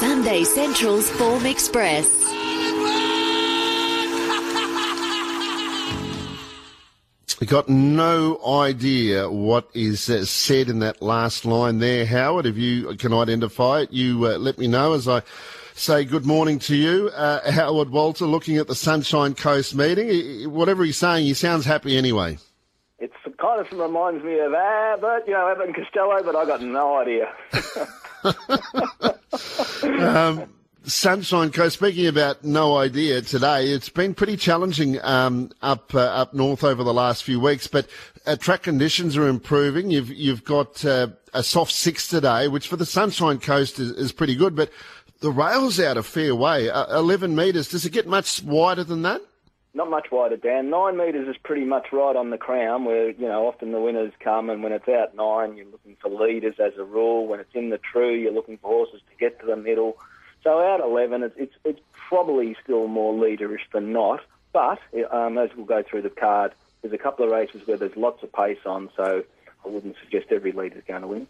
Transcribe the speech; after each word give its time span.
Sunday 0.00 0.44
Central's 0.44 1.08
Form 1.12 1.46
Express. 1.46 2.06
We 7.40 7.46
got 7.46 7.70
no 7.70 8.38
idea 8.46 9.30
what 9.30 9.70
is 9.72 10.10
uh, 10.10 10.26
said 10.26 10.68
in 10.68 10.80
that 10.80 11.00
last 11.00 11.46
line 11.46 11.78
there, 11.78 12.04
Howard. 12.04 12.44
If 12.44 12.58
you 12.58 12.94
can 12.96 13.14
identify 13.14 13.80
it, 13.80 13.92
you 13.92 14.26
uh, 14.26 14.36
let 14.36 14.58
me 14.58 14.66
know 14.66 14.92
as 14.92 15.08
I 15.08 15.22
say 15.74 16.04
good 16.04 16.26
morning 16.26 16.58
to 16.58 16.76
you. 16.76 17.08
Uh, 17.14 17.50
Howard 17.50 17.88
Walter 17.88 18.26
looking 18.26 18.58
at 18.58 18.68
the 18.68 18.74
Sunshine 18.74 19.34
Coast 19.34 19.74
meeting. 19.74 20.52
Whatever 20.52 20.84
he's 20.84 20.98
saying, 20.98 21.24
he 21.24 21.32
sounds 21.32 21.64
happy 21.64 21.96
anyway. 21.96 22.36
It 22.98 23.12
kind 23.38 23.60
of 23.60 23.72
reminds 23.72 24.22
me 24.22 24.40
of 24.40 24.52
Abbott, 24.52 25.24
you 25.26 25.32
know, 25.32 25.48
Abbott 25.48 25.68
and 25.68 25.74
Costello, 25.74 26.22
but 26.22 26.36
I 26.36 26.44
got 26.44 26.60
no 26.60 26.98
idea. 26.98 27.32
um, 29.82 30.48
Sunshine 30.84 31.50
Coast. 31.50 31.78
Speaking 31.78 32.06
about 32.06 32.44
no 32.44 32.76
idea 32.76 33.20
today, 33.20 33.70
it's 33.70 33.88
been 33.88 34.14
pretty 34.14 34.36
challenging 34.36 35.02
um, 35.02 35.50
up 35.62 35.94
uh, 35.94 36.00
up 36.00 36.32
north 36.32 36.62
over 36.62 36.84
the 36.84 36.94
last 36.94 37.24
few 37.24 37.40
weeks. 37.40 37.66
But 37.66 37.88
uh, 38.26 38.36
track 38.36 38.62
conditions 38.62 39.16
are 39.16 39.26
improving. 39.26 39.90
You've 39.90 40.10
you've 40.10 40.44
got 40.44 40.84
uh, 40.84 41.08
a 41.34 41.42
soft 41.42 41.72
six 41.72 42.06
today, 42.08 42.48
which 42.48 42.68
for 42.68 42.76
the 42.76 42.86
Sunshine 42.86 43.40
Coast 43.40 43.78
is, 43.78 43.90
is 43.92 44.12
pretty 44.12 44.36
good. 44.36 44.54
But 44.54 44.70
the 45.20 45.30
rail's 45.30 45.80
out 45.80 45.96
a 45.96 46.02
fair 46.02 46.34
way, 46.34 46.70
uh, 46.70 46.98
eleven 46.98 47.34
metres. 47.34 47.68
Does 47.68 47.84
it 47.84 47.92
get 47.92 48.06
much 48.06 48.42
wider 48.42 48.84
than 48.84 49.02
that? 49.02 49.22
Not 49.76 49.90
much 49.90 50.06
wider, 50.10 50.38
Dan. 50.38 50.70
Nine 50.70 50.96
metres 50.96 51.28
is 51.28 51.36
pretty 51.44 51.66
much 51.66 51.88
right 51.92 52.16
on 52.16 52.30
the 52.30 52.38
crown, 52.38 52.86
where 52.86 53.10
you 53.10 53.28
know 53.28 53.46
often 53.46 53.72
the 53.72 53.78
winners 53.78 54.10
come, 54.20 54.48
and 54.48 54.62
when 54.62 54.72
it's 54.72 54.88
out 54.88 55.14
nine, 55.14 55.54
you're 55.54 55.66
looking 55.66 55.98
for 56.00 56.08
leaders 56.08 56.54
as 56.58 56.72
a 56.78 56.82
rule. 56.82 57.26
When 57.26 57.40
it's 57.40 57.54
in 57.54 57.68
the 57.68 57.76
true, 57.76 58.14
you're 58.14 58.32
looking 58.32 58.56
for 58.56 58.68
horses 58.68 59.02
to 59.10 59.16
get 59.18 59.38
to 59.40 59.46
the 59.46 59.54
middle. 59.54 59.98
So 60.42 60.62
out 60.62 60.80
11, 60.80 61.24
it's, 61.24 61.34
it's, 61.36 61.54
it's 61.62 61.80
probably 62.08 62.56
still 62.64 62.88
more 62.88 63.12
leaderish 63.12 63.70
than 63.70 63.92
not. 63.92 64.20
But 64.50 64.78
um, 65.12 65.36
as 65.36 65.50
we'll 65.54 65.66
go 65.66 65.82
through 65.82 66.02
the 66.02 66.10
card, 66.10 66.52
there's 66.80 66.94
a 66.94 66.98
couple 66.98 67.26
of 67.26 67.30
races 67.30 67.66
where 67.66 67.76
there's 67.76 67.96
lots 67.96 68.22
of 68.22 68.32
pace 68.32 68.64
on, 68.64 68.88
so 68.96 69.24
I 69.62 69.68
wouldn't 69.68 69.96
suggest 70.02 70.32
every 70.32 70.52
leader's 70.52 70.84
going 70.88 71.02
to 71.02 71.08
win. 71.08 71.26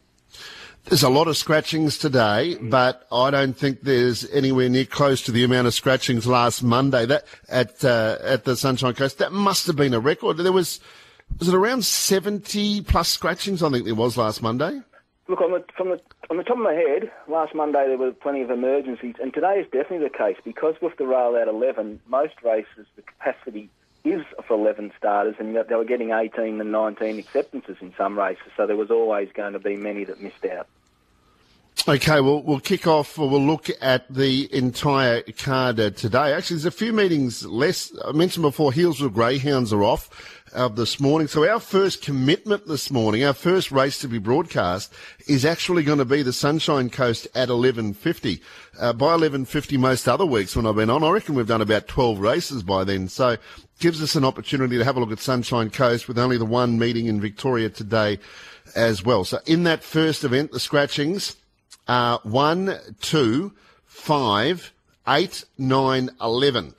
There's 0.88 1.02
a 1.02 1.08
lot 1.08 1.26
of 1.26 1.36
scratchings 1.36 1.98
today, 1.98 2.56
but 2.60 3.08
I 3.10 3.32
don't 3.32 3.56
think 3.56 3.82
there's 3.82 4.30
anywhere 4.30 4.68
near 4.68 4.84
close 4.84 5.20
to 5.22 5.32
the 5.32 5.42
amount 5.42 5.66
of 5.66 5.74
scratchings 5.74 6.28
last 6.28 6.62
Monday 6.62 7.04
that 7.06 7.24
at 7.48 7.84
uh, 7.84 8.18
at 8.22 8.44
the 8.44 8.54
Sunshine 8.54 8.94
Coast. 8.94 9.18
That 9.18 9.32
must 9.32 9.66
have 9.66 9.74
been 9.74 9.94
a 9.94 9.98
record. 9.98 10.36
There 10.36 10.52
was 10.52 10.78
was 11.40 11.48
it 11.48 11.54
around 11.56 11.84
70 11.84 12.82
plus 12.82 13.08
scratchings? 13.08 13.64
I 13.64 13.70
think 13.70 13.84
there 13.84 13.96
was 13.96 14.16
last 14.16 14.42
Monday. 14.42 14.80
Look, 15.26 15.40
on 15.40 15.50
the, 15.50 15.64
from 15.76 15.88
the 15.88 16.00
on 16.30 16.36
the 16.36 16.44
top 16.44 16.56
of 16.56 16.62
my 16.62 16.74
head, 16.74 17.10
last 17.26 17.52
Monday 17.52 17.84
there 17.88 17.98
were 17.98 18.12
plenty 18.12 18.42
of 18.42 18.50
emergencies, 18.52 19.16
and 19.20 19.34
today 19.34 19.58
is 19.58 19.66
definitely 19.72 20.06
the 20.06 20.16
case 20.16 20.36
because 20.44 20.76
with 20.80 20.96
the 20.98 21.06
rail 21.06 21.36
out 21.36 21.48
11, 21.48 21.98
most 22.06 22.34
races 22.44 22.86
the 22.94 23.02
capacity 23.02 23.70
is 24.04 24.22
for 24.46 24.54
11 24.54 24.92
starters, 24.96 25.34
and 25.40 25.56
they 25.56 25.74
were 25.74 25.84
getting 25.84 26.12
18 26.12 26.60
and 26.60 26.70
19 26.70 27.18
acceptances 27.18 27.76
in 27.80 27.92
some 27.98 28.16
races, 28.16 28.52
so 28.56 28.68
there 28.68 28.76
was 28.76 28.92
always 28.92 29.28
going 29.34 29.52
to 29.52 29.58
be 29.58 29.74
many 29.74 30.04
that 30.04 30.20
missed 30.20 30.44
out. 30.46 30.68
Okay, 31.88 32.20
well, 32.20 32.42
we'll 32.42 32.58
kick 32.58 32.88
off, 32.88 33.16
we'll 33.16 33.40
look 33.40 33.68
at 33.80 34.12
the 34.12 34.52
entire 34.52 35.22
card 35.22 35.76
today. 35.96 36.32
Actually, 36.32 36.56
there's 36.56 36.64
a 36.64 36.70
few 36.72 36.92
meetings 36.92 37.46
less. 37.46 37.92
I 38.04 38.10
mentioned 38.10 38.42
before, 38.42 38.72
Healesville 38.72 39.12
Greyhounds 39.12 39.72
are 39.72 39.84
off 39.84 40.42
uh, 40.52 40.66
this 40.66 40.98
morning. 40.98 41.28
So 41.28 41.48
our 41.48 41.60
first 41.60 42.02
commitment 42.02 42.66
this 42.66 42.90
morning, 42.90 43.22
our 43.22 43.34
first 43.34 43.70
race 43.70 44.00
to 44.00 44.08
be 44.08 44.18
broadcast, 44.18 44.92
is 45.28 45.44
actually 45.44 45.84
going 45.84 45.98
to 45.98 46.04
be 46.04 46.22
the 46.22 46.32
Sunshine 46.32 46.90
Coast 46.90 47.28
at 47.36 47.50
11.50. 47.50 48.40
Uh, 48.80 48.92
by 48.92 49.16
11.50 49.16 49.78
most 49.78 50.08
other 50.08 50.26
weeks 50.26 50.56
when 50.56 50.66
I've 50.66 50.74
been 50.74 50.90
on, 50.90 51.04
I 51.04 51.10
reckon 51.10 51.36
we've 51.36 51.46
done 51.46 51.62
about 51.62 51.86
12 51.86 52.18
races 52.18 52.64
by 52.64 52.82
then. 52.82 53.06
So 53.06 53.36
gives 53.78 54.02
us 54.02 54.16
an 54.16 54.24
opportunity 54.24 54.76
to 54.76 54.84
have 54.84 54.96
a 54.96 55.00
look 55.00 55.12
at 55.12 55.20
Sunshine 55.20 55.70
Coast 55.70 56.08
with 56.08 56.18
only 56.18 56.36
the 56.36 56.46
one 56.46 56.80
meeting 56.80 57.06
in 57.06 57.20
Victoria 57.20 57.70
today 57.70 58.18
as 58.74 59.04
well. 59.04 59.24
So 59.24 59.38
in 59.46 59.62
that 59.64 59.84
first 59.84 60.24
event, 60.24 60.50
the 60.50 60.58
scratchings 60.58 61.36
are 61.88 62.20
1, 62.22 62.78
2, 63.00 63.52
5, 63.86 64.72
8, 65.08 65.44
9, 65.58 66.10
11. 66.20 66.74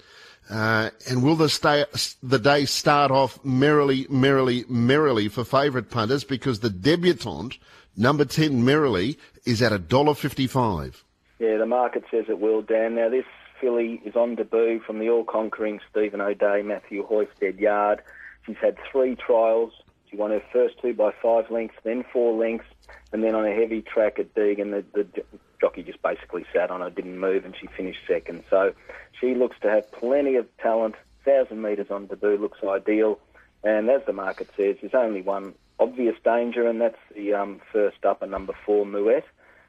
Uh, 0.49 0.89
and 1.09 1.23
will 1.23 1.35
the, 1.35 1.49
stay, 1.49 1.83
the 2.23 2.39
day 2.39 2.65
start 2.65 3.11
off 3.11 3.43
merrily, 3.43 4.07
merrily, 4.09 4.63
merrily 4.69 5.27
for 5.27 5.43
favourite 5.43 5.89
punters 5.89 6.23
because 6.23 6.61
the 6.61 6.69
debutante, 6.69 7.57
number 7.97 8.23
10 8.23 8.63
Merrily, 8.63 9.17
is 9.45 9.61
at 9.61 9.73
$1.55. 9.73 11.03
Yeah, 11.39 11.57
the 11.57 11.65
market 11.65 12.03
says 12.09 12.25
it 12.29 12.39
will, 12.39 12.61
Dan. 12.61 12.95
Now, 12.95 13.09
this 13.09 13.25
filly 13.59 14.01
is 14.05 14.15
on 14.15 14.35
debut 14.35 14.79
from 14.79 14.99
the 14.99 15.09
all-conquering 15.09 15.79
Stephen 15.89 16.21
O'Dea, 16.21 16.61
Matthew 16.63 17.05
Hoysted 17.05 17.59
yard. 17.59 18.01
She's 18.45 18.57
had 18.61 18.77
three 18.89 19.15
trials. 19.15 19.73
She 20.09 20.15
won 20.15 20.31
her 20.31 20.41
first 20.53 20.79
two 20.81 20.93
by 20.93 21.11
five 21.21 21.51
lengths, 21.51 21.75
then 21.83 22.05
four 22.13 22.37
lengths, 22.37 22.67
and 23.11 23.23
then 23.23 23.35
on 23.35 23.45
a 23.45 23.53
heavy 23.53 23.81
track 23.81 24.19
at 24.19 24.33
Deagon, 24.35 24.71
the, 24.71 25.03
the 25.03 25.23
jockey 25.59 25.83
just 25.83 26.01
basically 26.01 26.45
sat 26.53 26.71
on 26.71 26.81
her, 26.81 26.89
didn't 26.89 27.19
move, 27.19 27.45
and 27.45 27.55
she 27.59 27.67
finished 27.67 27.99
second. 28.07 28.43
So 28.49 28.73
she 29.19 29.33
looks 29.33 29.57
to 29.61 29.69
have 29.69 29.91
plenty 29.91 30.35
of 30.35 30.45
talent. 30.57 30.95
1,000 31.23 31.61
metres 31.61 31.87
on 31.89 32.07
debut 32.07 32.37
looks 32.37 32.59
ideal. 32.63 33.19
And 33.63 33.89
as 33.89 34.01
the 34.05 34.13
market 34.13 34.49
says, 34.55 34.77
there's 34.81 34.93
only 34.93 35.21
one 35.21 35.53
obvious 35.79 36.15
danger, 36.23 36.67
and 36.67 36.81
that's 36.81 36.97
the 37.15 37.33
um, 37.33 37.61
first 37.71 38.05
up, 38.05 38.21
a 38.21 38.27
number 38.27 38.53
four, 38.65 38.85
Moet, 38.85 39.23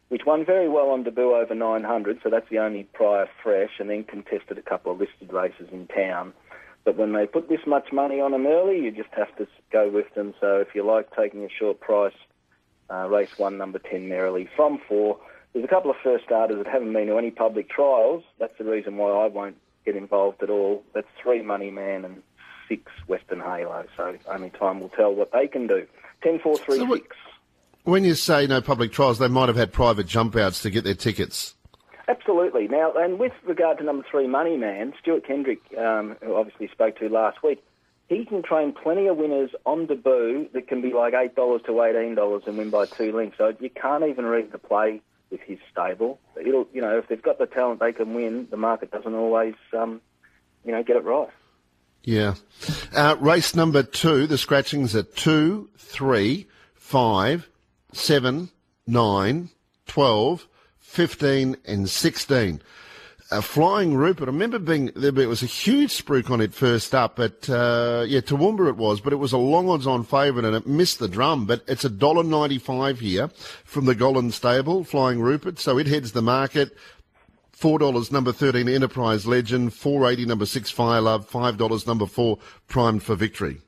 which 0.08 0.24
won 0.24 0.44
very 0.44 0.68
well 0.68 0.90
on 0.90 1.02
debut 1.02 1.34
over 1.34 1.54
900, 1.54 2.20
so 2.22 2.30
that's 2.30 2.48
the 2.50 2.58
only 2.58 2.84
prior 2.92 3.28
fresh, 3.42 3.72
and 3.78 3.90
then 3.90 4.04
contested 4.04 4.58
a 4.58 4.62
couple 4.62 4.92
of 4.92 5.00
listed 5.00 5.32
races 5.32 5.68
in 5.72 5.86
town. 5.86 6.32
But 6.84 6.96
when 6.96 7.12
they 7.12 7.26
put 7.26 7.48
this 7.48 7.66
much 7.66 7.92
money 7.92 8.20
on 8.20 8.32
them 8.32 8.46
early, 8.46 8.80
you 8.80 8.90
just 8.90 9.12
have 9.12 9.34
to 9.36 9.46
go 9.70 9.90
with 9.90 10.12
them. 10.14 10.32
So 10.40 10.56
if 10.60 10.68
you 10.74 10.84
like 10.84 11.14
taking 11.14 11.44
a 11.44 11.48
short 11.50 11.80
price, 11.80 12.14
uh, 12.90 13.08
race 13.08 13.38
one, 13.38 13.58
number 13.58 13.78
10, 13.78 14.08
Merrily, 14.08 14.48
from 14.56 14.80
four, 14.88 15.18
there's 15.52 15.64
a 15.64 15.68
couple 15.68 15.90
of 15.90 15.96
first 16.02 16.24
starters 16.24 16.58
that 16.58 16.66
haven't 16.66 16.92
been 16.92 17.06
to 17.08 17.18
any 17.18 17.30
public 17.30 17.68
trials. 17.68 18.22
That's 18.38 18.56
the 18.58 18.64
reason 18.64 18.96
why 18.96 19.10
I 19.10 19.26
won't 19.26 19.56
get 19.84 19.96
involved 19.96 20.42
at 20.42 20.50
all. 20.50 20.84
That's 20.94 21.06
three 21.22 21.42
Money 21.42 21.70
Man 21.70 22.04
and 22.04 22.22
six 22.68 22.92
Western 23.06 23.40
Halo. 23.40 23.84
So 23.96 24.16
only 24.28 24.50
time 24.50 24.80
will 24.80 24.90
tell 24.90 25.14
what 25.14 25.32
they 25.32 25.48
can 25.48 25.66
do. 25.66 25.86
Ten, 26.22 26.38
four, 26.38 26.58
three, 26.58 26.78
so 26.78 26.94
six. 26.94 27.16
When 27.84 28.04
you 28.04 28.14
say 28.14 28.46
no 28.46 28.60
public 28.60 28.92
trials, 28.92 29.18
they 29.18 29.28
might 29.28 29.48
have 29.48 29.56
had 29.56 29.72
private 29.72 30.06
jump 30.06 30.36
outs 30.36 30.60
to 30.62 30.70
get 30.70 30.84
their 30.84 30.94
tickets. 30.94 31.54
Absolutely. 32.06 32.68
Now, 32.68 32.92
and 32.94 33.18
with 33.18 33.32
regard 33.46 33.78
to 33.78 33.84
number 33.84 34.04
three, 34.10 34.26
Money 34.26 34.56
Man, 34.56 34.94
Stuart 35.00 35.26
Kendrick, 35.26 35.60
um, 35.76 36.16
who 36.22 36.34
obviously 36.34 36.68
spoke 36.68 36.98
to 36.98 37.08
last 37.08 37.42
week, 37.42 37.62
he 38.08 38.24
can 38.24 38.42
train 38.42 38.72
plenty 38.72 39.06
of 39.06 39.16
winners 39.18 39.50
on 39.66 39.86
debut 39.86 40.48
that 40.54 40.66
can 40.66 40.80
be 40.80 40.92
like 40.92 41.12
$8 41.12 41.34
to 41.66 41.72
$18 41.72 42.46
and 42.46 42.58
win 42.58 42.70
by 42.70 42.86
two 42.86 43.12
lengths. 43.12 43.36
So 43.36 43.54
you 43.60 43.70
can't 43.70 44.04
even 44.04 44.24
read 44.24 44.50
the 44.50 44.58
play 44.58 45.02
with 45.30 45.40
his 45.42 45.58
stable. 45.70 46.18
It'll, 46.40 46.66
you 46.72 46.80
know, 46.80 46.96
if 46.96 47.08
they've 47.08 47.22
got 47.22 47.38
the 47.38 47.46
talent, 47.46 47.80
they 47.80 47.92
can 47.92 48.14
win. 48.14 48.48
The 48.50 48.56
market 48.56 48.90
doesn't 48.90 49.14
always, 49.14 49.54
um, 49.76 50.00
you 50.64 50.72
know, 50.72 50.82
get 50.82 50.96
it 50.96 51.04
right. 51.04 51.28
Yeah. 52.02 52.36
Uh, 52.94 53.16
race 53.20 53.54
number 53.54 53.82
two, 53.82 54.26
the 54.26 54.38
scratchings 54.38 54.96
are 54.96 55.02
two, 55.02 55.68
three, 55.76 56.46
five, 56.74 57.50
seven, 57.92 58.48
nine, 58.86 59.50
twelve, 59.86 60.48
fifteen, 60.78 61.56
and 61.66 61.90
sixteen 61.90 62.62
a 63.30 63.42
flying 63.42 63.94
Rupert. 63.94 64.28
I 64.28 64.32
remember 64.32 64.58
being 64.58 64.90
there 64.96 65.18
it 65.18 65.28
was 65.28 65.42
a 65.42 65.46
huge 65.46 65.90
spruik 65.90 66.30
on 66.30 66.40
it 66.40 66.54
first 66.54 66.94
up, 66.94 67.16
but 67.16 67.48
uh, 67.48 68.04
yeah, 68.08 68.20
Toowoomba 68.20 68.68
it 68.68 68.76
was, 68.76 69.00
but 69.00 69.12
it 69.12 69.16
was 69.16 69.32
a 69.32 69.38
long 69.38 69.68
odds 69.68 69.86
on 69.86 70.04
favourite 70.04 70.46
and 70.46 70.56
it 70.56 70.66
missed 70.66 70.98
the 70.98 71.08
drum. 71.08 71.44
But 71.44 71.62
it's 71.68 71.84
a 71.84 71.90
dollar 71.90 72.22
ninety 72.22 72.58
five 72.58 73.00
here 73.00 73.28
from 73.64 73.84
the 73.84 73.94
Gollan 73.94 74.32
stable, 74.32 74.84
Flying 74.84 75.20
Rupert. 75.20 75.58
So 75.58 75.78
it 75.78 75.86
heads 75.86 76.12
the 76.12 76.22
market. 76.22 76.76
Four 77.52 77.78
dollars, 77.78 78.12
number 78.12 78.32
thirteen, 78.32 78.68
Enterprise 78.68 79.26
Legend. 79.26 79.74
Four 79.74 80.10
eighty, 80.10 80.24
number 80.24 80.46
six, 80.46 80.70
Fire 80.70 81.00
Love. 81.00 81.28
Five 81.28 81.58
dollars, 81.58 81.86
number 81.86 82.06
four, 82.06 82.38
Primed 82.68 83.02
for 83.02 83.14
Victory. 83.14 83.60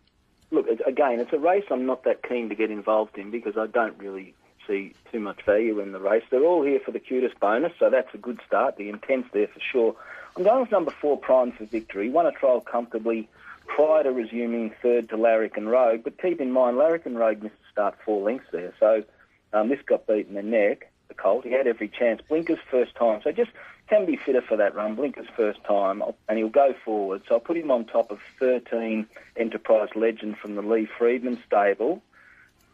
Look, 0.52 0.66
again, 0.86 1.20
it's 1.20 1.32
a 1.32 1.38
race 1.38 1.64
I'm 1.70 1.86
not 1.86 2.04
that 2.04 2.26
keen 2.26 2.48
to 2.48 2.54
get 2.54 2.70
involved 2.70 3.18
in 3.18 3.30
because 3.30 3.56
I 3.56 3.66
don't 3.66 3.98
really 3.98 4.34
see 4.66 4.94
too 5.12 5.20
much 5.20 5.42
value 5.44 5.80
in 5.80 5.92
the 5.92 6.00
race. 6.00 6.22
They're 6.30 6.44
all 6.44 6.64
here 6.64 6.80
for 6.80 6.90
the 6.90 7.00
QTIS 7.00 7.38
bonus, 7.40 7.72
so 7.78 7.90
that's 7.90 8.12
a 8.14 8.18
good 8.18 8.40
start. 8.46 8.76
The 8.76 8.88
intent's 8.88 9.28
there 9.32 9.48
for 9.48 9.60
sure. 9.60 9.96
I'm 10.36 10.42
going 10.42 10.60
with 10.60 10.70
number 10.70 10.90
four, 10.90 11.18
Prime 11.18 11.52
for 11.52 11.64
Victory. 11.64 12.08
Won 12.08 12.26
a 12.26 12.32
trial 12.32 12.60
comfortably 12.60 13.28
prior 13.66 14.02
to 14.02 14.12
resuming 14.12 14.72
third 14.82 15.08
to 15.10 15.16
Larrikin 15.16 15.68
Road, 15.68 16.02
but 16.04 16.20
keep 16.20 16.40
in 16.40 16.52
mind, 16.52 16.76
Larrikin 16.76 17.16
Road 17.16 17.42
missed 17.42 17.58
the 17.60 17.72
start 17.72 17.94
four 18.04 18.22
lengths 18.22 18.48
there, 18.52 18.72
so 18.80 19.04
um, 19.52 19.68
this 19.68 19.80
got 19.86 20.06
beaten 20.06 20.36
in 20.36 20.50
the 20.50 20.56
neck, 20.56 20.90
the 21.08 21.14
colt. 21.14 21.44
He 21.44 21.52
had 21.52 21.66
every 21.66 21.88
chance. 21.88 22.20
Blinker's 22.28 22.58
first 22.70 22.94
time, 22.94 23.20
so 23.22 23.32
just 23.32 23.50
can 23.88 24.06
be 24.06 24.16
fitter 24.16 24.42
for 24.42 24.56
that 24.56 24.74
run. 24.74 24.96
Blinker's 24.96 25.28
first 25.36 25.62
time, 25.64 26.02
and 26.28 26.38
he'll 26.38 26.48
go 26.48 26.74
forward. 26.84 27.22
So 27.28 27.34
I'll 27.34 27.40
put 27.40 27.56
him 27.56 27.70
on 27.70 27.84
top 27.84 28.10
of 28.10 28.20
13 28.38 29.06
Enterprise 29.36 29.88
Legend 29.94 30.38
from 30.38 30.54
the 30.54 30.62
Lee 30.62 30.86
Freedman 30.98 31.42
stable. 31.46 32.02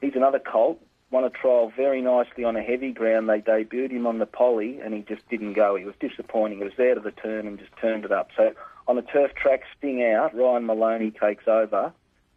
He's 0.00 0.14
another 0.14 0.38
colt 0.38 0.80
won 1.10 1.24
a 1.24 1.30
trial 1.30 1.72
very 1.76 2.00
nicely 2.02 2.44
on 2.44 2.56
a 2.56 2.62
heavy 2.62 2.92
ground. 2.92 3.28
They 3.28 3.40
debuted 3.40 3.90
him 3.90 4.06
on 4.06 4.18
the 4.18 4.26
poly, 4.26 4.80
and 4.80 4.92
he 4.92 5.02
just 5.02 5.28
didn't 5.28 5.52
go. 5.52 5.76
He 5.76 5.84
was 5.84 5.94
disappointing. 6.00 6.60
It 6.60 6.64
was 6.64 6.72
there 6.76 6.94
to 6.94 7.00
the 7.00 7.12
turn 7.12 7.46
and 7.46 7.58
just 7.58 7.76
turned 7.80 8.04
it 8.04 8.12
up. 8.12 8.30
So 8.36 8.52
on 8.88 8.98
a 8.98 9.02
turf 9.02 9.32
track, 9.34 9.62
Sting 9.78 10.02
out, 10.02 10.34
Ryan 10.34 10.66
Maloney 10.66 11.10
takes 11.10 11.46
over 11.46 11.92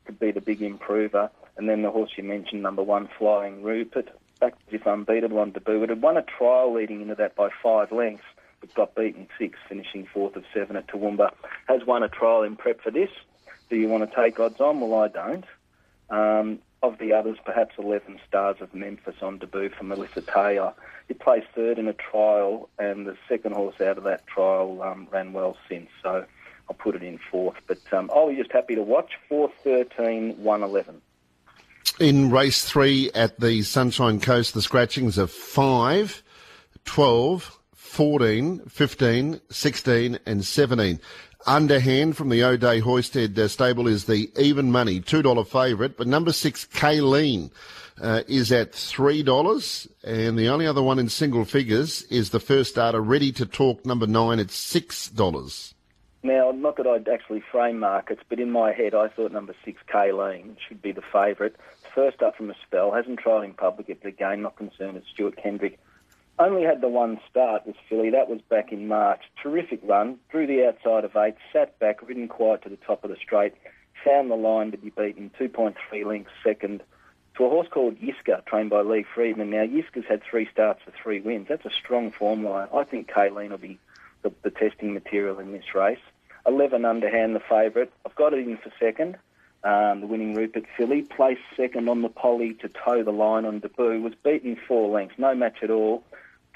to 0.05 0.11
be 0.11 0.31
the 0.31 0.41
big 0.41 0.61
improver. 0.61 1.29
And 1.57 1.67
then 1.67 1.81
the 1.81 1.91
horse 1.91 2.11
you 2.15 2.23
mentioned, 2.23 2.63
number 2.63 2.83
one, 2.83 3.09
Flying 3.17 3.63
Rupert, 3.63 4.09
back 4.39 4.53
if 4.71 4.87
unbeatable 4.87 5.39
on 5.39 5.51
debut. 5.51 5.83
It 5.83 5.89
had 5.89 6.01
won 6.01 6.17
a 6.17 6.21
trial 6.21 6.73
leading 6.73 7.01
into 7.01 7.15
that 7.15 7.35
by 7.35 7.49
five 7.61 7.91
lengths, 7.91 8.23
but 8.61 8.73
got 8.73 8.95
beaten 8.95 9.27
six, 9.37 9.57
finishing 9.67 10.07
fourth 10.13 10.35
of 10.35 10.45
seven 10.53 10.77
at 10.77 10.87
Toowoomba. 10.87 11.31
Has 11.67 11.85
won 11.85 12.03
a 12.03 12.09
trial 12.09 12.43
in 12.43 12.55
prep 12.55 12.81
for 12.81 12.91
this. 12.91 13.09
Do 13.69 13.75
you 13.75 13.89
want 13.89 14.09
to 14.09 14.15
take 14.15 14.39
odds 14.39 14.61
on? 14.61 14.79
Well, 14.79 14.95
I 14.95 15.07
don't. 15.09 15.45
Um, 16.09 16.59
of 16.81 16.97
the 16.97 17.13
others, 17.13 17.37
perhaps 17.43 17.75
11 17.77 18.19
Stars 18.27 18.57
of 18.61 18.73
Memphis 18.73 19.15
on 19.21 19.37
debut 19.37 19.69
for 19.69 19.83
Melissa 19.83 20.21
Taylor. 20.21 20.73
He 21.07 21.13
placed 21.13 21.47
third 21.53 21.77
in 21.77 21.87
a 21.87 21.93
trial, 21.93 22.69
and 22.79 23.05
the 23.05 23.17
second 23.27 23.53
horse 23.53 23.81
out 23.81 23.97
of 23.97 24.03
that 24.05 24.25
trial 24.27 24.81
um, 24.81 25.07
ran 25.11 25.33
well 25.33 25.57
since. 25.67 25.89
So 26.01 26.25
I'll 26.69 26.75
put 26.75 26.95
it 26.95 27.03
in 27.03 27.19
fourth. 27.31 27.57
But 27.67 27.79
um, 27.91 28.09
I 28.15 28.23
was 28.23 28.37
just 28.37 28.51
happy 28.51 28.75
to 28.75 28.83
watch. 28.83 29.11
4 29.27 29.51
13, 29.63 30.41
1 30.41 30.63
11. 30.63 31.01
In 31.99 32.29
race 32.29 32.63
three 32.63 33.11
at 33.13 33.39
the 33.39 33.61
Sunshine 33.63 34.19
Coast, 34.19 34.53
the 34.53 34.61
scratchings 34.61 35.17
of 35.17 35.31
5, 35.31 36.23
12, 36.85 37.59
14, 37.73 38.59
15, 38.67 39.41
16, 39.49 40.19
and 40.25 40.45
17. 40.45 40.99
Underhand 41.47 42.17
from 42.17 42.29
the 42.29 42.43
O'Dea 42.43 42.81
Hoysted 42.81 43.37
uh, 43.37 43.47
stable 43.47 43.87
is 43.87 44.05
the 44.05 44.29
even 44.37 44.71
money, 44.71 44.99
$2 44.99 45.47
favourite, 45.47 45.95
but 45.95 46.05
number 46.05 46.33
six, 46.33 46.65
Kayleen, 46.65 47.49
uh, 48.01 48.23
is 48.27 48.51
at 48.51 48.73
$3, 48.73 49.87
and 50.03 50.37
the 50.37 50.49
only 50.49 50.67
other 50.67 50.83
one 50.83 50.99
in 50.99 51.07
single 51.07 51.45
figures 51.45 52.03
is 52.03 52.29
the 52.29 52.41
first 52.41 52.71
starter, 52.71 53.01
Ready 53.01 53.31
to 53.31 53.45
Talk, 53.45 53.85
number 53.85 54.05
nine, 54.05 54.39
at 54.39 54.47
$6. 54.47 55.73
Now, 56.23 56.51
not 56.51 56.75
that 56.75 56.87
I'd 56.87 57.07
actually 57.07 57.41
frame 57.51 57.79
markets, 57.79 58.21
but 58.27 58.41
in 58.41 58.51
my 58.51 58.73
head, 58.73 58.93
I 58.93 59.07
thought 59.07 59.31
number 59.31 59.55
six, 59.63 59.81
Kayleen, 59.89 60.57
should 60.67 60.81
be 60.81 60.91
the 60.91 61.01
favourite. 61.13 61.55
First 61.95 62.21
up 62.21 62.35
from 62.35 62.49
a 62.49 62.55
spell, 62.67 62.91
hasn't 62.91 63.19
tried 63.19 63.45
in 63.45 63.53
public 63.53 63.87
yet, 63.87 63.99
but 64.01 64.09
again, 64.09 64.41
not 64.41 64.57
concerned 64.57 64.95
with 64.95 65.05
Stuart 65.13 65.37
Kendrick 65.41 65.79
only 66.39 66.63
had 66.63 66.81
the 66.81 66.87
one 66.87 67.19
start, 67.29 67.65
this 67.65 67.75
filly. 67.89 68.09
That 68.09 68.29
was 68.29 68.41
back 68.41 68.71
in 68.71 68.87
March. 68.87 69.21
Terrific 69.41 69.81
run. 69.83 70.17
Drew 70.31 70.47
the 70.47 70.65
outside 70.65 71.03
of 71.03 71.15
eight, 71.15 71.35
sat 71.51 71.77
back, 71.79 72.07
ridden 72.07 72.27
quiet 72.27 72.63
to 72.63 72.69
the 72.69 72.77
top 72.77 73.03
of 73.03 73.09
the 73.09 73.17
straight, 73.17 73.53
found 74.03 74.31
the 74.31 74.35
line 74.35 74.71
to 74.71 74.77
be 74.77 74.89
beaten 74.89 75.31
2.3 75.39 76.05
lengths 76.05 76.31
second 76.43 76.81
to 77.35 77.45
a 77.45 77.49
horse 77.49 77.67
called 77.69 77.97
Yiska, 77.99 78.45
trained 78.45 78.69
by 78.69 78.81
Lee 78.81 79.05
Freedman. 79.15 79.49
Now, 79.49 79.65
Yiska's 79.65 80.05
had 80.07 80.21
three 80.23 80.47
starts 80.51 80.81
for 80.83 80.91
three 80.91 81.19
wins. 81.19 81.47
That's 81.49 81.65
a 81.65 81.71
strong 81.71 82.11
form 82.11 82.43
line. 82.43 82.67
I 82.73 82.83
think 82.83 83.09
Kayleen 83.09 83.51
will 83.51 83.57
be 83.57 83.79
the, 84.21 84.31
the 84.41 84.51
testing 84.51 84.93
material 84.93 85.39
in 85.39 85.51
this 85.51 85.75
race. 85.75 85.99
11 86.45 86.85
underhand, 86.85 87.35
the 87.35 87.41
favourite. 87.41 87.91
I've 88.05 88.15
got 88.15 88.33
it 88.33 88.47
in 88.47 88.57
for 88.57 88.71
second. 88.79 89.17
Um, 89.63 90.01
the 90.01 90.07
winning 90.07 90.35
Rupert 90.35 90.65
filly 90.77 91.01
placed 91.01 91.41
second 91.57 91.89
on 91.89 92.01
the 92.01 92.09
poly 92.09 92.53
to 92.55 92.69
toe 92.69 93.03
the 93.03 93.11
line 93.11 93.45
on 93.45 93.59
debut. 93.59 94.01
Was 94.01 94.13
beaten 94.23 94.57
four 94.67 94.89
lengths, 94.89 95.15
no 95.17 95.35
match 95.35 95.57
at 95.61 95.69
all. 95.69 96.03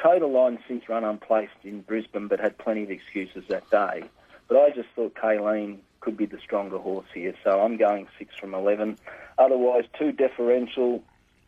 Line 0.04 0.60
since 0.68 0.90
run 0.90 1.04
unplaced 1.04 1.54
in 1.64 1.82
Brisbane, 1.82 2.28
but 2.28 2.40
had 2.40 2.58
plenty 2.58 2.84
of 2.84 2.92
excuses 2.92 3.46
that 3.50 3.70
day. 3.70 4.04
But 4.48 4.58
I 4.58 4.70
just 4.72 4.90
thought 4.96 5.16
Kayleen 5.16 5.80
could 6.02 6.18
be 6.18 6.26
the 6.26 6.40
stronger 6.40 6.78
horse 6.78 7.08
here, 7.14 7.34
so 7.44 7.62
I'm 7.62 7.78
going 7.78 8.08
six 8.18 8.36
from 8.36 8.54
11. 8.54 8.98
Otherwise, 9.38 9.86
two 9.98 10.12
deferential 10.12 11.02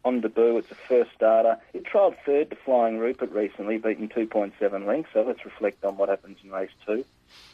on 0.06 0.22
debut. 0.22 0.58
It's 0.58 0.72
a 0.72 0.76
first 0.76 1.12
starter. 1.16 1.58
It 1.74 1.84
trialled 1.84 2.16
third 2.26 2.52
to 2.52 2.56
Flying 2.56 3.00
Rupert 3.00 3.32
recently, 3.32 3.78
beaten 3.78 4.08
2.7 4.08 4.86
lengths, 4.86 5.10
so 5.14 5.24
let's 5.24 5.44
reflect 5.44 5.84
on 5.84 5.98
what 5.98 6.10
happens 6.10 6.38
in 6.44 6.52
race 6.52 6.70
two. 6.86 7.04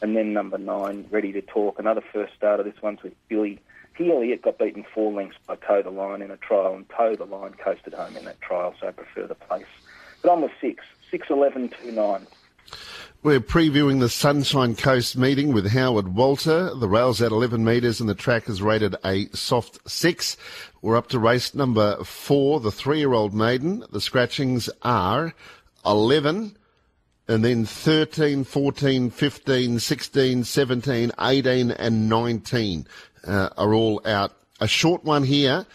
And 0.00 0.16
then 0.16 0.32
number 0.32 0.58
nine, 0.58 1.06
Ready 1.10 1.32
to 1.32 1.42
Talk, 1.42 1.78
another 1.78 2.02
first 2.12 2.34
starter. 2.34 2.62
This 2.62 2.80
one's 2.80 3.02
with 3.02 3.14
Billy 3.28 3.58
Healy. 3.96 4.32
It 4.32 4.42
got 4.42 4.58
beaten 4.58 4.84
four 4.94 5.12
lengths 5.12 5.38
by 5.46 5.56
Toe 5.56 5.82
the 5.82 5.90
Line 5.90 6.22
in 6.22 6.30
a 6.30 6.36
trial, 6.36 6.74
and 6.74 6.88
Toe 6.88 7.16
the 7.16 7.24
Line 7.24 7.54
coasted 7.54 7.94
home 7.94 8.16
in 8.16 8.24
that 8.26 8.40
trial, 8.40 8.74
so 8.78 8.88
I 8.88 8.92
prefer 8.92 9.26
the 9.26 9.34
place. 9.34 9.64
But 10.22 10.32
I'm 10.32 10.42
with 10.42 10.52
six. 10.60 10.84
61129. 11.10 12.26
We're 13.22 13.38
previewing 13.38 14.00
the 14.00 14.08
Sunshine 14.08 14.74
Coast 14.74 15.16
meeting 15.16 15.52
with 15.52 15.70
Howard 15.70 16.16
Walter. 16.16 16.74
The 16.74 16.88
rail's 16.88 17.22
at 17.22 17.30
11 17.30 17.64
metres 17.64 18.00
and 18.00 18.08
the 18.08 18.14
track 18.14 18.48
is 18.48 18.62
rated 18.62 18.96
a 19.04 19.26
soft 19.28 19.78
six. 19.88 20.36
We're 20.80 20.96
up 20.96 21.08
to 21.08 21.18
race 21.18 21.54
number 21.54 22.02
four, 22.02 22.58
the 22.58 22.72
three-year-old 22.72 23.32
maiden. 23.32 23.84
The 23.92 24.00
scratchings 24.00 24.68
are 24.82 25.34
11 25.86 26.56
and 27.28 27.44
then 27.44 27.64
13, 27.64 28.42
14, 28.42 29.10
15, 29.10 29.78
16, 29.78 30.44
17, 30.44 31.12
18 31.20 31.70
and 31.70 32.08
19 32.08 32.86
uh, 33.24 33.48
are 33.56 33.74
all 33.74 34.00
out. 34.04 34.32
A 34.60 34.66
short 34.66 35.04
one 35.04 35.22
here. 35.22 35.66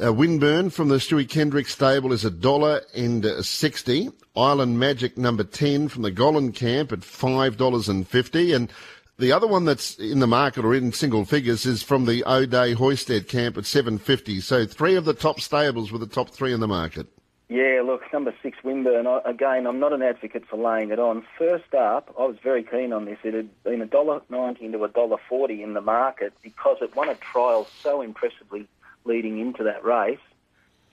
Uh, 0.00 0.12
Winburn 0.12 0.70
from 0.70 0.88
the 0.88 0.96
Stewie 0.96 1.28
Kendrick 1.28 1.66
stable 1.66 2.12
is 2.12 2.24
a 2.24 2.30
dollar 2.30 2.82
and 2.94 3.26
sixty. 3.44 4.08
Island 4.36 4.78
Magic 4.78 5.18
number 5.18 5.42
10 5.42 5.88
from 5.88 6.02
the 6.02 6.12
Gollan 6.12 6.54
camp 6.54 6.92
at 6.92 7.02
five 7.02 7.56
dollars 7.56 7.88
and 7.88 8.06
fifty. 8.06 8.52
And 8.52 8.72
the 9.18 9.32
other 9.32 9.48
one 9.48 9.64
that's 9.64 9.96
in 9.96 10.20
the 10.20 10.28
market 10.28 10.64
or 10.64 10.72
in 10.72 10.92
single 10.92 11.24
figures 11.24 11.66
is 11.66 11.82
from 11.82 12.04
the 12.04 12.22
O'Dea 12.24 12.76
Hoysted 12.76 13.26
camp 13.26 13.58
at 13.58 13.66
750. 13.66 14.40
So 14.40 14.64
three 14.66 14.94
of 14.94 15.04
the 15.04 15.14
top 15.14 15.40
stables 15.40 15.90
were 15.90 15.98
the 15.98 16.06
top 16.06 16.30
three 16.30 16.52
in 16.52 16.60
the 16.60 16.68
market. 16.68 17.08
Yeah, 17.48 17.82
look, 17.84 18.02
number 18.12 18.32
six, 18.40 18.58
Winburn. 18.62 19.08
Again, 19.24 19.66
I'm 19.66 19.80
not 19.80 19.92
an 19.92 20.02
advocate 20.02 20.44
for 20.46 20.58
laying 20.58 20.92
it 20.92 21.00
on. 21.00 21.24
First 21.36 21.74
up, 21.74 22.14
I 22.16 22.24
was 22.24 22.36
very 22.44 22.62
keen 22.62 22.92
on 22.92 23.06
this. 23.06 23.18
It 23.24 23.34
had 23.34 23.64
been 23.64 23.82
a 23.82 23.86
dollar 23.86 24.20
ninety 24.28 24.66
into 24.66 24.84
a 24.84 24.88
dollar 24.88 25.16
forty 25.28 25.60
in 25.60 25.74
the 25.74 25.80
market 25.80 26.34
because 26.40 26.76
it 26.82 26.94
won 26.94 27.08
a 27.08 27.16
trial 27.16 27.66
so 27.82 28.00
impressively 28.00 28.68
leading 29.08 29.40
into 29.40 29.64
that 29.64 29.84
race. 29.84 30.20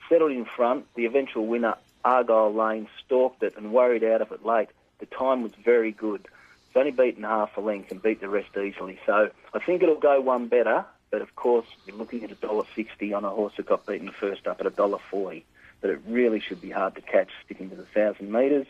Settled 0.08 0.32
in 0.32 0.44
front. 0.44 0.86
The 0.94 1.04
eventual 1.04 1.46
winner, 1.46 1.74
Argyle 2.04 2.52
Lane 2.52 2.88
stalked 3.04 3.42
it 3.42 3.56
and 3.56 3.72
worried 3.72 4.02
out 4.02 4.22
of 4.22 4.32
it 4.32 4.44
late. 4.44 4.68
The 4.98 5.06
time 5.06 5.42
was 5.42 5.52
very 5.64 5.92
good. 5.92 6.22
It's 6.66 6.76
only 6.76 6.90
beaten 6.90 7.22
half 7.22 7.56
a 7.56 7.60
length 7.60 7.90
and 7.90 8.02
beat 8.02 8.20
the 8.20 8.28
rest 8.28 8.56
easily. 8.56 8.98
So 9.06 9.30
I 9.54 9.58
think 9.58 9.82
it'll 9.82 10.00
go 10.00 10.20
one 10.20 10.48
better. 10.48 10.84
But 11.10 11.22
of 11.22 11.36
course, 11.36 11.66
you're 11.86 11.96
looking 11.96 12.24
at 12.24 12.32
a 12.32 12.34
dollar 12.34 12.64
sixty 12.74 13.12
on 13.12 13.24
a 13.24 13.30
horse 13.30 13.52
that 13.56 13.66
got 13.66 13.86
beaten 13.86 14.10
first 14.10 14.46
up 14.46 14.60
at 14.60 14.66
a 14.66 14.70
dollar 14.70 14.98
forty. 15.10 15.44
But 15.80 15.90
it 15.90 16.00
really 16.08 16.40
should 16.40 16.60
be 16.60 16.70
hard 16.70 16.94
to 16.96 17.00
catch 17.00 17.28
sticking 17.44 17.70
to 17.70 17.76
the 17.76 17.84
thousand 17.84 18.32
metres. 18.32 18.66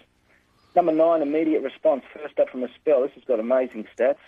Number 0.75 0.93
nine, 0.93 1.23
immediate 1.23 1.63
response. 1.63 2.05
First 2.13 2.39
up 2.39 2.51
from 2.51 2.63
a 2.63 2.69
spell. 2.75 3.03
This 3.03 3.13
has 3.13 3.25
got 3.25 3.41
amazing 3.41 3.87
stats. 3.97 4.19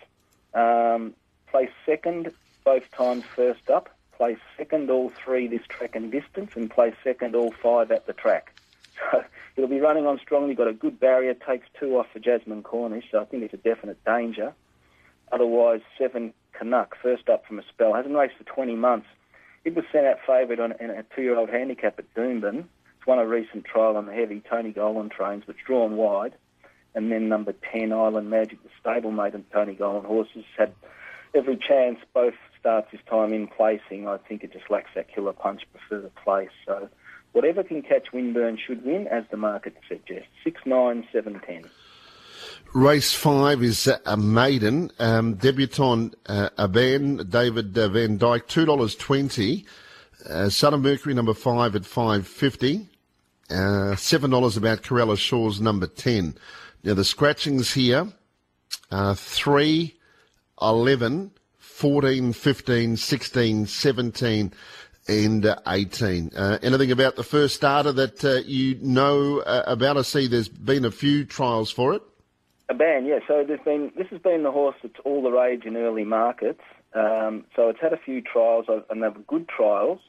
Um, 0.54 1.14
placed 1.48 1.74
second 1.84 2.32
both 2.64 2.90
times 2.92 3.24
first 3.36 3.68
up. 3.68 3.94
Placed 4.18 4.40
second 4.56 4.90
all 4.90 5.10
three 5.10 5.46
this 5.46 5.62
track 5.68 5.94
and 5.94 6.10
distance, 6.10 6.50
and 6.56 6.68
placed 6.68 6.96
second 7.04 7.36
all 7.36 7.52
five 7.52 7.90
at 7.90 8.06
the 8.06 8.12
track. 8.12 8.52
So 9.12 9.24
it'll 9.56 9.70
be 9.70 9.80
running 9.80 10.06
on 10.06 10.18
strongly, 10.18 10.54
got 10.54 10.66
a 10.66 10.72
good 10.72 10.98
barrier, 10.98 11.34
takes 11.34 11.66
two 11.78 11.96
off 11.98 12.06
for 12.12 12.18
Jasmine 12.18 12.64
Cornish, 12.64 13.04
so 13.10 13.20
I 13.20 13.24
think 13.24 13.44
it's 13.44 13.54
a 13.54 13.56
definite 13.56 14.04
danger. 14.04 14.54
Otherwise, 15.30 15.80
seven 15.96 16.32
Canuck, 16.52 16.96
first 17.00 17.28
up 17.28 17.46
from 17.46 17.60
a 17.60 17.62
spell, 17.62 17.94
hasn't 17.94 18.14
raced 18.14 18.36
for 18.36 18.44
20 18.44 18.74
months. 18.74 19.06
It 19.64 19.74
was 19.74 19.84
sent 19.92 20.06
out 20.06 20.18
favourite 20.26 20.60
on 20.60 20.72
in 20.80 20.90
a 20.90 21.04
two-year-old 21.14 21.50
handicap 21.50 21.98
at 21.98 22.12
Doomben. 22.14 22.64
It's 22.96 23.06
won 23.06 23.18
a 23.18 23.26
recent 23.26 23.64
trial 23.64 23.96
on 23.96 24.06
the 24.06 24.12
heavy 24.12 24.42
Tony 24.48 24.72
Gollan 24.72 25.10
trains, 25.10 25.44
but 25.46 25.56
drawn 25.64 25.96
wide. 25.96 26.34
And 26.94 27.12
then 27.12 27.28
number 27.28 27.52
10, 27.72 27.92
Island 27.92 28.30
Magic, 28.30 28.58
the 28.62 28.70
stablemate 28.82 29.34
and 29.34 29.48
Tony 29.52 29.74
Gollan 29.74 30.04
horses, 30.04 30.44
had 30.56 30.72
every 31.34 31.56
chance 31.56 31.98
both 32.14 32.34
starts 32.60 32.88
this 32.92 33.00
time 33.08 33.32
in 33.32 33.46
placing. 33.46 34.08
I 34.08 34.18
think 34.18 34.44
it 34.44 34.52
just 34.52 34.70
lacks 34.70 34.90
that 34.94 35.12
killer 35.12 35.32
punch 35.32 35.62
before 35.72 36.00
the 36.00 36.10
place. 36.24 36.50
So 36.66 36.88
Whatever 37.32 37.62
can 37.62 37.82
catch 37.82 38.12
Winburn 38.12 38.58
should 38.58 38.84
win, 38.84 39.06
as 39.06 39.24
the 39.30 39.36
market 39.36 39.76
suggests. 39.88 40.28
Six 40.42 40.60
nine 40.64 41.06
seven 41.12 41.40
ten. 41.46 41.64
Race 42.74 43.12
five 43.12 43.62
is 43.62 43.88
a 44.06 44.16
maiden. 44.16 44.90
Um, 44.98 45.34
debutant 45.34 46.16
uh, 46.26 46.50
Aban, 46.58 47.28
David 47.30 47.76
uh, 47.78 47.88
Vandyke, 47.88 48.46
two 48.46 48.64
dollars 48.64 48.94
twenty. 48.96 49.66
Uh, 50.28 50.48
Son 50.48 50.74
of 50.74 50.80
Mercury 50.80 51.14
number 51.14 51.34
five 51.34 51.76
at 51.76 51.84
five 51.84 52.26
fifty. 52.26 52.88
Uh, 53.50 53.94
Seven 53.96 54.30
dollars 54.30 54.56
about 54.56 54.82
Corella 54.82 55.16
Shores 55.16 55.60
number 55.60 55.86
ten. 55.86 56.34
Now 56.82 56.94
the 56.94 57.04
scratchings 57.04 57.72
here 57.72 58.08
are 58.90 59.14
three, 59.14 59.96
eleven, 60.60 61.30
fourteen, 61.78 62.32
fifteen, 62.32 62.96
sixteen, 62.96 63.64
seventeen 63.66 64.52
and 65.06 65.46
uh, 65.46 65.56
18. 65.66 66.32
Uh, 66.36 66.58
anything 66.60 66.90
about 66.90 67.16
the 67.16 67.22
first 67.22 67.54
starter 67.54 67.92
that 67.92 68.24
uh, 68.24 68.40
you 68.44 68.76
know 68.82 69.38
uh, 69.38 69.62
about? 69.66 69.96
I 69.96 70.02
see 70.02 70.26
there's 70.26 70.48
been 70.48 70.84
a 70.84 70.90
few 70.90 71.24
trials 71.24 71.70
for 71.70 71.94
it. 71.94 72.02
A 72.68 72.74
ban, 72.74 73.06
yeah. 73.06 73.20
So 73.28 73.44
there's 73.46 73.60
been 73.60 73.92
this 73.96 74.08
has 74.08 74.20
been 74.20 74.42
the 74.42 74.50
horse 74.50 74.74
that's 74.82 74.98
all 75.04 75.22
the 75.22 75.30
rage 75.30 75.64
in 75.64 75.76
early 75.76 76.04
markets. 76.04 76.60
Um, 76.94 77.44
so 77.54 77.68
it's 77.68 77.80
had 77.80 77.92
a 77.92 77.96
few 77.96 78.22
trials, 78.22 78.66
and 78.90 79.02
they 79.02 79.08
were 79.08 79.20
good 79.26 79.48
trials. 79.48 80.00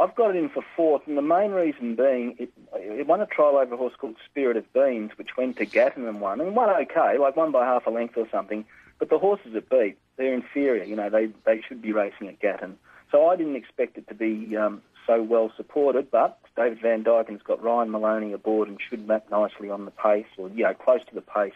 I've 0.00 0.14
got 0.16 0.30
it 0.30 0.36
in 0.36 0.48
for 0.48 0.64
fourth, 0.74 1.02
and 1.06 1.16
the 1.16 1.22
main 1.22 1.52
reason 1.52 1.94
being 1.94 2.34
it, 2.38 2.50
it 2.74 3.06
won 3.06 3.20
a 3.20 3.26
trial 3.26 3.56
over 3.56 3.74
a 3.74 3.76
horse 3.76 3.94
called 3.96 4.16
Spirit 4.28 4.56
of 4.56 4.70
Beans, 4.72 5.12
which 5.16 5.36
went 5.38 5.56
to 5.58 5.66
Gatton 5.66 6.08
and 6.08 6.20
won, 6.20 6.40
and 6.40 6.56
won 6.56 6.68
okay, 6.68 7.16
like 7.16 7.36
won 7.36 7.52
by 7.52 7.64
half 7.64 7.86
a 7.86 7.90
length 7.90 8.16
or 8.16 8.28
something. 8.30 8.64
But 8.98 9.08
the 9.08 9.18
horses 9.18 9.54
it 9.54 9.70
beat, 9.70 9.98
they're 10.16 10.34
inferior. 10.34 10.84
You 10.84 10.96
know, 10.96 11.10
they 11.10 11.30
they 11.44 11.62
should 11.66 11.82
be 11.82 11.92
racing 11.92 12.28
at 12.28 12.40
Gatton. 12.40 12.78
So 13.10 13.28
I 13.28 13.36
didn't 13.36 13.56
expect 13.56 13.98
it 13.98 14.08
to 14.08 14.14
be 14.14 14.56
um, 14.56 14.82
so 15.06 15.22
well 15.22 15.52
supported, 15.56 16.10
but 16.10 16.38
David 16.56 16.80
Vandyke's 16.80 17.42
got 17.42 17.62
Ryan 17.62 17.90
Maloney 17.90 18.32
aboard 18.32 18.68
and 18.68 18.78
should 18.88 19.06
map 19.06 19.30
nicely 19.30 19.70
on 19.70 19.84
the 19.84 19.90
pace, 19.90 20.26
or 20.38 20.48
you 20.48 20.64
know, 20.64 20.74
close 20.74 21.00
to 21.08 21.14
the 21.14 21.20
pace. 21.20 21.52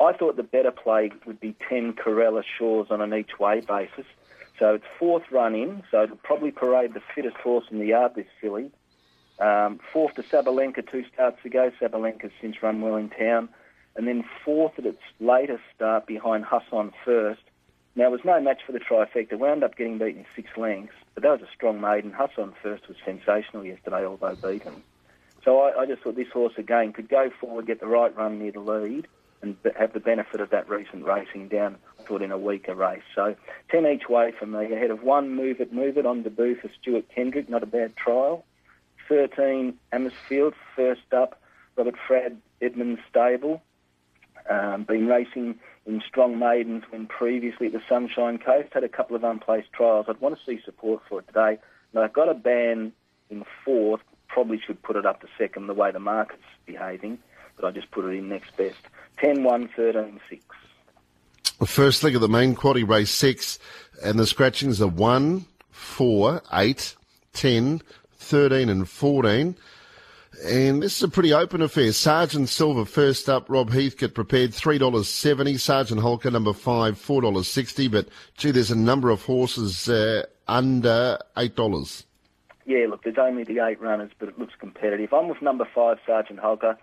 I 0.00 0.12
thought 0.12 0.36
the 0.36 0.42
better 0.42 0.70
play 0.70 1.12
would 1.26 1.40
be 1.40 1.54
10 1.68 1.92
Corella 1.92 2.42
Shores 2.58 2.86
on 2.90 3.02
an 3.02 3.12
each 3.12 3.38
way 3.38 3.60
basis. 3.60 4.06
So 4.58 4.74
it's 4.74 4.84
fourth 4.98 5.24
run 5.30 5.54
in, 5.54 5.82
so 5.90 6.04
it'll 6.04 6.16
probably 6.16 6.50
parade 6.50 6.94
the 6.94 7.02
fittest 7.14 7.36
horse 7.36 7.64
in 7.70 7.78
the 7.78 7.86
yard, 7.86 8.14
this 8.14 8.26
filly. 8.40 8.70
Um, 9.38 9.80
fourth 9.92 10.14
to 10.14 10.22
Sabalenka 10.22 10.88
two 10.90 11.04
starts 11.12 11.42
ago. 11.44 11.72
Sabalenka's 11.80 12.32
since 12.40 12.62
run 12.62 12.80
well 12.80 12.96
in 12.96 13.08
town. 13.08 13.48
And 13.96 14.06
then 14.06 14.24
fourth 14.44 14.78
at 14.78 14.86
its 14.86 15.02
latest 15.18 15.62
start 15.74 16.06
behind 16.06 16.44
Hassan 16.44 16.92
first. 17.04 17.40
Now, 18.00 18.06
it 18.06 18.12
was 18.12 18.24
no 18.24 18.40
match 18.40 18.62
for 18.64 18.72
the 18.72 18.80
trifecta. 18.80 19.38
Wound 19.38 19.62
up 19.62 19.76
getting 19.76 19.98
beaten 19.98 20.24
six 20.34 20.48
lengths, 20.56 20.94
but 21.12 21.22
that 21.22 21.32
was 21.32 21.42
a 21.42 21.54
strong 21.54 21.82
maiden. 21.82 22.14
Hassan 22.16 22.54
first 22.62 22.88
was 22.88 22.96
sensational 23.04 23.62
yesterday, 23.62 24.06
although 24.06 24.36
beaten. 24.36 24.82
So 25.44 25.60
I, 25.60 25.82
I 25.82 25.84
just 25.84 26.00
thought 26.00 26.16
this 26.16 26.32
horse 26.32 26.54
again 26.56 26.94
could 26.94 27.10
go 27.10 27.28
forward, 27.38 27.66
get 27.66 27.78
the 27.78 27.86
right 27.86 28.16
run 28.16 28.38
near 28.38 28.52
the 28.52 28.60
lead, 28.60 29.06
and 29.42 29.54
have 29.78 29.92
the 29.92 30.00
benefit 30.00 30.40
of 30.40 30.48
that 30.48 30.66
recent 30.66 31.04
racing 31.04 31.48
down, 31.48 31.76
I 31.98 32.08
thought, 32.08 32.22
in 32.22 32.32
a 32.32 32.38
weaker 32.38 32.74
race. 32.74 33.02
So 33.14 33.36
10 33.70 33.84
each 33.84 34.08
way 34.08 34.32
for 34.38 34.46
me, 34.46 34.72
ahead 34.72 34.90
of 34.90 35.02
one 35.02 35.36
Move 35.36 35.60
It, 35.60 35.70
Move 35.70 35.98
It 35.98 36.06
on 36.06 36.22
debut 36.22 36.56
for 36.56 36.70
Stuart 36.80 37.04
Kendrick, 37.14 37.50
not 37.50 37.62
a 37.62 37.66
bad 37.66 37.94
trial. 37.96 38.46
13 39.10 39.74
Amersfield, 39.92 40.54
first 40.74 41.12
up, 41.14 41.38
Robert 41.76 41.96
Frad 42.08 42.40
Edmonds 42.62 43.02
stable. 43.10 43.60
Um, 44.48 44.84
been 44.84 45.06
racing 45.06 45.60
in 45.90 46.02
strong 46.06 46.38
maidens 46.38 46.84
when 46.90 47.06
previously 47.06 47.66
at 47.66 47.72
the 47.72 47.82
Sunshine 47.88 48.38
Coast, 48.38 48.68
had 48.72 48.84
a 48.84 48.88
couple 48.88 49.16
of 49.16 49.24
unplaced 49.24 49.72
trials. 49.72 50.06
I'd 50.08 50.20
want 50.20 50.38
to 50.38 50.44
see 50.44 50.60
support 50.64 51.02
for 51.08 51.18
it 51.18 51.26
today. 51.26 51.58
Now, 51.92 52.02
I've 52.02 52.12
got 52.12 52.28
a 52.28 52.34
ban 52.34 52.92
in 53.28 53.44
fourth, 53.64 54.00
probably 54.28 54.60
should 54.64 54.80
put 54.82 54.96
it 54.96 55.04
up 55.04 55.20
to 55.20 55.26
second 55.36 55.66
the 55.66 55.74
way 55.74 55.90
the 55.90 55.98
market's 55.98 56.42
behaving, 56.64 57.18
but 57.56 57.64
I 57.66 57.72
just 57.72 57.90
put 57.90 58.04
it 58.04 58.16
in 58.16 58.28
next 58.28 58.56
best. 58.56 58.78
10 59.18 59.42
1 59.42 59.68
13 59.74 60.20
6. 60.30 60.44
The 61.58 61.66
first 61.66 62.02
leg 62.02 62.14
of 62.14 62.20
the 62.20 62.28
main 62.28 62.54
quaddy 62.54 62.88
race 62.88 63.10
six, 63.10 63.58
and 64.02 64.18
the 64.18 64.26
scratchings 64.26 64.80
are 64.80 64.86
1, 64.86 65.44
4, 65.70 66.42
8, 66.52 66.96
10, 67.32 67.82
13, 68.16 68.68
and 68.68 68.88
14. 68.88 69.56
And 70.46 70.82
this 70.82 70.96
is 70.96 71.02
a 71.02 71.08
pretty 71.08 71.32
open 71.32 71.60
affair. 71.60 71.92
Sergeant 71.92 72.48
Silver 72.48 72.84
first 72.84 73.28
up. 73.28 73.50
Rob 73.50 73.70
Heathcote 73.70 74.14
prepared 74.14 74.54
three 74.54 74.78
dollars 74.78 75.08
seventy. 75.08 75.56
Sergeant 75.56 76.00
Holker 76.00 76.30
number 76.30 76.52
five 76.52 76.98
four 76.98 77.20
dollars 77.20 77.48
sixty. 77.48 77.88
But 77.88 78.08
gee, 78.36 78.52
there's 78.52 78.70
a 78.70 78.76
number 78.78 79.10
of 79.10 79.22
horses 79.22 79.88
uh, 79.88 80.24
under 80.46 81.18
eight 81.36 81.56
dollars. 81.56 82.06
Yeah, 82.64 82.86
look, 82.88 83.02
there's 83.02 83.18
only 83.18 83.42
the 83.42 83.58
eight 83.58 83.80
runners, 83.80 84.12
but 84.18 84.28
it 84.28 84.38
looks 84.38 84.54
competitive. 84.58 85.12
I'm 85.12 85.28
with 85.28 85.42
number 85.42 85.66
five, 85.74 85.98
Sergeant 86.06 86.38
Holker. 86.38 86.78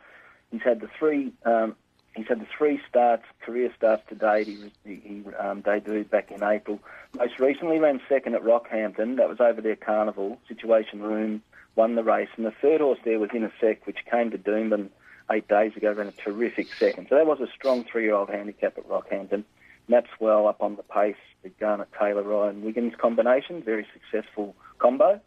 He's 0.51 0.61
had 0.61 0.81
the 0.81 0.89
three. 0.99 1.31
Um, 1.45 1.75
he's 2.15 2.27
had 2.27 2.41
the 2.41 2.47
three 2.57 2.81
starts, 2.89 3.23
career 3.41 3.71
starts 3.77 4.03
to 4.09 4.15
date. 4.15 4.47
He, 4.47 4.71
he, 4.83 4.95
he 4.95 5.23
um, 5.35 5.63
debuted 5.63 6.09
back 6.09 6.31
in 6.31 6.43
April. 6.43 6.79
Most 7.17 7.39
recently 7.39 7.79
ran 7.79 8.01
second 8.09 8.35
at 8.35 8.43
Rockhampton. 8.43 9.15
That 9.15 9.29
was 9.29 9.39
over 9.39 9.61
their 9.61 9.77
carnival 9.77 10.37
situation 10.49 11.01
room 11.01 11.41
won 11.77 11.95
the 11.95 12.03
race. 12.03 12.27
And 12.35 12.45
the 12.45 12.53
third 12.61 12.81
horse 12.81 12.99
there 13.05 13.19
was 13.19 13.29
In 13.33 13.43
a 13.43 13.51
Sec, 13.61 13.87
which 13.87 13.99
came 14.11 14.31
to 14.31 14.37
Doomben 14.37 14.89
eight 15.31 15.47
days 15.47 15.75
ago, 15.77 15.93
ran 15.93 16.07
a 16.07 16.11
terrific 16.11 16.67
second. 16.73 17.07
So 17.09 17.15
that 17.15 17.25
was 17.25 17.39
a 17.39 17.47
strong 17.55 17.85
three-year-old 17.85 18.29
handicap 18.29 18.77
at 18.77 18.89
Rockhampton. 18.89 19.43
Maps 19.87 20.09
well 20.19 20.47
up 20.47 20.61
on 20.61 20.75
the 20.75 20.83
pace. 20.83 21.15
The 21.43 21.49
Garnet 21.49 21.87
Taylor 21.97 22.23
Ryan 22.23 22.63
Wiggins 22.63 22.93
combination, 22.97 23.63
very 23.63 23.85
successful 23.93 24.55
combo. 24.79 25.21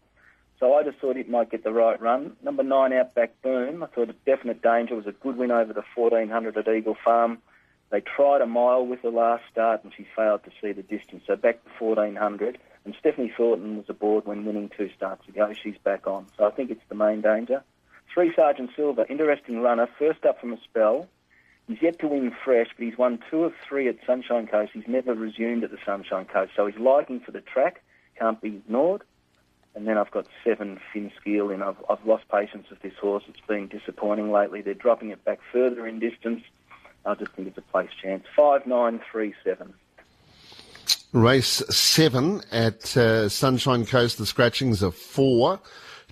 So 0.59 0.75
I 0.75 0.83
just 0.83 0.99
thought 0.99 1.17
it 1.17 1.31
might 1.31 1.51
get 1.51 1.65
the 1.65 1.73
right 1.73 1.99
run. 2.01 2.37
Number 2.43 2.63
nine, 2.63 2.93
Outback 2.93 3.41
Boom. 3.41 3.83
I 3.83 3.87
thought 3.87 4.11
a 4.11 4.15
definite 4.27 4.61
danger 4.61 4.95
was 4.95 5.07
a 5.07 5.13
good 5.13 5.39
win 5.39 5.51
over 5.51 5.73
the 5.73 5.85
1400 5.95 6.59
at 6.59 6.69
Eagle 6.69 6.97
Farm. 7.03 7.39
They 7.91 8.01
tried 8.01 8.43
a 8.43 8.47
mile 8.47 8.87
with 8.87 9.01
the 9.03 9.11
last 9.11 9.45
start 9.51 9.83
and 9.83 9.93
she 9.97 10.07
failed 10.15 10.45
to 10.45 10.51
see 10.61 10.73
the 10.73 10.83
distance. 10.83 11.23
So 11.27 11.37
back 11.37 11.65
to 11.65 11.85
1400. 11.85 12.59
And 12.85 12.95
Stephanie 12.99 13.33
Thornton 13.37 13.77
was 13.77 13.87
aboard 13.89 14.27
when 14.27 14.45
winning 14.45 14.71
two 14.75 14.91
starts 14.97 15.29
ago. 15.29 15.53
She's 15.63 15.77
back 15.85 16.07
on. 16.07 16.27
So 16.37 16.47
I 16.47 16.51
think 16.51 16.71
it's 16.71 16.81
the 16.89 16.95
main 16.95 17.21
danger. 17.21 17.63
Three 18.13 18.33
Sergeant 18.35 18.71
Silver, 18.75 19.07
interesting 19.09 19.61
runner, 19.61 19.89
first 19.99 20.25
up 20.25 20.41
from 20.41 20.53
a 20.53 20.61
spell. 20.63 21.09
He's 21.69 21.81
yet 21.81 22.01
to 22.01 22.09
win 22.09 22.33
fresh, 22.45 22.67
but 22.77 22.85
he's 22.85 22.99
won 22.99 23.21
two 23.31 23.45
of 23.45 23.53
three 23.69 23.87
at 23.87 23.97
Sunshine 24.05 24.49
Coast. 24.49 24.73
He's 24.75 24.89
never 24.89 25.15
resumed 25.15 25.63
at 25.63 25.71
the 25.71 25.79
Sunshine 25.87 26.25
Coast. 26.25 26.53
So 26.57 26.67
his 26.67 26.77
liking 26.77 27.21
for 27.21 27.31
the 27.31 27.41
track 27.41 27.83
can't 28.19 28.41
be 28.41 28.49
ignored. 28.49 29.03
And 29.77 29.87
then 29.87 29.97
I've 29.97 30.11
got 30.11 30.27
seven 30.43 30.81
Finskiel 30.93 31.55
in. 31.55 31.63
I've, 31.63 31.77
I've 31.89 32.05
lost 32.05 32.25
patience 32.29 32.69
with 32.71 32.83
this 32.83 32.95
horse. 33.01 33.23
It's 33.29 33.41
been 33.47 33.69
disappointing 33.69 34.33
lately. 34.33 34.63
They're 34.63 34.75
dropping 34.75 35.11
it 35.11 35.25
back 35.25 35.39
further 35.53 35.87
in 35.87 36.01
distance. 36.01 36.43
I 37.07 37.15
just 37.15 37.33
think 37.33 37.47
it's 37.47 37.59
a 37.59 37.63
place 37.63 37.91
chance. 38.03 38.25
Five, 38.35 38.67
nine, 38.67 39.01
three, 39.13 39.33
seven. 39.45 39.75
Race 41.13 41.63
seven 41.69 42.41
at 42.53 42.97
uh, 42.97 43.29
Sunshine 43.29 43.85
Coast. 43.85 44.19
The 44.19 44.27
scratchings 44.27 44.83
are 44.83 44.93
four, 44.93 45.59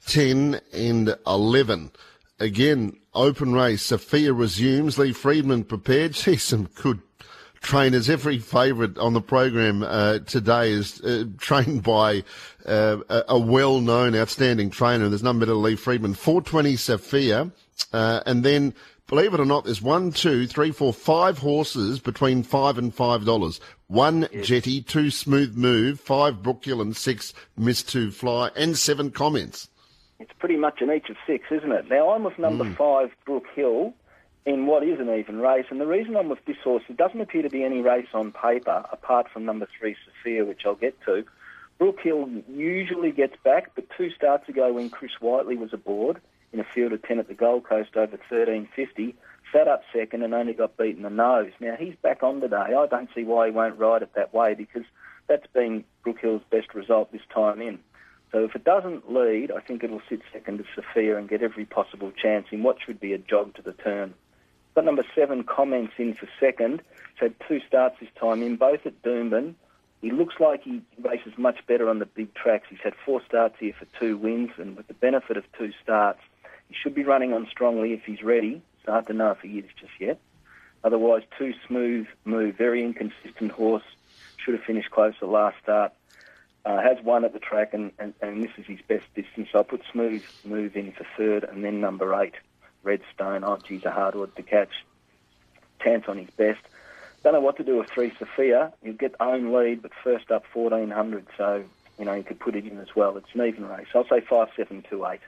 ten, 0.06 0.60
and 0.72 1.16
eleven. 1.24 1.92
Again, 2.40 2.98
open 3.14 3.52
race. 3.52 3.82
Sophia 3.82 4.32
resumes. 4.32 4.98
Lee 4.98 5.12
Freedman 5.12 5.62
prepared. 5.62 6.16
She's 6.16 6.42
some 6.42 6.68
good 6.74 7.00
trainers. 7.60 8.10
Every 8.10 8.38
favourite 8.38 8.98
on 8.98 9.12
the 9.12 9.20
program 9.20 9.84
uh, 9.84 10.18
today 10.20 10.72
is 10.72 11.00
uh, 11.02 11.26
trained 11.38 11.84
by 11.84 12.24
uh, 12.66 12.98
a, 13.08 13.22
a 13.28 13.38
well-known, 13.38 14.16
outstanding 14.16 14.70
trainer. 14.70 15.08
There's 15.08 15.22
none 15.22 15.38
better 15.38 15.52
than 15.52 15.62
Lee 15.62 15.76
Freedman. 15.76 16.14
420 16.14 16.74
Sophia, 16.74 17.52
uh, 17.92 18.20
and 18.26 18.44
then 18.44 18.74
believe 19.08 19.34
it 19.34 19.40
or 19.40 19.44
not, 19.44 19.64
there's 19.64 19.82
one, 19.82 20.12
two, 20.12 20.46
three, 20.46 20.70
four, 20.70 20.92
five 20.92 21.38
horses 21.38 21.98
between 21.98 22.42
five 22.44 22.78
and 22.78 22.94
five 22.94 23.24
dollars. 23.24 23.60
One 23.88 24.28
yes. 24.30 24.46
jetty, 24.46 24.82
two 24.82 25.10
smooth 25.10 25.56
move, 25.56 25.98
five 25.98 26.36
Brookhill 26.36 26.80
and 26.80 26.96
six 26.96 27.34
miss 27.56 27.82
to 27.84 28.10
fly, 28.12 28.50
and 28.54 28.78
seven 28.78 29.10
comments. 29.10 29.68
It's 30.20 30.32
pretty 30.38 30.56
much 30.56 30.80
an 30.80 30.92
each 30.92 31.08
of 31.08 31.16
six, 31.26 31.46
isn't 31.50 31.72
it? 31.72 31.88
Now 31.88 32.10
I'm 32.10 32.24
with 32.24 32.38
number 32.38 32.64
mm. 32.64 32.76
five, 32.76 33.10
Brook 33.24 33.46
Hill, 33.54 33.94
in 34.44 34.66
what 34.66 34.82
is 34.82 35.00
an 35.00 35.10
even 35.10 35.40
race, 35.40 35.66
and 35.70 35.80
the 35.80 35.86
reason 35.86 36.16
I'm 36.16 36.28
with 36.28 36.44
this 36.44 36.56
horse, 36.62 36.82
it 36.88 36.96
doesn't 36.96 37.20
appear 37.20 37.42
to 37.42 37.50
be 37.50 37.64
any 37.64 37.80
race 37.80 38.08
on 38.14 38.32
paper 38.32 38.84
apart 38.92 39.26
from 39.32 39.44
number 39.44 39.66
three, 39.78 39.96
Sophia, 40.04 40.44
which 40.44 40.62
I'll 40.66 40.74
get 40.74 41.00
to. 41.06 41.24
Brook 41.78 42.00
Hill 42.02 42.28
usually 42.48 43.12
gets 43.12 43.36
back, 43.44 43.70
but 43.74 43.86
two 43.96 44.10
starts 44.10 44.48
ago 44.48 44.72
when 44.72 44.90
Chris 44.90 45.12
Whiteley 45.20 45.56
was 45.56 45.72
aboard 45.72 46.20
in 46.52 46.60
a 46.60 46.64
field 46.64 46.92
of 46.92 47.02
10 47.02 47.18
at 47.18 47.28
the 47.28 47.34
Gold 47.34 47.64
Coast 47.64 47.90
over 47.96 48.16
1350, 48.16 49.14
sat 49.52 49.68
up 49.68 49.82
second 49.92 50.22
and 50.22 50.34
only 50.34 50.52
got 50.52 50.76
beaten 50.76 51.02
the 51.02 51.10
nose. 51.10 51.52
Now, 51.60 51.76
he's 51.78 51.94
back 52.02 52.22
on 52.22 52.40
today. 52.40 52.56
I 52.56 52.86
don't 52.86 53.08
see 53.14 53.24
why 53.24 53.46
he 53.46 53.52
won't 53.52 53.78
ride 53.78 54.02
it 54.02 54.14
that 54.14 54.34
way 54.34 54.54
because 54.54 54.84
that's 55.26 55.46
been 55.48 55.84
Brookhill's 56.04 56.44
best 56.50 56.74
result 56.74 57.12
this 57.12 57.22
time 57.32 57.60
in. 57.60 57.78
So 58.32 58.44
if 58.44 58.54
it 58.54 58.64
doesn't 58.64 59.12
lead, 59.12 59.50
I 59.50 59.60
think 59.60 59.82
it'll 59.82 60.02
sit 60.08 60.20
second 60.32 60.58
to 60.58 60.64
Sophia 60.74 61.16
and 61.16 61.28
get 61.28 61.42
every 61.42 61.64
possible 61.64 62.12
chance 62.12 62.46
in 62.50 62.62
what 62.62 62.76
should 62.84 63.00
be 63.00 63.12
a 63.14 63.18
jog 63.18 63.54
to 63.54 63.62
the 63.62 63.72
turn. 63.72 64.14
Got 64.74 64.84
number 64.84 65.04
seven 65.14 65.44
comments 65.44 65.94
in 65.98 66.14
for 66.14 66.28
second. 66.38 66.82
He's 67.14 67.20
had 67.20 67.34
two 67.48 67.60
starts 67.66 67.96
this 68.00 68.10
time 68.20 68.42
in, 68.42 68.56
both 68.56 68.84
at 68.84 69.02
Doomben. 69.02 69.54
He 70.02 70.12
looks 70.12 70.34
like 70.38 70.62
he 70.62 70.82
races 71.02 71.32
much 71.36 71.66
better 71.66 71.88
on 71.88 71.98
the 71.98 72.06
big 72.06 72.32
tracks. 72.34 72.68
He's 72.70 72.78
had 72.84 72.94
four 73.04 73.20
starts 73.26 73.56
here 73.58 73.72
for 73.76 73.86
two 73.98 74.16
wins, 74.16 74.50
and 74.58 74.76
with 74.76 74.86
the 74.86 74.94
benefit 74.94 75.36
of 75.36 75.44
two 75.58 75.72
starts, 75.82 76.20
he 76.68 76.74
should 76.74 76.94
be 76.94 77.04
running 77.04 77.32
on 77.32 77.46
strongly 77.50 77.92
if 77.92 78.04
he's 78.04 78.22
ready. 78.22 78.62
It's 78.78 78.88
hard 78.88 79.06
to 79.06 79.12
know 79.12 79.30
if 79.30 79.40
he 79.40 79.58
is 79.58 79.70
just 79.78 79.92
yet. 79.98 80.20
Otherwise, 80.84 81.22
too 81.36 81.54
smooth 81.66 82.06
move, 82.24 82.56
very 82.56 82.82
inconsistent 82.82 83.52
horse. 83.52 83.82
Should 84.36 84.54
have 84.54 84.64
finished 84.64 84.90
closer 84.90 85.26
last 85.26 85.56
start. 85.62 85.92
Uh, 86.64 86.80
has 86.80 87.02
won 87.02 87.24
at 87.24 87.32
the 87.32 87.38
track, 87.38 87.72
and, 87.72 87.92
and, 87.98 88.14
and 88.20 88.42
this 88.42 88.50
is 88.58 88.66
his 88.66 88.80
best 88.86 89.04
distance. 89.14 89.48
So 89.52 89.60
I 89.60 89.62
put 89.62 89.82
smooth 89.90 90.22
move 90.44 90.76
in 90.76 90.92
for 90.92 91.06
third, 91.16 91.44
and 91.44 91.64
then 91.64 91.80
number 91.80 92.14
eight, 92.20 92.34
Redstone. 92.82 93.42
Oh, 93.44 93.56
geez, 93.56 93.84
a 93.84 93.90
hard 93.90 94.14
one 94.14 94.30
to 94.32 94.42
catch. 94.42 94.84
Tance 95.80 96.04
on 96.08 96.18
his 96.18 96.30
best. 96.30 96.60
Don't 97.22 97.32
know 97.32 97.40
what 97.40 97.56
to 97.56 97.64
do 97.64 97.78
with 97.78 97.88
three 97.90 98.12
Sophia. 98.18 98.72
You 98.82 98.92
get 98.92 99.14
own 99.18 99.52
lead, 99.52 99.82
but 99.82 99.92
first 100.04 100.30
up 100.30 100.44
1400, 100.52 101.26
so 101.36 101.64
you 101.98 102.04
know 102.04 102.14
you 102.14 102.22
could 102.22 102.38
put 102.38 102.54
it 102.54 102.66
in 102.66 102.78
as 102.78 102.94
well. 102.94 103.16
It's 103.16 103.28
an 103.34 103.46
even 103.46 103.66
race. 103.66 103.88
I'll 103.94 104.06
say 104.06 104.20
five, 104.20 104.48
seven, 104.56 104.84
two, 104.88 105.04
eight. 105.06 105.20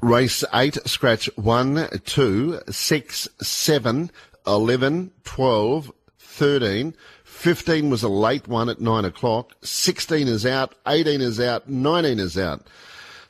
Race 0.00 0.44
8, 0.52 0.78
scratch 0.86 1.28
1, 1.36 1.88
2, 2.04 2.60
6, 2.68 3.28
7, 3.40 4.10
11, 4.46 5.10
12, 5.24 5.92
13, 6.18 6.94
15 7.24 7.88
was 7.88 8.02
a 8.02 8.08
late 8.08 8.46
one 8.48 8.68
at 8.68 8.80
9 8.80 9.04
o'clock. 9.06 9.54
16 9.62 10.28
is 10.28 10.44
out. 10.44 10.74
18 10.86 11.22
is 11.22 11.40
out. 11.40 11.68
19 11.68 12.18
is 12.18 12.36
out. 12.36 12.66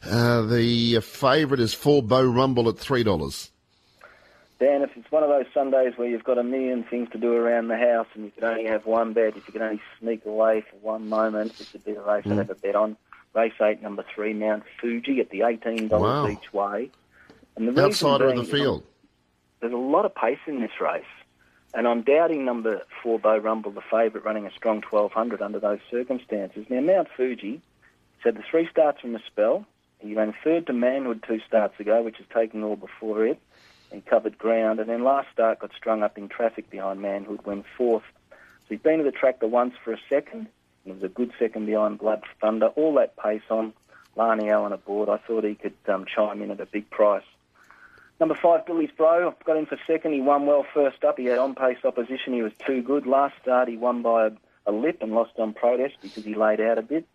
Uh, 0.05 0.43
the 0.43 1.01
favourite 1.01 1.61
is 1.61 1.75
4 1.75 2.03
Bow 2.03 2.25
Rumble 2.25 2.69
at 2.69 2.75
$3. 2.77 3.51
Dan, 4.59 4.83
if 4.83 4.91
it's 4.97 5.11
one 5.11 5.23
of 5.23 5.29
those 5.29 5.47
Sundays 5.55 5.95
where 5.97 6.09
you've 6.09 6.25
got 6.25 6.39
a 6.39 6.43
million 6.43 6.83
things 6.85 7.09
to 7.11 7.19
do 7.19 7.33
around 7.33 7.69
the 7.69 7.77
house 7.77 8.09
and 8.15 8.25
you 8.25 8.31
can 8.33 8.45
only 8.45 8.67
have 8.67 8.85
one 8.85 9.13
bet, 9.13 9.37
if 9.37 9.47
you 9.47 9.53
can 9.53 9.63
only 9.63 9.81
sneak 9.99 10.27
away 10.27 10.63
for 10.63 10.77
one 10.77 11.09
moment, 11.09 11.57
this 11.57 11.73
would 11.73 11.85
be 11.85 11.93
the 11.93 12.03
race 12.03 12.27
I'd 12.27 12.33
have 12.33 12.51
a 12.51 12.55
bet 12.55 12.75
on. 12.75 12.97
Race 13.35 13.53
8, 13.61 13.83
number 13.83 14.05
3, 14.15 14.35
Mount 14.35 14.65
Fuji 14.81 15.21
at 15.21 15.31
the 15.31 15.41
$18 15.41 15.89
Wow. 15.91 16.29
each 16.29 16.53
way. 16.53 16.91
And 17.57 17.69
the 17.69 17.83
Outsider 17.85 18.29
of 18.29 18.37
the 18.37 18.45
field. 18.45 18.85
There's 19.61 19.73
a 19.73 19.77
lot 19.77 20.05
of 20.05 20.15
pace 20.15 20.39
in 20.47 20.61
this 20.61 20.81
race. 20.81 21.05
And 21.75 21.87
I'm 21.87 22.03
doubting 22.03 22.45
number 22.45 22.83
4, 23.03 23.19
Bo 23.21 23.37
Rumble, 23.39 23.71
the 23.71 23.81
favourite, 23.83 24.25
running 24.25 24.47
a 24.47 24.51
strong 24.51 24.83
1200 24.83 25.41
under 25.41 25.61
those 25.61 25.79
circumstances. 25.91 26.67
Now, 26.69 26.81
Mount 26.81 27.09
Fuji 27.17 27.61
said 28.23 28.37
the 28.37 28.43
three 28.51 28.69
starts 28.69 29.01
from 29.01 29.15
a 29.15 29.21
spell. 29.27 29.65
He 30.01 30.15
ran 30.15 30.35
third 30.43 30.67
to 30.67 30.73
Manhood 30.73 31.23
two 31.27 31.41
starts 31.47 31.79
ago, 31.79 32.03
which 32.03 32.19
is 32.19 32.27
taking 32.35 32.65
all 32.65 32.77
before 32.77 33.25
it 33.27 33.39
and 33.93 34.05
covered 34.05 34.39
ground. 34.39 34.81
And 34.81 34.89
then 34.89 35.05
last 35.05 35.29
start 35.33 35.61
got 35.61 35.71
strung 35.77 36.03
up 36.03 36.19
in 36.19 36.29
traffic 36.29 36.71
behind 36.71 37.01
Manhood, 37.03 37.45
went 37.45 37.67
fourth. 37.77 38.05
So 38.31 38.37
he's 38.71 38.81
been 38.81 38.99
to 38.99 39.05
the 39.05 39.13
track 39.13 39.41
the 39.41 39.47
once 39.47 39.75
for 39.85 39.93
a 39.93 39.99
second. 40.09 40.49
It 40.87 40.95
was 40.95 41.03
a 41.03 41.09
good 41.09 41.33
second 41.39 41.67
behind 41.67 41.99
Blood 41.99 42.23
Thunder. 42.41 42.69
All 42.69 42.95
that 42.95 43.17
pace 43.17 43.43
on. 43.51 43.73
Larney 44.17 44.51
Allen 44.51 44.73
aboard. 44.73 45.09
I 45.09 45.19
thought 45.19 45.45
he 45.45 45.55
could 45.55 45.77
um, 45.87 46.05
chime 46.05 46.43
in 46.43 46.51
at 46.51 46.61
a 46.61 46.67
big 46.67 46.91
price. 46.91 47.25
Number 48.19 48.35
five, 48.35 48.67
Billy's 48.67 48.91
Bro. 48.97 49.35
Got 49.45 49.57
in 49.57 49.67
for 49.67 49.79
second. 49.87 50.13
He 50.13 50.21
won 50.21 50.47
well 50.47 50.67
first 50.75 51.05
up. 51.05 51.17
He 51.17 51.27
had 51.27 51.39
on 51.39 51.55
pace 51.55 51.79
opposition. 51.85 52.35
He 52.35 52.43
was 52.43 52.53
too 52.67 52.83
good. 52.83 53.07
Last 53.07 53.35
start, 53.41 53.69
he 53.69 53.77
won 53.77 54.03
by 54.03 54.27
a, 54.27 54.31
a 54.67 54.73
lip 54.73 54.99
and 55.01 55.13
lost 55.13 55.39
on 55.39 55.55
protest 55.55 55.95
because 56.03 56.25
he 56.25 56.35
laid 56.35 56.61
out 56.61 56.79
a 56.79 56.83
bit. 56.83 57.07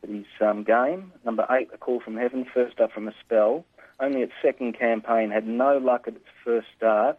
But 0.00 0.10
his 0.10 0.26
um, 0.40 0.64
game. 0.64 1.12
Number 1.24 1.46
eight, 1.48 1.68
A 1.72 1.78
Call 1.78 2.00
from 2.00 2.16
Heaven. 2.16 2.44
First 2.52 2.80
up 2.80 2.92
from 2.92 3.08
a 3.08 3.14
spell 3.24 3.64
only 4.02 4.22
its 4.22 4.32
second 4.42 4.78
campaign, 4.78 5.30
had 5.30 5.46
no 5.46 5.78
luck 5.78 6.04
at 6.06 6.14
its 6.14 6.28
first 6.44 6.66
start. 6.76 7.18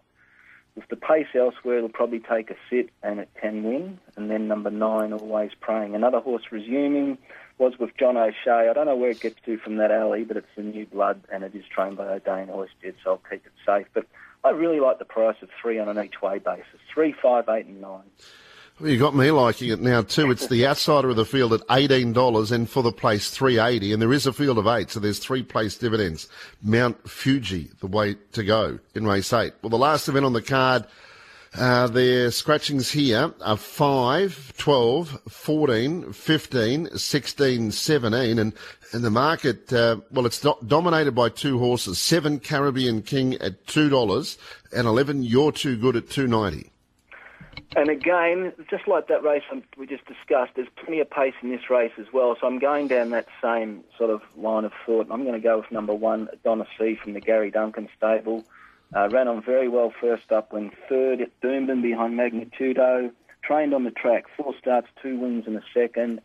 With 0.76 0.88
the 0.90 0.96
pace 0.96 1.28
elsewhere, 1.36 1.78
it'll 1.78 1.90
probably 1.90 2.20
take 2.20 2.50
a 2.50 2.56
sit 2.70 2.90
and 3.04 3.20
it 3.20 3.30
can 3.40 3.64
win. 3.64 4.00
And 4.16 4.30
then 4.30 4.48
number 4.48 4.72
nine, 4.72 5.14
Always 5.14 5.52
Praying. 5.60 5.94
Another 5.94 6.20
horse 6.20 6.44
resuming 6.52 7.20
was 7.60 7.78
with 7.78 7.96
John 7.98 8.18
O'Shea. 8.18 8.70
I 8.70 8.74
don't 8.74 8.88
know 8.88 8.96
where 8.96 9.12
it 9.12 9.22
gets 9.22 9.40
to 9.46 9.58
from 9.60 9.78
that 9.78 9.92
alley, 9.92 10.24
but 10.24 10.38
it's 10.38 10.48
the 10.56 10.64
new 10.64 10.88
blood 10.88 11.22
and 11.32 11.44
it 11.44 11.54
is 11.54 11.66
trained 11.66 11.98
by 11.98 12.08
O'Dane 12.08 12.50
Oisted, 12.50 12.96
so 13.04 13.12
I'll 13.12 13.22
keep 13.30 13.46
it 13.46 13.52
safe. 13.66 13.86
But 13.94 14.08
I 14.44 14.50
really 14.50 14.80
like 14.80 15.00
the 15.00 15.06
price 15.06 15.38
of 15.42 15.50
three 15.62 15.78
on 15.78 15.90
an 15.90 16.04
each 16.04 16.22
way 16.22 16.40
basis. 16.40 16.80
Three, 16.92 17.14
five, 17.14 17.48
eight, 17.50 17.68
and 17.68 17.80
nine. 17.80 18.10
Well, 18.80 18.90
you 18.90 18.98
got 18.98 19.16
me 19.16 19.30
liking 19.30 19.70
it 19.70 19.82
now 19.82 20.02
too. 20.02 20.32
It's 20.32 20.48
the 20.48 20.66
outsider 20.66 21.10
of 21.10 21.16
the 21.16 21.26
field 21.26 21.54
at 21.54 21.62
eighteen 21.70 22.12
dollars, 22.12 22.52
and 22.52 22.68
for 22.68 22.82
the 22.82 22.92
place 22.92 23.30
three 23.30 23.60
eighty. 23.60 23.94
And 23.94 24.02
there 24.02 24.12
is 24.12 24.26
a 24.26 24.34
field 24.34 24.58
of 24.58 24.66
eight, 24.66 24.90
so 24.90 25.00
there's 25.00 25.20
three 25.20 25.44
place 25.44 25.78
dividends. 25.78 26.28
Mount 26.64 27.08
Fuji, 27.08 27.70
the 27.82 27.88
way 27.88 28.16
to 28.32 28.44
go 28.44 28.80
in 28.96 29.06
race 29.06 29.32
eight. 29.32 29.54
Well, 29.62 29.70
the 29.70 29.78
last 29.78 30.08
event 30.08 30.26
on 30.26 30.34
the 30.34 30.42
card, 30.42 30.86
uh, 31.56 31.86
their 31.86 32.32
scratchings 32.32 32.90
here 32.90 33.32
are 33.42 33.58
5, 33.58 34.54
12, 34.58 35.22
14, 35.30 36.12
15, 36.12 36.98
16, 36.98 37.72
17, 37.72 38.40
and 38.40 38.54
and 38.92 39.04
the 39.04 39.12
market, 39.12 39.72
uh, 39.72 39.98
well, 40.12 40.26
it's 40.26 40.40
do- 40.40 40.58
dominated 40.66 41.12
by 41.12 41.30
two 41.30 41.60
horses: 41.60 42.00
seven 42.00 42.40
Caribbean 42.40 43.04
King 43.04 43.36
at 43.36 43.68
two 43.68 43.88
dollars, 43.90 44.40
and 44.76 44.88
eleven 44.88 45.22
You're 45.22 45.52
Too 45.52 45.78
Good 45.78 45.96
at 45.96 46.10
two 46.10 46.26
ninety. 46.26 46.73
And 47.76 47.90
again, 47.90 48.54
just 48.70 48.88
like 48.88 49.08
that 49.08 49.24
race 49.24 49.44
we 49.78 49.88
just 49.88 50.06
discussed, 50.06 50.52
there's 50.56 50.68
plenty 50.76 51.00
of 51.00 51.10
pace 51.10 51.34
in 51.42 51.50
this 51.50 51.70
race 51.70 51.92
as 51.98 52.06
well. 52.14 52.38
So 52.40 52.46
I'm 52.46 52.60
going 52.60 52.88
down 52.88 53.10
that 53.12 53.28
same 53.42 53.84
sort 53.98 54.12
of 54.12 54.22
line 54.36 54.64
of 54.64 54.74
thought. 54.86 55.08
I'm 55.10 55.24
going 55.24 55.34
to 55.34 55.40
go 55.40 55.58
with 55.58 55.72
number 55.72 55.94
one, 55.94 56.30
Donna 56.44 56.68
C 56.78 56.96
from 57.02 57.14
the 57.14 57.20
Gary 57.20 57.50
Duncan 57.50 57.90
stable. 57.98 58.46
Uh, 58.96 59.10
ran 59.10 59.28
on 59.28 59.42
very 59.42 59.68
well 59.68 59.92
first 60.00 60.32
up, 60.32 60.54
went 60.54 60.74
third 60.88 61.20
at 61.20 61.42
Doomben 61.42 61.82
behind 61.82 62.14
Magnitudo. 62.14 63.12
Trained 63.42 63.74
on 63.74 63.84
the 63.84 63.92
track, 63.92 64.26
four 64.38 64.54
starts, 64.60 64.88
two 65.02 65.18
wins 65.18 65.48
in 65.48 65.56
a 65.56 65.64
second. 65.74 66.22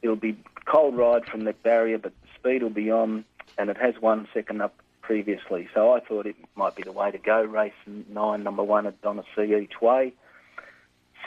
It'll 0.00 0.16
be 0.16 0.36
cold 0.64 0.96
ride 0.96 1.26
from 1.26 1.44
the 1.44 1.52
barrier, 1.52 1.98
but 1.98 2.12
the 2.22 2.28
speed 2.38 2.62
will 2.62 2.70
be 2.70 2.90
on, 2.90 3.24
and 3.58 3.68
it 3.68 3.76
has 3.76 3.94
one 4.00 4.26
second 4.32 4.62
up 4.62 4.74
previously. 5.02 5.68
So 5.74 5.92
I 5.92 6.00
thought 6.00 6.26
it 6.26 6.36
might 6.54 6.74
be 6.74 6.82
the 6.82 6.90
way 6.90 7.10
to 7.10 7.18
go. 7.18 7.42
Race 7.42 7.72
nine, 8.08 8.42
number 8.42 8.62
one 8.62 8.86
at 8.86 9.00
Donna 9.02 9.22
C 9.36 9.54
each 9.54 9.80
way. 9.80 10.14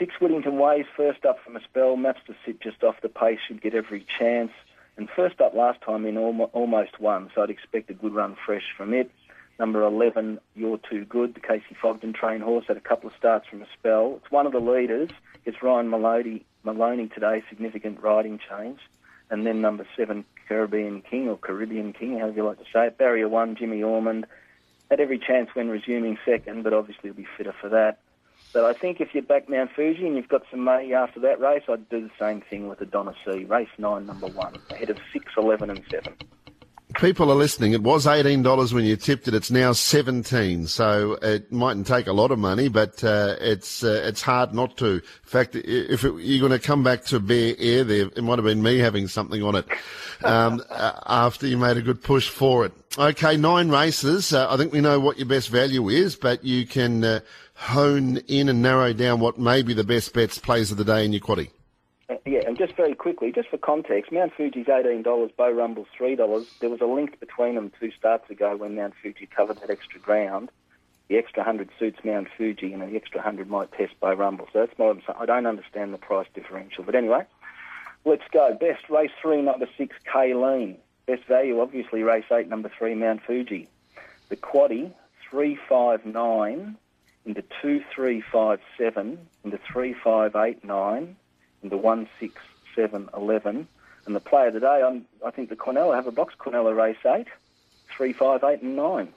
Six 0.00 0.14
Whittington 0.18 0.56
Ways, 0.56 0.86
first 0.96 1.26
up 1.26 1.44
from 1.44 1.56
a 1.56 1.60
spell. 1.62 1.94
Maps 1.94 2.22
to 2.26 2.34
sit 2.46 2.58
just 2.58 2.82
off 2.82 3.02
the 3.02 3.10
pace, 3.10 3.38
should 3.46 3.60
get 3.60 3.74
every 3.74 4.06
chance. 4.18 4.50
And 4.96 5.10
first 5.14 5.42
up 5.42 5.52
last 5.52 5.82
time 5.82 6.06
in 6.06 6.16
almost 6.16 6.98
won, 6.98 7.30
so 7.34 7.42
I'd 7.42 7.50
expect 7.50 7.90
a 7.90 7.92
good 7.92 8.14
run 8.14 8.34
fresh 8.46 8.64
from 8.78 8.94
it. 8.94 9.10
Number 9.58 9.82
11, 9.82 10.40
You're 10.54 10.78
Too 10.78 11.04
Good, 11.04 11.34
the 11.34 11.40
Kacy 11.40 11.76
Fogden 11.82 12.14
train 12.14 12.40
horse, 12.40 12.64
had 12.66 12.78
a 12.78 12.80
couple 12.80 13.10
of 13.10 13.16
starts 13.18 13.46
from 13.46 13.60
a 13.60 13.66
spell. 13.78 14.14
It's 14.16 14.32
one 14.32 14.46
of 14.46 14.52
the 14.52 14.58
leaders. 14.58 15.10
It's 15.44 15.62
Ryan 15.62 15.90
Maloney, 15.90 16.46
Maloney 16.64 17.08
today, 17.08 17.42
significant 17.50 18.00
riding 18.00 18.40
change. 18.48 18.80
And 19.28 19.46
then 19.46 19.60
number 19.60 19.86
seven, 19.98 20.24
Caribbean 20.48 21.02
King, 21.02 21.28
or 21.28 21.36
Caribbean 21.36 21.92
King, 21.92 22.18
however 22.18 22.36
you 22.36 22.46
like 22.46 22.58
to 22.58 22.64
say 22.72 22.86
it. 22.86 22.96
Barrier 22.96 23.28
one, 23.28 23.54
Jimmy 23.54 23.82
Orman. 23.82 24.24
Had 24.90 25.00
every 25.00 25.18
chance 25.18 25.50
when 25.52 25.68
resuming 25.68 26.16
second, 26.24 26.64
but 26.64 26.72
obviously 26.72 27.10
he'll 27.10 27.12
be 27.12 27.26
fitter 27.36 27.54
for 27.60 27.68
that. 27.68 27.98
But 28.52 28.64
I 28.64 28.72
think 28.72 29.00
if 29.00 29.08
you're 29.14 29.22
back 29.22 29.48
Mount 29.48 29.70
Fuji 29.76 30.06
and 30.06 30.16
you've 30.16 30.28
got 30.28 30.42
some 30.50 30.64
money 30.64 30.92
after 30.92 31.20
that 31.20 31.40
race, 31.40 31.62
I'd 31.68 31.88
do 31.88 32.00
the 32.00 32.10
same 32.18 32.42
thing 32.50 32.68
with 32.68 32.78
Donna 32.90 33.14
C. 33.24 33.44
Race 33.44 33.68
9, 33.78 34.06
number 34.06 34.26
1, 34.26 34.54
ahead 34.72 34.90
of 34.90 34.96
6, 35.12 35.32
11 35.36 35.70
and 35.70 35.82
7. 35.90 36.12
People 36.96 37.30
are 37.30 37.36
listening. 37.36 37.72
It 37.72 37.82
was 37.82 38.04
$18 38.04 38.72
when 38.72 38.84
you 38.84 38.96
tipped 38.96 39.28
it. 39.28 39.34
It's 39.34 39.50
now 39.50 39.72
17 39.72 40.66
So 40.66 41.12
it 41.22 41.52
mightn't 41.52 41.86
take 41.86 42.06
a 42.06 42.12
lot 42.12 42.30
of 42.30 42.38
money, 42.38 42.68
but 42.68 43.02
uh, 43.04 43.36
it's 43.40 43.84
uh, 43.84 44.02
it's 44.04 44.22
hard 44.22 44.52
not 44.52 44.76
to. 44.78 44.94
In 44.94 45.02
fact, 45.22 45.54
if 45.54 46.04
it, 46.04 46.14
you're 46.18 46.46
going 46.46 46.58
to 46.58 46.64
come 46.64 46.82
back 46.82 47.04
to 47.06 47.20
bare 47.20 47.54
air 47.58 47.84
there, 47.84 48.06
it 48.06 48.24
might 48.24 48.38
have 48.38 48.44
been 48.44 48.62
me 48.62 48.78
having 48.78 49.06
something 49.08 49.42
on 49.42 49.54
it 49.54 49.66
um, 50.24 50.62
after 50.70 51.46
you 51.46 51.56
made 51.56 51.76
a 51.76 51.82
good 51.82 52.02
push 52.02 52.28
for 52.28 52.64
it. 52.66 52.72
Okay, 52.98 53.36
nine 53.36 53.68
races. 53.68 54.32
Uh, 54.32 54.52
I 54.52 54.56
think 54.56 54.72
we 54.72 54.80
know 54.80 54.98
what 54.98 55.16
your 55.16 55.28
best 55.28 55.48
value 55.48 55.88
is, 55.88 56.16
but 56.16 56.44
you 56.44 56.66
can 56.66 57.04
uh, 57.04 57.20
hone 57.54 58.16
in 58.26 58.48
and 58.48 58.62
narrow 58.62 58.92
down 58.92 59.20
what 59.20 59.38
may 59.38 59.62
be 59.62 59.74
the 59.74 59.84
best 59.84 60.12
bets 60.12 60.38
plays 60.38 60.72
of 60.72 60.76
the 60.76 60.84
day 60.84 61.04
in 61.04 61.12
your 61.12 61.20
quaddy. 61.20 61.50
Yeah, 62.24 62.40
and 62.46 62.58
just 62.58 62.74
very 62.74 62.94
quickly, 62.94 63.30
just 63.30 63.48
for 63.48 63.58
context, 63.58 64.10
Mount 64.10 64.32
Fuji's 64.34 64.68
eighteen 64.68 65.02
dollars, 65.02 65.30
Bow 65.36 65.50
Rumble's 65.50 65.86
three 65.96 66.16
dollars. 66.16 66.46
There 66.60 66.70
was 66.70 66.80
a 66.80 66.86
link 66.86 67.20
between 67.20 67.54
them 67.54 67.70
two 67.78 67.92
starts 67.92 68.28
ago 68.30 68.56
when 68.56 68.74
Mount 68.74 68.94
Fuji 69.00 69.26
covered 69.26 69.60
that 69.60 69.70
extra 69.70 70.00
ground. 70.00 70.50
The 71.08 71.18
extra 71.18 71.44
hundred 71.44 71.70
suits 71.78 72.00
Mount 72.04 72.28
Fuji, 72.36 72.72
and 72.72 72.82
the 72.82 72.96
extra 72.96 73.20
hundred 73.22 73.48
might 73.48 73.70
test 73.72 73.98
Bow 74.00 74.14
Rumble. 74.14 74.48
So 74.52 74.60
that's 74.60 74.76
saying. 74.76 75.02
I 75.18 75.24
don't 75.24 75.46
understand 75.46 75.94
the 75.94 75.98
price 75.98 76.26
differential, 76.34 76.82
but 76.82 76.96
anyway, 76.96 77.24
let's 78.04 78.24
go. 78.32 78.56
Best 78.58 78.90
race 78.90 79.12
three, 79.22 79.42
number 79.42 79.68
six, 79.78 79.94
Kayleen. 80.12 80.76
Best 81.06 81.24
value, 81.24 81.60
obviously, 81.60 82.02
race 82.02 82.24
eight, 82.32 82.48
number 82.48 82.70
three, 82.76 82.94
Mount 82.94 83.22
Fuji. 83.22 83.68
The 84.30 84.36
quaddy, 84.36 84.92
three 85.30 85.56
five 85.68 86.04
nine 86.04 86.76
into 87.24 87.42
2357, 87.62 89.18
into 89.44 89.58
3589, 89.72 91.16
into 91.62 91.76
16711. 91.76 93.68
And 94.06 94.16
the 94.16 94.20
player 94.20 94.50
today, 94.50 94.82
I'm, 94.84 95.04
I 95.24 95.30
think 95.30 95.50
the 95.50 95.56
Cornell, 95.56 95.92
I 95.92 95.96
have 95.96 96.06
a 96.06 96.12
box 96.12 96.34
Cornell 96.38 96.72
race 96.72 96.96
8, 97.04 97.26
3, 97.96 98.12
5, 98.12 98.44
8 98.44 98.62
and 98.62 98.76
9. 98.76 99.12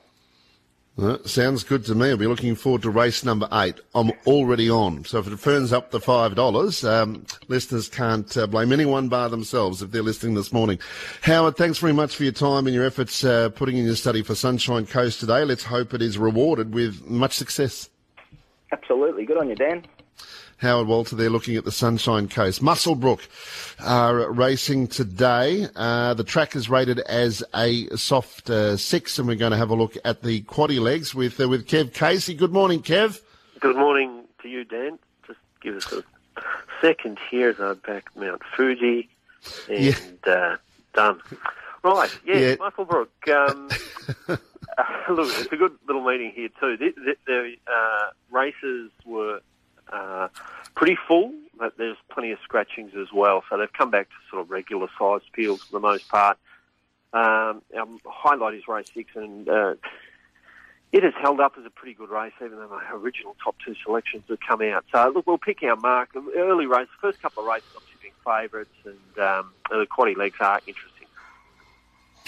Well, 0.96 1.26
sounds 1.26 1.64
good 1.64 1.86
to 1.86 1.96
me. 1.96 2.12
I'll 2.12 2.18
be 2.18 2.28
looking 2.28 2.54
forward 2.54 2.84
to 2.84 2.92
race 2.92 3.26
number 3.26 3.48
eight. 3.52 3.80
I'm 3.96 4.12
already 4.28 4.70
on. 4.70 5.06
So 5.06 5.18
if 5.18 5.28
it 5.28 5.42
turns 5.42 5.74
up 5.74 5.90
the 5.90 6.00
$5, 6.00 6.88
um, 6.88 7.26
listeners 7.48 7.90
can't 7.90 8.38
uh, 8.38 8.46
blame 8.46 8.72
anyone 8.72 9.10
bar 9.10 9.28
themselves 9.30 9.82
if 9.82 9.90
they're 9.90 10.04
listening 10.04 10.36
this 10.36 10.54
morning. 10.54 10.78
Howard, 11.22 11.58
thanks 11.58 11.80
very 11.80 11.94
much 11.94 12.16
for 12.16 12.22
your 12.22 12.32
time 12.32 12.68
and 12.68 12.76
your 12.76 12.86
efforts 12.86 13.24
uh, 13.24 13.50
putting 13.50 13.78
in 13.78 13.86
your 13.86 13.96
study 13.96 14.22
for 14.22 14.36
Sunshine 14.36 14.86
Coast 14.86 15.20
today. 15.20 15.44
Let's 15.44 15.64
hope 15.64 15.96
it 15.96 16.04
is 16.04 16.20
rewarded 16.20 16.76
with 16.76 17.10
much 17.10 17.34
success. 17.34 17.90
Absolutely. 18.72 19.26
Good 19.26 19.38
on 19.38 19.50
you, 19.50 19.56
Dan. 19.56 19.84
Howard 20.64 20.88
Walter 20.88 21.16
there 21.18 21.30
looking 21.30 21.58
at 21.58 21.66
the 21.66 21.72
Sunshine 21.72 22.30
Coast. 22.30 22.62
Muswellbrook 22.64 23.20
are 23.86 24.32
racing 24.32 24.88
today. 24.88 25.68
Uh, 25.76 26.14
the 26.14 26.24
track 26.24 26.56
is 26.56 26.70
rated 26.70 27.00
as 27.02 27.44
a 27.54 27.88
soft 27.98 28.50
uh, 28.50 28.78
six, 28.78 29.20
and 29.20 29.28
we're 29.28 29.36
going 29.36 29.52
to 29.52 29.58
have 29.58 29.70
a 29.70 29.76
look 29.76 29.98
at 30.06 30.24
the 30.24 30.42
quaddy 30.44 30.80
legs 30.80 31.14
with 31.14 31.40
uh, 31.40 31.50
with 31.50 31.68
Kev 31.68 31.94
Casey. 31.94 32.34
Good 32.34 32.54
morning, 32.54 32.82
Kev. 32.82 33.22
Good 33.60 33.76
morning 33.76 34.24
to 34.42 34.48
you, 34.48 34.64
Dan. 34.64 34.98
Just 35.28 35.40
give 35.62 35.76
us 35.76 35.92
a 35.92 36.02
second 36.82 37.20
here 37.30 37.50
as 37.50 37.60
I 37.60 37.74
back 37.74 38.06
Mount 38.16 38.42
Fuji 38.56 39.10
and 39.70 39.98
yeah. 40.26 40.34
Uh, 40.34 40.58
done. 40.94 41.20
Right, 41.84 42.18
yeah, 42.26 42.38
yeah. 42.38 42.56
Muswellbrook. 42.56 43.10
Um, 43.28 43.70
look, 45.10 45.30
it's 45.40 45.52
a 45.52 45.58
good 45.58 45.74
little 45.88 46.04
meeting 46.04 46.32
here 46.32 46.50
too. 46.60 46.78
The, 46.78 46.94
the, 46.96 47.16
the 47.28 47.56
uh, 47.68 48.10
races 48.32 48.92
were 49.06 49.42
uh, 49.92 50.28
pretty 50.76 50.98
full, 51.08 51.34
but 51.58 51.78
there's 51.78 51.98
plenty 52.10 52.32
of 52.32 52.40
scratchings 52.44 52.94
as 53.00 53.08
well. 53.14 53.44
So 53.50 53.58
they've 53.58 53.72
come 53.72 53.92
back 53.92 54.10
to 54.10 54.16
sort 54.30 54.42
of 54.42 54.52
regular 54.52 54.88
sized 54.98 55.26
fields 55.34 55.64
for 55.64 55.74
the 55.74 55.80
most 55.80 56.08
part. 56.10 56.38
Um, 57.14 57.62
highlight 58.06 58.56
is 58.56 58.68
race 58.68 58.88
six, 58.94 59.12
and 59.16 59.48
uh, 59.48 59.76
it 60.92 61.04
has 61.04 61.14
held 61.22 61.40
up 61.40 61.54
as 61.60 61.66
a 61.66 61.70
pretty 61.70 61.94
good 61.94 62.10
race, 62.10 62.34
even 62.44 62.58
though 62.58 62.70
my 62.70 62.84
original 62.94 63.36
top 63.44 63.56
two 63.64 63.76
selections 63.84 64.24
have 64.30 64.40
come 64.40 64.62
out. 64.62 64.86
So 64.92 65.12
look, 65.14 65.28
we'll 65.28 65.38
pick 65.38 65.62
our 65.64 65.76
mark. 65.76 66.10
Early 66.36 66.66
race, 66.66 66.88
first 67.02 67.22
couple 67.22 67.44
of 67.44 67.50
races, 67.50 67.70
I'm 67.76 67.84
tipping 67.92 68.14
favourites, 68.26 68.70
and 68.86 69.20
um, 69.24 69.52
the 69.70 69.86
quaddy 69.86 70.16
legs 70.18 70.38
are 70.40 70.60
interesting. 70.66 70.93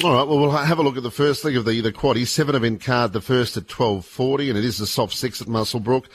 All 0.04 0.14
right, 0.14 0.28
well, 0.28 0.40
we'll 0.40 0.52
have 0.52 0.78
a 0.78 0.84
look 0.84 0.98
at 0.98 1.04
the 1.04 1.10
first 1.10 1.46
leg 1.46 1.56
of 1.56 1.64
the, 1.64 1.80
the 1.80 1.94
quaddy. 1.94 2.28
Seven 2.28 2.62
in 2.66 2.80
card, 2.80 3.14
the 3.14 3.22
first 3.22 3.56
at 3.56 3.68
12.40, 3.68 4.50
and 4.50 4.58
it 4.58 4.66
is 4.66 4.78
the 4.78 4.86
soft 4.86 5.14
six 5.14 5.42
at 5.42 5.48
Muswellbrook. 5.48 6.08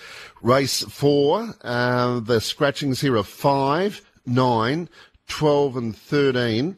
Race 0.42 0.82
four, 0.82 1.54
uh, 1.62 2.20
the 2.20 2.42
scratchings 2.42 3.00
here 3.00 3.16
are 3.16 3.22
five, 3.22 4.02
nine, 4.26 4.90
12 5.28 5.76
and 5.78 5.96
13. 5.96 6.76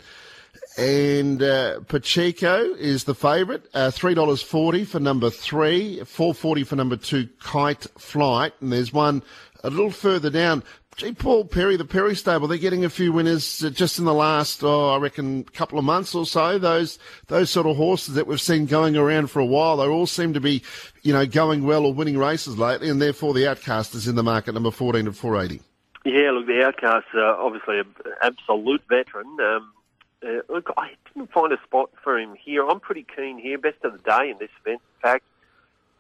And 0.79 1.43
uh, 1.43 1.81
Pacheco 1.88 2.73
is 2.75 3.03
the 3.03 3.17
favourite, 3.17 3.62
uh, 3.75 3.88
$3.40 3.88 4.87
for 4.87 5.01
number 5.01 5.29
three, 5.29 6.05
four 6.05 6.33
forty 6.33 6.62
for 6.62 6.77
number 6.77 6.97
two, 6.97 7.29
Kite 7.41 7.85
Flight. 7.99 8.53
And 8.61 8.73
there's 8.73 8.93
one 8.93 9.25
a 9.65 9.71
little 9.71 9.91
further 9.91 10.31
down, 10.31 10.62
Gee, 10.96 11.12
Paul 11.12 11.46
Perry, 11.46 11.76
the 11.76 11.87
Perry 11.87 12.14
stable, 12.14 12.46
they're 12.46 12.59
getting 12.59 12.85
a 12.85 12.90
few 12.90 13.12
winners 13.12 13.64
uh, 13.64 13.70
just 13.70 13.98
in 13.98 14.05
the 14.05 14.12
last, 14.12 14.62
oh, 14.62 14.90
I 14.90 14.98
reckon, 14.98 15.44
couple 15.44 15.78
of 15.78 15.87
months 15.87 16.14
or 16.14 16.26
so. 16.26 16.59
Those 16.59 16.98
those 17.28 17.48
sort 17.48 17.66
of 17.66 17.76
horses 17.76 18.14
that 18.14 18.26
we've 18.26 18.40
seen 18.40 18.66
going 18.66 18.96
around 18.96 19.31
for 19.31 19.40
a 19.40 19.44
while, 19.44 19.78
they 19.78 19.87
all 19.87 20.07
seem 20.07 20.35
to 20.35 20.40
be, 20.40 20.62
you 21.02 21.14
know, 21.14 21.24
going 21.24 21.64
well 21.64 21.87
or 21.87 21.94
winning 21.94 22.18
races 22.18 22.59
lately, 22.59 22.90
and 22.90 23.00
therefore 23.00 23.33
the 23.33 23.48
Outcast 23.48 23.94
is 23.94 24.07
in 24.07 24.16
the 24.16 24.22
market, 24.22 24.52
number 24.52 24.70
14 24.70 25.07
at 25.07 25.14
480. 25.14 25.62
Yeah, 26.05 26.33
look, 26.33 26.46
the 26.46 26.62
Outcast 26.62 27.07
are 27.14 27.37
obviously 27.37 27.78
an 27.78 27.87
absolute 28.20 28.83
veteran. 28.88 29.26
Um, 29.40 29.72
uh, 30.22 30.40
look, 30.50 30.70
I 30.76 30.90
didn't 31.14 31.33
find 31.33 31.52
a 31.52 31.61
spot 31.64 31.90
for 32.05 32.18
him 32.18 32.35
here. 32.35 32.68
I'm 32.68 32.81
pretty 32.81 33.07
keen 33.16 33.38
here. 33.38 33.57
Best 33.57 33.83
of 33.83 33.92
the 33.92 33.98
day 33.98 34.31
in 34.31 34.37
this 34.38 34.50
event, 34.61 34.83
in 34.96 35.00
fact. 35.00 35.24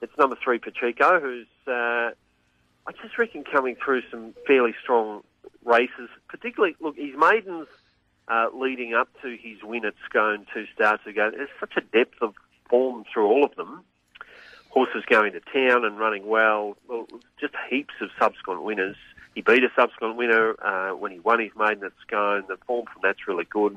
It's 0.02 0.16
number 0.18 0.36
three, 0.42 0.58
Pacheco, 0.58 1.18
who's... 1.18 1.46
Uh, 1.66 2.10
I 2.86 2.92
just 2.92 3.16
reckon 3.18 3.44
coming 3.44 3.76
through 3.76 4.02
some 4.10 4.34
fairly 4.46 4.74
strong 4.82 5.22
races, 5.64 6.08
particularly, 6.28 6.74
look, 6.80 6.96
his 6.96 7.16
maidens 7.16 7.68
uh, 8.28 8.48
leading 8.54 8.94
up 8.94 9.08
to 9.22 9.36
his 9.36 9.62
win 9.62 9.84
at 9.84 9.94
Scone 10.08 10.46
two 10.52 10.66
starts 10.74 11.06
ago, 11.06 11.30
there's 11.30 11.48
such 11.60 11.76
a 11.76 11.80
depth 11.80 12.20
of 12.20 12.34
form 12.68 13.04
through 13.12 13.26
all 13.26 13.44
of 13.44 13.54
them. 13.56 13.84
Horses 14.70 15.04
going 15.06 15.32
to 15.32 15.40
town 15.40 15.84
and 15.84 15.98
running 15.98 16.26
well, 16.26 16.76
well 16.88 17.06
just 17.38 17.54
heaps 17.68 17.94
of 18.00 18.10
subsequent 18.18 18.62
winners. 18.62 18.96
He 19.34 19.42
beat 19.42 19.62
a 19.64 19.70
subsequent 19.76 20.16
winner 20.16 20.54
uh, 20.64 20.90
when 20.90 21.12
he 21.12 21.20
won 21.20 21.40
his 21.40 21.52
maiden 21.56 21.84
at 21.84 21.92
Scone. 22.06 22.44
The 22.48 22.56
form 22.66 22.86
from 22.86 23.02
that's 23.02 23.28
really 23.28 23.44
good. 23.44 23.76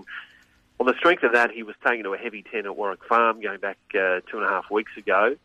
On 0.79 0.85
the 0.85 0.95
strength 0.97 1.23
of 1.23 1.33
that, 1.33 1.51
he 1.51 1.63
was 1.63 1.75
taken 1.85 2.03
to 2.03 2.13
a 2.13 2.17
heavy 2.17 2.43
10 2.49 2.65
at 2.65 2.75
Warwick 2.75 3.03
Farm 3.05 3.41
going 3.41 3.59
back 3.59 3.77
uh, 3.93 4.19
two 4.29 4.37
and 4.37 4.45
a 4.45 4.49
half 4.49 4.69
weeks 4.69 4.91
ago. 4.97 5.35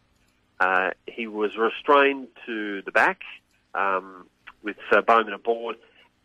Uh, 0.59 0.91
he 1.07 1.27
was 1.27 1.57
restrained 1.57 2.29
to 2.47 2.83
the 2.83 2.93
back 2.93 3.21
um, 3.75 4.27
with 4.63 4.77
Bowman 5.07 5.33
aboard, 5.33 5.77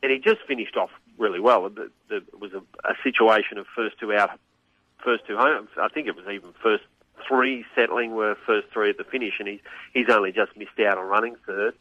and 0.04 0.12
he 0.12 0.20
just 0.20 0.42
finished 0.48 0.78
off 0.78 0.92
really 1.18 1.40
well. 1.40 1.66
It, 1.68 1.74
it 2.10 2.40
was 2.40 2.52
a, 2.54 2.62
a, 2.88 2.96
situation 3.04 3.58
of 3.58 3.66
first 3.76 4.00
two 4.00 4.14
out, 4.14 4.32
first 5.04 5.26
two 5.28 5.38
home. 5.38 5.68
I 5.82 5.88
think 5.88 6.08
it 6.08 6.16
was 6.16 6.26
even 6.26 6.54
first 6.62 6.84
three 7.28 7.66
settling 7.76 8.14
were 8.14 8.36
first 8.46 8.68
three 8.72 8.90
at 8.90 8.98
the 8.98 9.04
finish, 9.04 9.34
and 9.40 9.48
he's 9.48 9.62
he's 9.94 10.10
only 10.10 10.32
just 10.32 10.56
missed 10.58 10.80
out 10.80 10.98
on 10.98 11.06
running 11.06 11.36
third. 11.46 11.76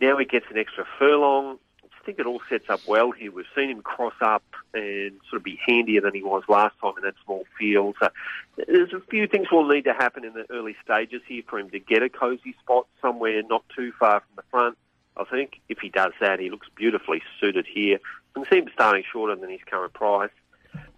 Now 0.00 0.16
he 0.18 0.24
gets 0.24 0.46
an 0.50 0.58
extra 0.58 0.84
furlong. 0.98 1.58
I 2.02 2.04
think 2.04 2.18
it 2.18 2.26
all 2.26 2.42
sets 2.48 2.68
up 2.68 2.80
well 2.88 3.12
here. 3.12 3.30
We've 3.30 3.46
seen 3.54 3.70
him 3.70 3.80
cross 3.80 4.14
up 4.20 4.42
and 4.74 5.20
sort 5.30 5.40
of 5.40 5.44
be 5.44 5.60
handier 5.64 6.00
than 6.00 6.12
he 6.14 6.22
was 6.22 6.42
last 6.48 6.74
time 6.80 6.94
in 6.96 7.04
that 7.04 7.14
small 7.24 7.44
field. 7.56 7.94
So 8.00 8.08
there's 8.56 8.92
a 8.92 8.98
few 9.08 9.28
things 9.28 9.52
will 9.52 9.68
need 9.68 9.84
to 9.84 9.92
happen 9.92 10.24
in 10.24 10.32
the 10.32 10.44
early 10.50 10.74
stages 10.82 11.22
here 11.28 11.44
for 11.46 11.60
him 11.60 11.70
to 11.70 11.78
get 11.78 12.02
a 12.02 12.08
cosy 12.08 12.56
spot 12.60 12.88
somewhere 13.00 13.40
not 13.44 13.62
too 13.76 13.92
far 14.00 14.18
from 14.20 14.34
the 14.34 14.42
front. 14.50 14.76
I 15.16 15.22
think 15.24 15.60
if 15.68 15.78
he 15.78 15.90
does 15.90 16.12
that, 16.20 16.40
he 16.40 16.50
looks 16.50 16.66
beautifully 16.74 17.22
suited 17.40 17.66
here 17.72 18.00
and 18.34 18.44
seems 18.50 18.72
starting 18.72 19.04
shorter 19.12 19.36
than 19.36 19.50
his 19.50 19.60
current 19.64 19.92
price. 19.92 20.30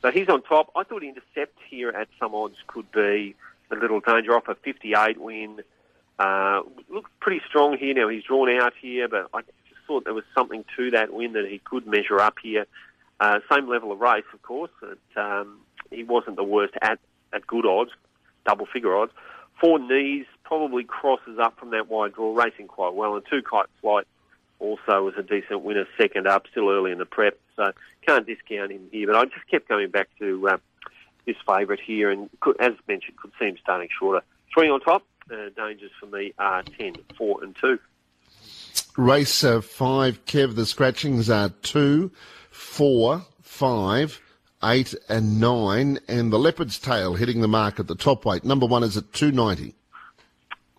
So 0.00 0.10
he's 0.10 0.30
on 0.30 0.40
top. 0.40 0.70
I 0.74 0.84
thought 0.84 1.02
intercept 1.02 1.58
here 1.68 1.90
at 1.90 2.08
some 2.18 2.34
odds 2.34 2.56
could 2.66 2.90
be 2.92 3.34
a 3.70 3.74
little 3.74 4.00
danger 4.00 4.34
off 4.34 4.48
a 4.48 4.54
58 4.54 5.20
win. 5.20 5.60
Uh, 6.18 6.62
looks 6.88 7.10
pretty 7.20 7.42
strong 7.46 7.76
here 7.76 7.92
now. 7.92 8.08
He's 8.08 8.22
drawn 8.22 8.48
out 8.48 8.72
here, 8.80 9.06
but 9.06 9.28
I 9.34 9.42
thought 9.86 10.04
there 10.04 10.14
was 10.14 10.24
something 10.34 10.64
to 10.76 10.90
that 10.92 11.12
win 11.12 11.32
that 11.32 11.46
he 11.46 11.58
could 11.58 11.86
measure 11.86 12.20
up 12.20 12.36
here. 12.42 12.66
Uh, 13.20 13.40
same 13.50 13.68
level 13.68 13.92
of 13.92 14.00
race, 14.00 14.24
of 14.32 14.42
course. 14.42 14.70
But, 14.80 15.20
um, 15.20 15.60
he 15.90 16.04
wasn't 16.04 16.36
the 16.36 16.44
worst 16.44 16.74
at, 16.82 16.98
at 17.32 17.46
good 17.46 17.66
odds, 17.66 17.90
double 18.46 18.66
figure 18.66 18.96
odds. 18.96 19.12
Four 19.60 19.78
knees 19.78 20.26
probably 20.42 20.84
crosses 20.84 21.38
up 21.38 21.58
from 21.58 21.70
that 21.70 21.88
wide 21.88 22.14
draw, 22.14 22.34
racing 22.34 22.68
quite 22.68 22.94
well. 22.94 23.14
And 23.14 23.24
two 23.30 23.42
kite 23.42 23.66
flight 23.80 24.06
also 24.58 25.04
was 25.04 25.14
a 25.16 25.22
decent 25.22 25.62
winner, 25.62 25.86
second 25.98 26.26
up, 26.26 26.46
still 26.50 26.70
early 26.70 26.90
in 26.90 26.98
the 26.98 27.06
prep. 27.06 27.38
So 27.56 27.72
can't 28.06 28.26
discount 28.26 28.72
him 28.72 28.88
here. 28.90 29.06
But 29.06 29.16
I 29.16 29.24
just 29.24 29.46
kept 29.50 29.68
going 29.68 29.90
back 29.90 30.08
to 30.18 30.48
uh, 30.48 30.56
this 31.26 31.36
favourite 31.46 31.80
here, 31.80 32.10
and 32.10 32.28
could, 32.40 32.60
as 32.60 32.72
mentioned, 32.88 33.16
could 33.16 33.32
see 33.38 33.46
him 33.46 33.56
starting 33.62 33.88
shorter. 33.98 34.24
Three 34.52 34.68
on 34.68 34.80
top. 34.80 35.04
Uh, 35.30 35.48
dangers 35.56 35.90
for 35.98 36.06
me 36.06 36.34
are 36.38 36.62
10, 36.62 36.96
4 37.16 37.44
and 37.44 37.56
2. 37.58 37.78
Race 38.96 39.42
uh, 39.42 39.60
five, 39.60 40.24
Kev, 40.24 40.54
the 40.54 40.66
scratchings 40.66 41.28
are 41.28 41.48
two, 41.62 42.10
four, 42.50 43.24
five, 43.42 44.20
eight, 44.62 44.94
and 45.08 45.40
nine, 45.40 45.98
and 46.08 46.32
the 46.32 46.38
leopard's 46.38 46.78
tail 46.78 47.14
hitting 47.14 47.40
the 47.40 47.48
mark 47.48 47.80
at 47.80 47.86
the 47.86 47.94
top 47.94 48.24
weight. 48.24 48.44
Number 48.44 48.66
one 48.66 48.82
is 48.82 48.96
at 48.96 49.12
290. 49.12 49.74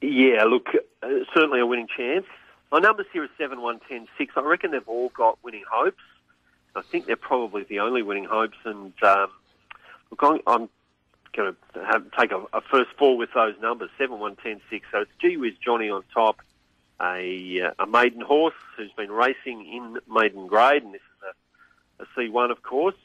Yeah, 0.02 0.44
look, 0.46 0.68
uh, 1.04 1.08
certainly 1.34 1.60
a 1.60 1.66
winning 1.66 1.88
chance. 1.96 2.26
My 2.72 2.80
numbers 2.80 3.06
here 3.14 3.24
are 3.24 3.30
7, 3.38 3.62
1, 3.62 3.80
10, 3.88 4.08
6. 4.18 4.34
I 4.36 4.42
reckon 4.42 4.72
they've 4.72 4.88
all 4.88 5.10
got 5.10 5.38
winning 5.44 5.64
hopes. 5.70 6.02
I 6.76 6.82
think 6.82 7.06
they're 7.06 7.16
probably 7.16 7.64
the 7.64 7.80
only 7.80 8.02
winning 8.02 8.26
hopes, 8.26 8.58
and 8.66 8.92
um, 9.02 9.30
look, 10.12 10.22
I'm, 10.22 10.40
I'm 10.46 10.70
going 11.34 11.56
to 11.74 12.04
take 12.18 12.32
a, 12.32 12.44
a, 12.54 12.62
first 12.62 12.92
fall 12.98 13.18
with 13.18 13.30
those 13.34 13.56
numbers 13.62 13.90
7, 13.98 14.20
1, 14.20 14.36
10, 14.36 14.62
6. 14.70 14.88
So 14.92 15.02
it's 15.02 15.12
G 15.22 15.38
Wiz 15.38 15.54
Johnny 15.64 15.90
on 15.90 16.04
top 16.14 16.42
a, 17.02 17.62
uh, 17.62 17.84
a 17.84 17.88
maiden 17.88 18.22
horse 18.22 18.56
who's 18.78 18.92
been 18.94 19.12
racing 19.12 19.66
in 19.66 19.98
maiden 20.14 20.48
grade, 20.48 20.84
and 20.84 20.94
this 20.94 21.02
is 21.02 21.36
a, 22.00 22.04
a 22.04 22.30
C1, 22.30 22.52
of 22.52 22.64
course. 22.64 22.96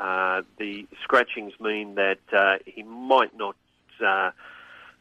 Uh, 0.00 0.42
the 0.58 0.86
scratchings 1.02 1.52
mean 1.60 1.94
that 1.94 2.18
uh, 2.32 2.56
he 2.66 2.82
might 2.82 3.36
not 3.36 3.54
uh, 4.04 4.30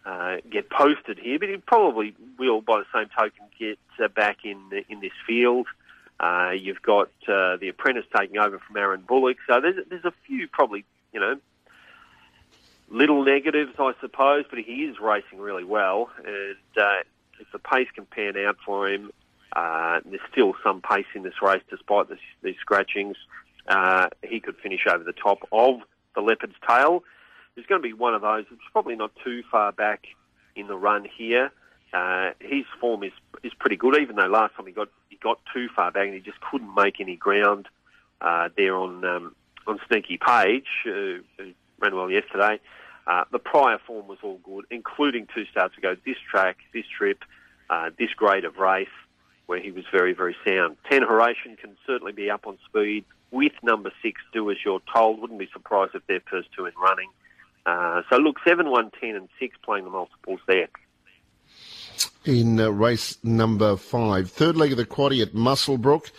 uh, 0.05 0.37
get 0.49 0.69
posted 0.69 1.17
here, 1.17 1.39
but 1.39 1.49
he 1.49 1.57
probably 1.57 2.13
will, 2.37 2.61
by 2.61 2.79
the 2.79 2.85
same 2.93 3.07
token, 3.17 3.45
get 3.57 3.79
uh, 4.03 4.07
back 4.09 4.39
in 4.43 4.59
in 4.89 4.99
this 4.99 5.13
field. 5.25 5.67
you've 6.53 6.81
got 6.81 7.09
the 7.25 7.67
apprentice 7.69 8.05
taking 8.15 8.37
over 8.37 8.59
from 8.59 8.77
Aaron 8.77 9.01
Bullock, 9.01 9.37
so 9.47 9.59
there's 9.59 9.83
there's 9.89 10.05
a 10.05 10.13
few 10.27 10.47
probably 10.47 10.85
you 11.13 11.19
know 11.19 11.35
little 12.89 13.23
negatives, 13.23 13.73
I 13.79 13.93
suppose, 14.01 14.45
but 14.49 14.59
he 14.59 14.83
is 14.83 14.99
racing 14.99 15.39
really 15.39 15.63
well, 15.63 16.11
and 16.23 16.57
if 17.41 17.51
the 17.51 17.59
pace 17.59 17.87
can 17.93 18.05
pan 18.05 18.37
out 18.37 18.57
for 18.65 18.87
him, 18.87 19.11
uh, 19.53 19.99
there's 20.05 20.21
still 20.31 20.53
some 20.63 20.81
pace 20.81 21.05
in 21.13 21.23
this 21.23 21.41
race 21.41 21.63
despite 21.69 22.07
these 22.41 22.55
scratchings. 22.61 23.17
Uh, 23.67 24.07
he 24.23 24.39
could 24.39 24.55
finish 24.57 24.85
over 24.87 25.03
the 25.03 25.13
top 25.13 25.39
of 25.51 25.81
the 26.15 26.21
Leopard's 26.21 26.55
Tail. 26.67 27.03
There's 27.55 27.67
going 27.67 27.81
to 27.81 27.87
be 27.87 27.93
one 27.93 28.13
of 28.13 28.21
those. 28.21 28.45
It's 28.51 28.61
probably 28.71 28.95
not 28.95 29.11
too 29.23 29.43
far 29.51 29.71
back 29.71 30.05
in 30.55 30.67
the 30.67 30.77
run 30.77 31.05
here. 31.17 31.51
Uh, 31.93 32.31
his 32.39 32.63
form 32.79 33.03
is 33.03 33.11
is 33.43 33.53
pretty 33.59 33.75
good, 33.75 33.97
even 33.99 34.15
though 34.15 34.27
last 34.27 34.55
time 34.55 34.65
he 34.65 34.71
got 34.71 34.87
he 35.09 35.17
got 35.17 35.39
too 35.53 35.67
far 35.75 35.91
back 35.91 36.05
and 36.05 36.13
he 36.13 36.21
just 36.21 36.39
couldn't 36.39 36.73
make 36.73 37.01
any 37.01 37.17
ground 37.17 37.67
uh, 38.21 38.47
there 38.55 38.75
on 38.75 39.03
um, 39.03 39.35
on 39.67 39.79
Sneaky 39.87 40.17
Page, 40.17 40.67
who 40.85 41.19
ran 41.79 41.95
well 41.95 42.09
yesterday. 42.09 42.59
Uh, 43.07 43.23
the 43.31 43.39
prior 43.39 43.77
form 43.85 44.07
was 44.07 44.19
all 44.23 44.39
good, 44.43 44.65
including 44.69 45.27
two 45.33 45.45
starts 45.45 45.77
ago. 45.77 45.95
This 46.05 46.17
track, 46.29 46.57
this 46.73 46.85
trip, 46.97 47.23
uh, 47.69 47.89
this 47.97 48.11
grade 48.15 48.45
of 48.45 48.57
race, 48.57 48.87
where 49.47 49.59
he 49.59 49.71
was 49.71 49.83
very, 49.91 50.13
very 50.13 50.35
sound. 50.45 50.77
Ten 50.89 51.01
Horatian 51.01 51.57
can 51.57 51.75
certainly 51.85 52.13
be 52.13 52.29
up 52.29 52.45
on 52.47 52.57
speed 52.65 53.05
with 53.31 53.53
number 53.63 53.91
six. 54.01 54.21
Do 54.33 54.51
as 54.51 54.57
you're 54.63 54.81
told. 54.93 55.19
Wouldn't 55.19 55.39
be 55.39 55.49
surprised 55.51 55.95
if 55.95 56.05
they're 56.07 56.21
first 56.29 56.49
two 56.55 56.65
in 56.65 56.73
running. 56.81 57.09
Uh, 57.65 58.01
so 58.09 58.17
look, 58.17 58.37
seven, 58.47 58.69
one, 58.69 58.91
ten, 58.99 59.15
and 59.15 59.29
six 59.39 59.57
playing 59.63 59.85
the 59.85 59.91
multiples 59.91 60.39
there. 60.47 60.67
In 62.23 62.59
uh, 62.59 62.69
race 62.69 63.17
number 63.23 63.75
five, 63.77 64.29
third 64.29 64.55
leg 64.55 64.71
of 64.71 64.77
the 64.77 64.85
quaddy 64.85 65.21
at 65.21 65.33
Muswellbrook. 65.33 66.11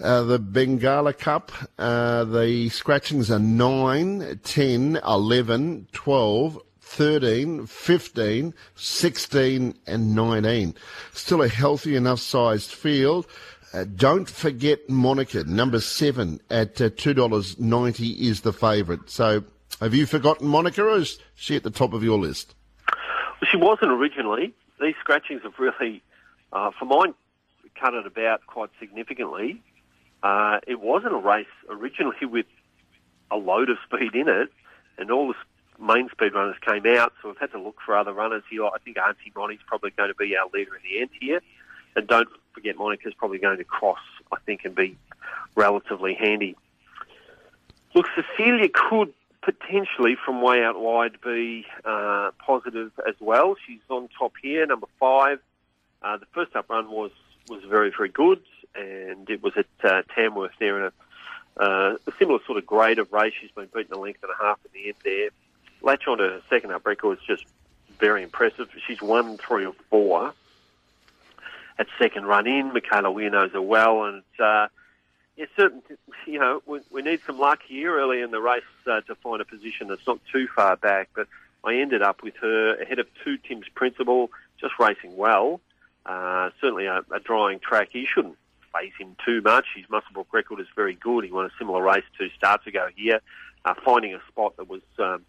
Uh, 0.00 0.22
the 0.22 0.38
Bengalla 0.38 1.16
Cup, 1.16 1.50
uh, 1.78 2.22
the 2.24 2.68
scratchings 2.68 3.30
are 3.32 3.40
9, 3.40 4.40
10, 4.44 5.00
11, 5.04 5.88
12, 5.92 6.62
13, 6.80 7.66
15, 7.66 8.54
16, 8.76 9.74
and 9.86 10.14
19. 10.14 10.74
Still 11.12 11.42
a 11.42 11.48
healthy 11.48 11.96
enough 11.96 12.20
sized 12.20 12.70
field. 12.70 13.26
Uh, 13.74 13.84
don't 13.96 14.30
forget 14.30 14.88
Monica, 14.88 15.42
number 15.44 15.80
seven 15.80 16.40
at 16.48 16.80
uh, 16.80 16.88
$2.90 16.90 18.18
is 18.18 18.42
the 18.42 18.52
favourite. 18.52 19.10
So 19.10 19.42
have 19.80 19.94
you 19.94 20.06
forgotten 20.06 20.46
Monica 20.46 20.82
or 20.82 20.96
is 20.96 21.18
she 21.34 21.56
at 21.56 21.64
the 21.64 21.70
top 21.70 21.92
of 21.92 22.04
your 22.04 22.18
list? 22.18 22.54
Well, 23.40 23.50
she 23.50 23.56
wasn't 23.56 23.90
originally. 23.90 24.54
These 24.80 24.94
scratchings 25.00 25.42
have 25.42 25.58
really, 25.58 26.02
uh, 26.52 26.70
for 26.78 26.84
mine, 26.84 27.14
cut 27.78 27.94
it 27.94 28.06
about 28.06 28.46
quite 28.46 28.70
significantly. 28.80 29.60
Uh, 30.22 30.58
it 30.66 30.80
wasn't 30.80 31.14
a 31.14 31.18
race 31.18 31.46
originally 31.70 32.16
with 32.24 32.46
a 33.30 33.36
load 33.36 33.70
of 33.70 33.78
speed 33.86 34.14
in 34.14 34.28
it, 34.28 34.50
and 34.98 35.10
all 35.10 35.28
the 35.28 35.34
main 35.84 36.08
speed 36.10 36.34
runners 36.34 36.56
came 36.60 36.86
out, 36.86 37.12
so 37.22 37.28
we've 37.28 37.38
had 37.38 37.52
to 37.52 37.60
look 37.60 37.76
for 37.84 37.96
other 37.96 38.12
runners 38.12 38.42
here. 38.50 38.64
I 38.64 38.78
think 38.84 38.96
Auntie 38.98 39.32
Monty's 39.36 39.60
probably 39.66 39.90
going 39.90 40.08
to 40.08 40.14
be 40.14 40.36
our 40.36 40.48
leader 40.52 40.74
in 40.74 40.82
the 40.82 41.00
end 41.00 41.10
here. 41.20 41.40
And 41.94 42.06
don't 42.06 42.28
forget, 42.52 42.76
Monica's 42.76 43.14
probably 43.14 43.38
going 43.38 43.58
to 43.58 43.64
cross, 43.64 43.98
I 44.32 44.36
think, 44.44 44.64
and 44.64 44.74
be 44.74 44.96
relatively 45.54 46.14
handy. 46.14 46.56
Look, 47.94 48.06
Cecilia 48.14 48.68
could 48.72 49.12
potentially, 49.42 50.16
from 50.24 50.42
way 50.42 50.62
out 50.62 50.78
wide, 50.78 51.20
be 51.24 51.64
uh, 51.84 52.30
positive 52.44 52.92
as 53.06 53.14
well. 53.20 53.56
She's 53.66 53.80
on 53.88 54.08
top 54.18 54.34
here, 54.42 54.66
number 54.66 54.86
five. 55.00 55.40
Uh, 56.02 56.16
the 56.18 56.26
first 56.32 56.54
up 56.54 56.68
run 56.68 56.90
was, 56.90 57.10
was 57.48 57.62
very, 57.64 57.90
very 57.96 58.08
good, 58.10 58.40
and 58.74 59.28
it 59.28 59.42
was 59.42 59.54
at 59.56 59.66
uh, 59.82 60.02
Tamworth 60.14 60.52
there 60.58 60.78
in 60.78 60.92
a, 61.56 61.62
uh, 61.62 61.96
a 62.06 62.12
similar 62.18 62.38
sort 62.46 62.58
of 62.58 62.66
grade 62.66 62.98
of 62.98 63.12
race. 63.12 63.34
She's 63.40 63.50
been 63.50 63.68
beaten 63.74 63.94
a 63.94 63.98
length 63.98 64.22
and 64.22 64.32
a 64.32 64.44
half 64.44 64.58
in 64.64 64.70
the 64.72 64.88
end 64.88 64.96
there 65.04 65.30
latch 65.82 66.06
on 66.06 66.18
to 66.18 66.24
her 66.24 66.42
second 66.48 66.72
up 66.72 66.86
record 66.86 67.18
is 67.18 67.24
just 67.24 67.44
very 67.98 68.22
impressive. 68.22 68.68
She's 68.86 69.02
won 69.02 69.38
three 69.38 69.66
or 69.66 69.74
four 69.90 70.32
at 71.78 71.86
second 71.98 72.26
run 72.26 72.46
in. 72.46 72.72
Michaela 72.72 73.10
Weir 73.10 73.30
knows 73.30 73.52
her 73.52 73.62
well, 73.62 74.04
and 74.04 74.22
uh, 74.38 74.68
yeah, 75.36 75.46
certain, 75.56 75.82
you 76.26 76.38
know, 76.38 76.62
we, 76.66 76.80
we 76.90 77.02
need 77.02 77.20
some 77.26 77.38
luck 77.38 77.60
here 77.66 77.98
early 77.98 78.20
in 78.20 78.30
the 78.30 78.40
race 78.40 78.62
uh, 78.86 79.00
to 79.02 79.14
find 79.16 79.40
a 79.40 79.44
position 79.44 79.88
that's 79.88 80.06
not 80.06 80.20
too 80.32 80.48
far 80.48 80.76
back. 80.76 81.10
But 81.14 81.28
I 81.64 81.76
ended 81.76 82.02
up 82.02 82.22
with 82.22 82.36
her 82.36 82.80
ahead 82.80 82.98
of 82.98 83.06
two 83.24 83.38
Tim's 83.38 83.68
Principal, 83.74 84.30
just 84.60 84.74
racing 84.78 85.16
well. 85.16 85.60
Uh, 86.06 86.50
certainly 86.60 86.86
a, 86.86 87.02
a 87.12 87.20
drying 87.20 87.58
track. 87.60 87.88
He 87.92 88.06
shouldn't 88.06 88.38
face 88.72 88.92
him 88.98 89.16
too 89.24 89.40
much. 89.42 89.66
His 89.74 89.86
Muswellbrook 89.86 90.26
record 90.32 90.60
is 90.60 90.66
very 90.74 90.94
good. 90.94 91.24
He 91.24 91.30
won 91.30 91.46
a 91.46 91.50
similar 91.58 91.82
race 91.82 92.04
two 92.18 92.28
starts 92.36 92.66
ago 92.66 92.88
here, 92.94 93.20
uh, 93.64 93.74
finding 93.84 94.14
a 94.14 94.20
spot 94.28 94.56
that 94.56 94.68
was 94.68 94.82
um, 94.98 95.24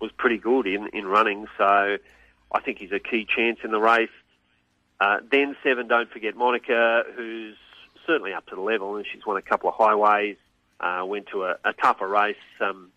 was 0.00 0.10
pretty 0.16 0.38
good 0.38 0.66
in, 0.66 0.88
in 0.88 1.06
running, 1.06 1.46
so 1.56 1.96
I 2.52 2.60
think 2.60 2.78
he's 2.78 2.92
a 2.92 2.98
key 2.98 3.26
chance 3.26 3.58
in 3.64 3.70
the 3.70 3.80
race. 3.80 4.10
Uh, 5.00 5.18
then 5.30 5.56
seven, 5.62 5.88
don't 5.88 6.10
forget 6.10 6.36
Monica, 6.36 7.02
who's 7.14 7.56
certainly 8.06 8.32
up 8.32 8.46
to 8.46 8.54
the 8.54 8.60
level, 8.60 8.96
and 8.96 9.06
she's 9.10 9.24
won 9.26 9.36
a 9.36 9.42
couple 9.42 9.68
of 9.68 9.74
highways, 9.74 10.36
uh, 10.80 11.02
went 11.06 11.26
to 11.32 11.44
a, 11.44 11.56
a 11.64 11.72
tougher 11.72 12.08
race, 12.08 12.36
um, 12.60 12.90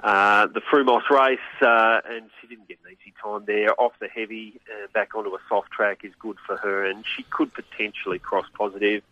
uh, 0.00 0.46
the 0.46 0.60
Frumos 0.60 1.08
race, 1.10 1.38
uh, 1.60 2.00
and 2.08 2.30
she 2.40 2.46
didn't 2.46 2.68
get 2.68 2.78
an 2.84 2.92
easy 2.92 3.14
time 3.22 3.44
there. 3.46 3.78
Off 3.80 3.92
the 4.00 4.08
heavy, 4.08 4.60
uh, 4.70 4.86
back 4.92 5.14
onto 5.14 5.30
a 5.30 5.38
soft 5.48 5.70
track 5.70 6.04
is 6.04 6.12
good 6.18 6.36
for 6.46 6.56
her, 6.56 6.84
and 6.84 7.04
she 7.16 7.22
could 7.24 7.52
potentially 7.54 8.18
cross 8.18 8.46
positive. 8.56 9.02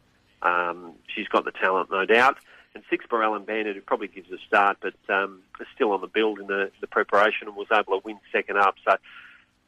Um, 0.43 0.93
she's 1.07 1.29
got 1.29 1.45
the 1.45 1.53
talent, 1.53 1.91
no 1.91 2.05
doubt 2.05 2.37
and 2.75 2.83
six 2.91 3.05
for 3.09 3.23
Alan 3.23 3.45
Bandit, 3.45 3.77
who 3.77 3.83
probably 3.83 4.09
gives 4.09 4.31
a 4.33 4.39
start, 4.47 4.79
but 4.81 4.95
um, 5.09 5.43
is 5.61 5.67
still 5.75 5.93
on 5.93 6.01
the 6.01 6.07
build 6.07 6.41
in 6.41 6.47
the, 6.47 6.71
the 6.81 6.87
preparation 6.87 7.47
and 7.47 7.57
was 7.57 7.69
able 7.73 8.01
to 8.01 8.05
win 8.05 8.19
second 8.33 8.59
up. 8.59 8.75
So 8.85 8.97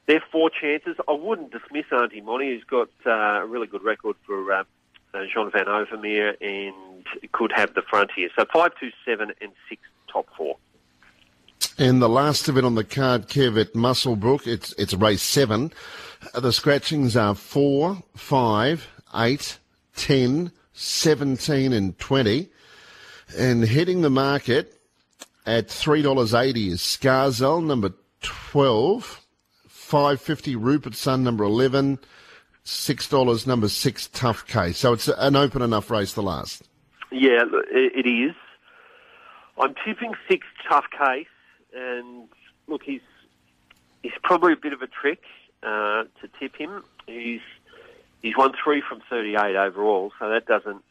they're 0.06 0.22
four 0.32 0.50
chances. 0.50 0.96
I 1.08 1.12
wouldn't 1.12 1.52
dismiss 1.52 1.86
Auntie 1.92 2.20
Monty, 2.20 2.54
who's 2.54 2.64
got 2.64 2.88
uh, 3.06 3.42
a 3.42 3.46
really 3.46 3.66
good 3.66 3.84
record 3.84 4.16
for 4.26 4.52
uh, 4.52 4.64
uh, 5.14 5.24
Jean 5.32 5.50
Van 5.50 5.66
Overmeer 5.66 6.36
and 6.40 7.04
could 7.32 7.52
have 7.52 7.74
the 7.74 7.82
front 7.82 8.10
here. 8.14 8.28
So 8.36 8.44
five, 8.52 8.72
two, 8.80 8.90
seven, 9.04 9.32
and 9.40 9.52
six 9.68 9.82
top 10.12 10.26
four. 10.36 10.56
And 11.78 12.00
the 12.00 12.08
last 12.08 12.48
event 12.48 12.66
on 12.66 12.74
the 12.74 12.84
card, 12.84 13.28
Kev, 13.28 13.60
at 13.60 13.74
Muswellbrook, 13.74 14.46
it's, 14.46 14.72
it's 14.78 14.94
race 14.94 15.22
seven. 15.22 15.72
The 16.34 16.52
scratchings 16.52 17.16
are 17.16 17.34
four, 17.34 18.02
five, 18.14 18.88
eight, 19.14 19.58
ten, 19.94 20.52
seventeen, 20.72 21.72
and 21.72 21.98
20. 21.98 22.48
And 23.36 23.64
hitting 23.64 24.02
the 24.02 24.10
market 24.10 24.80
at 25.44 25.68
$3.80 25.68 26.72
is 26.72 26.80
Scarzell, 26.80 27.64
number 27.64 27.92
12. 28.22 29.22
550 29.68 30.56
Rupert 30.56 30.94
Sun, 30.94 31.22
number 31.22 31.44
11. 31.44 31.98
$6, 32.64 33.46
number 33.46 33.68
6, 33.68 34.08
Tough 34.08 34.46
Case. 34.46 34.78
So 34.78 34.92
it's 34.92 35.08
an 35.08 35.36
open 35.36 35.62
enough 35.62 35.90
race, 35.90 36.14
the 36.14 36.22
last. 36.22 36.64
Yeah, 37.12 37.44
it 37.70 38.06
is. 38.06 38.34
I'm 39.58 39.74
tipping 39.84 40.14
6, 40.28 40.46
Tough 40.68 40.86
Case. 40.90 41.28
And 41.76 42.28
look, 42.66 42.82
he's 42.82 43.02
he's 44.02 44.12
probably 44.22 44.54
a 44.54 44.56
bit 44.56 44.72
of 44.72 44.82
a 44.82 44.86
trick 44.86 45.22
uh, 45.62 46.04
to 46.20 46.28
tip 46.38 46.56
him. 46.56 46.82
He's 47.06 47.40
he's 48.22 48.36
won 48.36 48.52
three 48.62 48.82
from 48.86 49.02
38 49.10 49.56
overall, 49.56 50.12
so 50.18 50.28
that 50.30 50.46
doesn't 50.46 50.82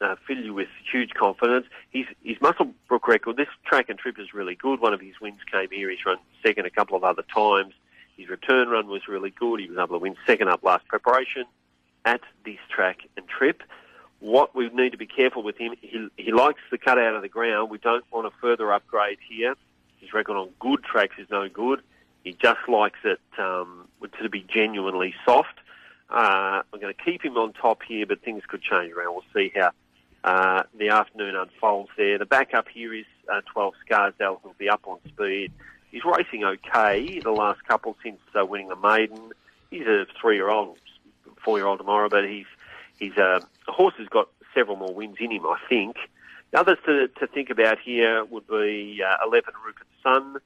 uh, 0.00 0.16
fill 0.26 0.38
you 0.38 0.54
with 0.54 0.68
huge 0.90 1.14
confidence. 1.14 1.66
His, 1.90 2.06
his 2.22 2.36
Muswellbrook 2.38 3.06
record, 3.06 3.36
this 3.36 3.48
track 3.64 3.88
and 3.88 3.98
trip 3.98 4.18
is 4.18 4.34
really 4.34 4.54
good. 4.54 4.80
One 4.80 4.92
of 4.92 5.00
his 5.00 5.20
wins 5.20 5.40
came 5.50 5.70
here. 5.70 5.90
He's 5.90 6.04
run 6.04 6.18
second 6.44 6.66
a 6.66 6.70
couple 6.70 6.96
of 6.96 7.04
other 7.04 7.22
times. 7.22 7.74
His 8.16 8.28
return 8.28 8.68
run 8.68 8.86
was 8.86 9.08
really 9.08 9.30
good. 9.30 9.60
He 9.60 9.68
was 9.68 9.78
able 9.78 9.96
to 9.96 9.98
win 9.98 10.16
second 10.26 10.48
up 10.48 10.62
last 10.62 10.86
preparation 10.88 11.44
at 12.04 12.20
this 12.44 12.58
track 12.68 13.00
and 13.16 13.26
trip. 13.26 13.62
What 14.20 14.54
we 14.54 14.68
need 14.70 14.92
to 14.92 14.98
be 14.98 15.06
careful 15.06 15.42
with 15.42 15.56
him, 15.56 15.74
he, 15.80 16.08
he 16.16 16.32
likes 16.32 16.60
the 16.70 16.78
cut 16.78 16.98
out 16.98 17.16
of 17.16 17.22
the 17.22 17.28
ground. 17.28 17.70
We 17.70 17.78
don't 17.78 18.04
want 18.12 18.26
a 18.26 18.30
further 18.40 18.72
upgrade 18.72 19.18
here. 19.28 19.54
His 20.04 20.12
record 20.12 20.36
on 20.36 20.50
good 20.60 20.84
tracks 20.84 21.14
is 21.18 21.30
no 21.30 21.48
good. 21.48 21.80
He 22.24 22.34
just 22.34 22.68
likes 22.68 22.98
it 23.04 23.20
um, 23.38 23.88
to 24.20 24.28
be 24.28 24.44
genuinely 24.46 25.14
soft. 25.24 25.58
Uh, 26.10 26.60
I'm 26.70 26.78
going 26.78 26.94
to 26.94 27.02
keep 27.02 27.24
him 27.24 27.38
on 27.38 27.54
top 27.54 27.82
here, 27.82 28.04
but 28.04 28.20
things 28.20 28.42
could 28.46 28.60
change 28.60 28.92
around. 28.92 29.14
We'll 29.14 29.24
see 29.34 29.50
how 29.56 29.70
uh, 30.22 30.64
the 30.78 30.90
afternoon 30.90 31.36
unfolds 31.36 31.88
there. 31.96 32.18
The 32.18 32.26
backup 32.26 32.68
here 32.68 32.92
is 32.92 33.06
uh, 33.32 33.40
12 33.50 33.74
Scarsdale, 33.86 34.40
who'll 34.42 34.54
be 34.58 34.68
up 34.68 34.82
on 34.86 34.98
speed. 35.08 35.52
He's 35.90 36.02
racing 36.04 36.44
okay 36.44 37.18
the 37.20 37.30
last 37.30 37.64
couple 37.64 37.96
since 38.02 38.20
uh, 38.38 38.44
winning 38.44 38.68
the 38.68 38.76
maiden. 38.76 39.32
He's 39.70 39.86
a 39.86 40.04
three-year-old, 40.20 40.76
four-year-old 41.42 41.78
tomorrow, 41.78 42.10
but 42.10 42.28
he's 42.28 42.46
he's 42.98 43.16
uh, 43.16 43.40
a 43.68 43.72
horse 43.72 43.94
who's 43.96 44.10
got 44.10 44.28
several 44.54 44.76
more 44.76 44.92
wins 44.92 45.16
in 45.18 45.32
him, 45.32 45.46
I 45.46 45.56
think. 45.66 45.96
The 46.54 46.60
others 46.60 46.78
to, 46.86 47.08
to 47.08 47.26
think 47.26 47.50
about 47.50 47.80
here 47.80 48.24
would 48.24 48.46
be 48.46 49.02
uh, 49.04 49.26
11 49.26 49.54
Rupert 49.66 49.88
Sun 50.04 50.36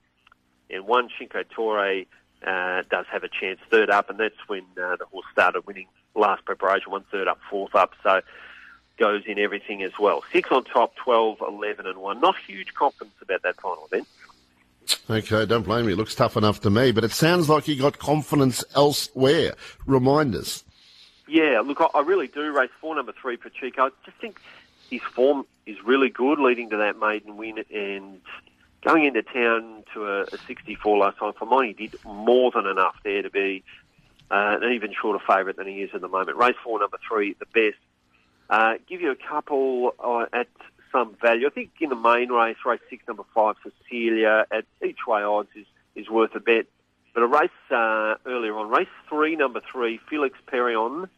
and 0.70 0.86
one 0.86 1.10
Cinque 1.18 1.50
Torre 1.50 2.04
uh, 2.46 2.82
does 2.90 3.04
have 3.12 3.24
a 3.24 3.28
chance 3.28 3.60
third 3.70 3.90
up, 3.90 4.08
and 4.08 4.18
that's 4.18 4.34
when 4.46 4.62
uh, 4.82 4.96
the 4.96 5.04
horse 5.04 5.26
started 5.32 5.66
winning 5.66 5.86
last 6.14 6.46
preparation, 6.46 6.92
one 6.92 7.04
third 7.12 7.28
up, 7.28 7.38
fourth 7.50 7.74
up. 7.74 7.92
So 8.02 8.22
goes 8.96 9.24
in 9.26 9.38
everything 9.38 9.82
as 9.82 9.92
well. 10.00 10.24
Six 10.32 10.50
on 10.50 10.64
top, 10.64 10.96
12, 10.96 11.42
11 11.46 11.84
and 11.84 11.98
1. 11.98 12.20
Not 12.22 12.36
huge 12.38 12.72
confidence 12.72 13.16
about 13.20 13.42
that 13.42 13.60
final 13.60 13.86
event. 13.92 14.08
Okay, 15.10 15.44
don't 15.44 15.64
blame 15.64 15.84
me. 15.84 15.92
It 15.92 15.96
looks 15.96 16.14
tough 16.14 16.38
enough 16.38 16.62
to 16.62 16.70
me, 16.70 16.90
but 16.90 17.04
it 17.04 17.12
sounds 17.12 17.50
like 17.50 17.68
you 17.68 17.76
got 17.76 17.98
confidence 17.98 18.64
elsewhere. 18.74 19.56
Remind 19.84 20.34
us. 20.34 20.64
Yeah, 21.28 21.60
look, 21.60 21.82
I 21.94 22.00
really 22.00 22.28
do 22.28 22.50
race 22.50 22.70
four, 22.80 22.96
number 22.96 23.12
three, 23.12 23.36
Pacheco. 23.36 23.82
I 23.82 23.90
just 24.06 24.16
think 24.16 24.40
his 24.90 25.02
form 25.14 25.44
is 25.66 25.76
really 25.84 26.08
good 26.08 26.38
leading 26.38 26.70
to 26.70 26.78
that 26.78 26.98
maiden 26.98 27.36
win 27.36 27.58
and 27.72 28.20
going 28.82 29.04
into 29.04 29.22
town 29.22 29.84
to 29.94 30.06
a, 30.06 30.22
a 30.22 30.38
64 30.46 30.98
last 30.98 31.18
time 31.18 31.32
for 31.38 31.46
mine, 31.46 31.74
he 31.76 31.88
did 31.88 32.04
more 32.04 32.50
than 32.50 32.66
enough 32.66 32.96
there 33.04 33.22
to 33.22 33.30
be 33.30 33.62
uh, 34.30 34.58
an 34.60 34.72
even 34.72 34.92
shorter 34.92 35.22
favourite 35.26 35.56
than 35.56 35.66
he 35.66 35.82
is 35.82 35.90
at 35.94 36.00
the 36.00 36.08
moment. 36.08 36.36
Race 36.36 36.56
four, 36.62 36.78
number 36.78 36.98
three, 37.08 37.34
the 37.38 37.46
best. 37.46 37.78
Uh, 38.50 38.74
give 38.88 39.00
you 39.00 39.10
a 39.10 39.16
couple 39.16 39.94
uh, 39.98 40.26
at 40.32 40.48
some 40.92 41.16
value. 41.20 41.46
I 41.46 41.50
think 41.50 41.70
in 41.80 41.90
the 41.90 41.96
main 41.96 42.30
race, 42.30 42.56
race 42.64 42.80
six, 42.88 43.06
number 43.06 43.24
five, 43.34 43.56
Cecilia, 43.62 44.46
at 44.50 44.64
each 44.84 45.06
way 45.06 45.22
odds 45.22 45.50
is, 45.54 45.66
is 45.94 46.08
worth 46.08 46.34
a 46.34 46.40
bet. 46.40 46.66
But 47.14 47.22
a 47.22 47.26
race 47.26 47.50
uh, 47.70 48.14
earlier 48.26 48.56
on, 48.56 48.70
race 48.70 48.88
three, 49.08 49.36
number 49.36 49.60
three, 49.72 50.00
Felix 50.08 50.38
Perion, 50.46 51.08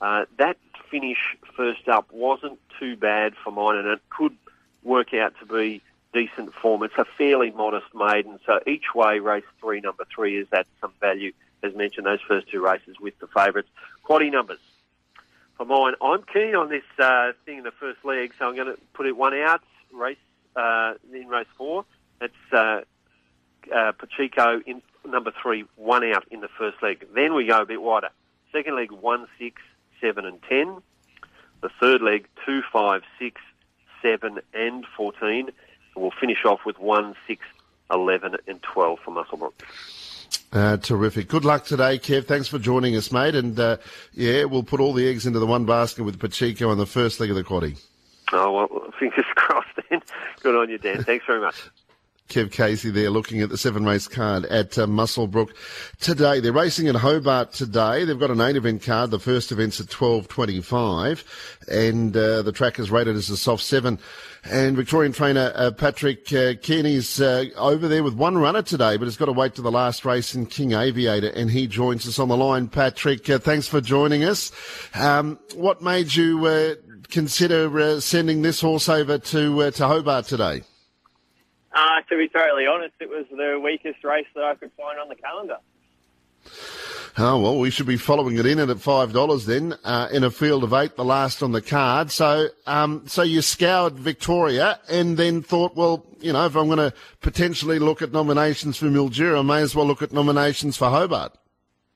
uh, 0.00 0.24
that 0.36 0.56
finish 0.90 1.36
first 1.56 1.88
up 1.88 2.10
wasn't 2.12 2.58
too 2.78 2.96
bad 2.96 3.34
for 3.42 3.50
mine, 3.50 3.76
and 3.76 3.88
it 3.88 4.00
could 4.10 4.36
work 4.82 5.12
out 5.14 5.34
to 5.40 5.46
be 5.46 5.82
decent 6.12 6.54
form. 6.54 6.82
It's 6.82 6.96
a 6.96 7.04
fairly 7.04 7.50
modest 7.50 7.94
maiden, 7.94 8.38
so 8.46 8.60
each 8.66 8.94
way, 8.94 9.18
race 9.18 9.44
three, 9.60 9.80
number 9.80 10.04
three, 10.14 10.38
is 10.38 10.48
at 10.52 10.66
some 10.80 10.92
value. 11.00 11.32
As 11.62 11.74
mentioned, 11.74 12.06
those 12.06 12.20
first 12.20 12.48
two 12.48 12.62
races 12.62 13.00
with 13.00 13.18
the 13.18 13.26
favourites. 13.26 13.68
Quaddy 14.04 14.30
numbers 14.30 14.60
for 15.56 15.66
mine. 15.66 15.94
I'm 16.00 16.22
keen 16.22 16.54
on 16.54 16.68
this 16.68 16.84
uh, 16.98 17.32
thing 17.44 17.58
in 17.58 17.64
the 17.64 17.72
first 17.72 18.04
leg, 18.04 18.32
so 18.38 18.48
I'm 18.48 18.54
going 18.54 18.68
to 18.68 18.78
put 18.94 19.06
it 19.06 19.16
one 19.16 19.34
out 19.34 19.62
race 19.92 20.16
uh, 20.54 20.94
in 21.12 21.26
race 21.28 21.48
four. 21.56 21.84
It's 22.20 22.34
uh, 22.52 22.82
uh, 23.74 23.92
Pacheco 23.92 24.60
in 24.66 24.82
number 25.04 25.32
three, 25.42 25.64
one 25.76 26.04
out 26.04 26.24
in 26.30 26.40
the 26.40 26.48
first 26.48 26.82
leg. 26.82 27.06
Then 27.14 27.34
we 27.34 27.46
go 27.46 27.60
a 27.60 27.66
bit 27.66 27.82
wider. 27.82 28.10
Second 28.52 28.76
leg, 28.76 28.92
one, 28.92 29.26
six, 29.38 29.60
seven, 30.00 30.24
and 30.24 30.40
ten. 30.42 30.82
The 31.60 31.68
third 31.80 32.02
leg, 32.02 32.28
two, 32.46 32.62
five, 32.72 33.02
six, 33.18 33.40
seven, 34.02 34.40
and 34.54 34.86
14. 34.96 35.48
And 35.48 35.52
we'll 35.96 36.12
finish 36.12 36.44
off 36.44 36.60
with 36.64 36.78
one, 36.78 37.14
six, 37.26 37.44
11, 37.90 38.36
and 38.46 38.62
12 38.62 38.98
for 39.04 39.10
Muswellbrook. 39.10 39.52
Uh, 40.52 40.76
terrific. 40.78 41.28
Good 41.28 41.44
luck 41.44 41.64
today, 41.64 41.98
Kev. 41.98 42.26
Thanks 42.26 42.48
for 42.48 42.58
joining 42.58 42.96
us, 42.96 43.12
mate. 43.12 43.34
And 43.34 43.58
uh, 43.58 43.78
yeah, 44.12 44.44
we'll 44.44 44.62
put 44.62 44.80
all 44.80 44.92
the 44.92 45.08
eggs 45.08 45.26
into 45.26 45.38
the 45.38 45.46
one 45.46 45.66
basket 45.66 46.04
with 46.04 46.18
Pacheco 46.18 46.70
on 46.70 46.78
the 46.78 46.86
first 46.86 47.20
leg 47.20 47.30
of 47.30 47.36
the 47.36 47.44
quaddy. 47.44 47.78
Oh, 48.32 48.52
well, 48.52 48.92
fingers 48.98 49.24
crossed 49.34 49.68
then. 49.90 50.00
Good 50.42 50.54
on 50.54 50.70
you, 50.70 50.78
Dan. 50.78 51.04
Thanks 51.04 51.26
very 51.26 51.40
much. 51.40 51.56
Kev 52.28 52.52
Casey 52.52 52.90
there 52.90 53.10
looking 53.10 53.40
at 53.40 53.48
the 53.48 53.56
seven 53.56 53.84
race 53.84 54.06
card 54.06 54.44
at 54.46 54.78
uh, 54.78 54.86
Muswellbrook 54.86 55.50
today. 56.00 56.40
They're 56.40 56.52
racing 56.52 56.86
in 56.86 56.94
Hobart 56.94 57.52
today. 57.52 58.04
They've 58.04 58.18
got 58.18 58.30
an 58.30 58.40
eight 58.40 58.56
event 58.56 58.82
card. 58.82 59.10
The 59.10 59.18
first 59.18 59.50
event's 59.50 59.80
at 59.80 59.86
12.25 59.86 61.24
and 61.68 62.16
uh, 62.16 62.42
the 62.42 62.52
track 62.52 62.78
is 62.78 62.90
rated 62.90 63.16
as 63.16 63.30
a 63.30 63.36
soft 63.36 63.62
seven. 63.62 63.98
And 64.44 64.76
Victorian 64.76 65.12
trainer 65.12 65.52
uh, 65.54 65.70
Patrick 65.70 66.32
uh, 66.32 66.54
Kearney's 66.54 67.20
uh, 67.20 67.46
over 67.56 67.88
there 67.88 68.02
with 68.02 68.14
one 68.14 68.38
runner 68.38 68.62
today, 68.62 68.96
but 68.96 69.06
has 69.06 69.16
got 69.16 69.26
to 69.26 69.32
wait 69.32 69.54
to 69.56 69.62
the 69.62 69.70
last 69.70 70.04
race 70.04 70.34
in 70.34 70.46
King 70.46 70.72
Aviator, 70.72 71.28
and 71.28 71.50
he 71.50 71.66
joins 71.66 72.06
us 72.06 72.18
on 72.18 72.28
the 72.28 72.36
line. 72.36 72.68
Patrick, 72.68 73.28
uh, 73.28 73.38
thanks 73.38 73.68
for 73.68 73.80
joining 73.80 74.24
us. 74.24 74.52
Um, 74.94 75.38
what 75.54 75.82
made 75.82 76.14
you 76.14 76.46
uh, 76.46 76.74
consider 77.08 78.00
sending 78.00 78.42
this 78.42 78.60
horse 78.60 78.88
over 78.88 79.18
to 79.18 79.70
to 79.72 79.86
Hobart 79.86 80.26
today? 80.26 80.62
Uh, 81.78 82.00
to 82.10 82.16
be 82.16 82.28
totally 82.28 82.66
honest, 82.66 82.94
it 82.98 83.08
was 83.08 83.24
the 83.30 83.60
weakest 83.62 84.02
race 84.02 84.26
that 84.34 84.42
I 84.42 84.56
could 84.56 84.72
find 84.76 84.98
on 84.98 85.08
the 85.08 85.14
calendar. 85.14 85.58
Oh, 87.16 87.40
well, 87.40 87.58
we 87.60 87.70
should 87.70 87.86
be 87.86 87.96
following 87.96 88.36
it 88.36 88.46
in 88.46 88.58
at 88.58 88.68
$5 88.68 89.46
then, 89.46 89.74
uh, 89.84 90.08
in 90.10 90.24
a 90.24 90.30
field 90.32 90.64
of 90.64 90.72
eight, 90.72 90.96
the 90.96 91.04
last 91.04 91.40
on 91.40 91.52
the 91.52 91.62
card. 91.62 92.10
So, 92.10 92.48
um, 92.66 93.04
so 93.06 93.22
you 93.22 93.42
scoured 93.42 93.94
Victoria 93.94 94.80
and 94.88 95.16
then 95.16 95.40
thought, 95.40 95.76
well, 95.76 96.04
you 96.18 96.32
know, 96.32 96.46
if 96.46 96.56
I'm 96.56 96.66
going 96.66 96.78
to 96.78 96.92
potentially 97.20 97.78
look 97.78 98.02
at 98.02 98.10
nominations 98.10 98.76
for 98.76 98.86
Mildura, 98.86 99.38
I 99.38 99.42
may 99.42 99.62
as 99.62 99.76
well 99.76 99.86
look 99.86 100.02
at 100.02 100.12
nominations 100.12 100.76
for 100.76 100.90
Hobart. 100.90 101.38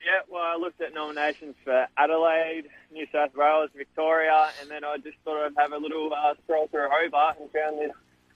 Yeah, 0.05 0.21
well, 0.29 0.43
I 0.43 0.55
looked 0.55 0.79
at 0.79 0.93
nominations 0.93 1.55
for 1.65 1.87
Adelaide, 1.97 2.69
New 2.89 3.05
South 3.11 3.35
Wales, 3.35 3.69
Victoria, 3.75 4.47
and 4.61 4.71
then 4.71 4.85
I 4.85 4.95
just 4.95 5.17
thought 5.25 5.45
I'd 5.45 5.61
have 5.61 5.73
a 5.73 5.77
little 5.77 6.13
uh, 6.13 6.35
stroll 6.45 6.67
through 6.67 6.87
Hobart 6.89 7.39
and 7.41 7.51
found 7.51 7.79
this 7.79 7.91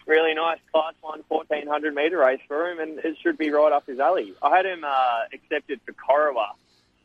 really 0.07 0.33
nice 0.33 0.59
Class 0.71 0.93
1 1.01 1.23
1400 1.27 1.93
metre 1.93 2.17
race 2.17 2.39
for 2.47 2.71
him, 2.71 2.79
and 2.79 2.97
it 2.99 3.17
should 3.21 3.37
be 3.37 3.49
right 3.49 3.71
up 3.71 3.85
his 3.85 3.99
alley. 3.99 4.33
I 4.41 4.55
had 4.55 4.65
him 4.65 4.83
uh, 4.83 5.23
accepted 5.33 5.81
for 5.85 5.93
Corowa 5.93 6.51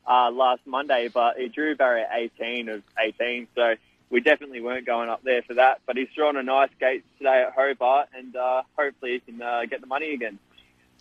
uh, 0.07 0.31
last 0.31 0.61
Monday, 0.65 1.09
but 1.13 1.37
he 1.37 1.49
drew 1.49 1.75
barrier 1.75 2.07
18 2.11 2.69
of 2.69 2.83
18, 2.97 3.47
so 3.55 3.75
we 4.09 4.21
definitely 4.21 4.61
weren't 4.61 4.85
going 4.85 5.09
up 5.09 5.23
there 5.23 5.41
for 5.43 5.55
that. 5.55 5.81
But 5.85 5.97
he's 5.97 6.09
drawn 6.15 6.37
a 6.37 6.43
nice 6.43 6.69
gate 6.79 7.03
today 7.17 7.43
at 7.47 7.53
Hobart, 7.53 8.09
and 8.17 8.35
uh, 8.35 8.63
hopefully 8.77 9.13
he 9.13 9.19
can 9.19 9.41
uh, 9.41 9.65
get 9.69 9.81
the 9.81 9.87
money 9.87 10.13
again. 10.13 10.39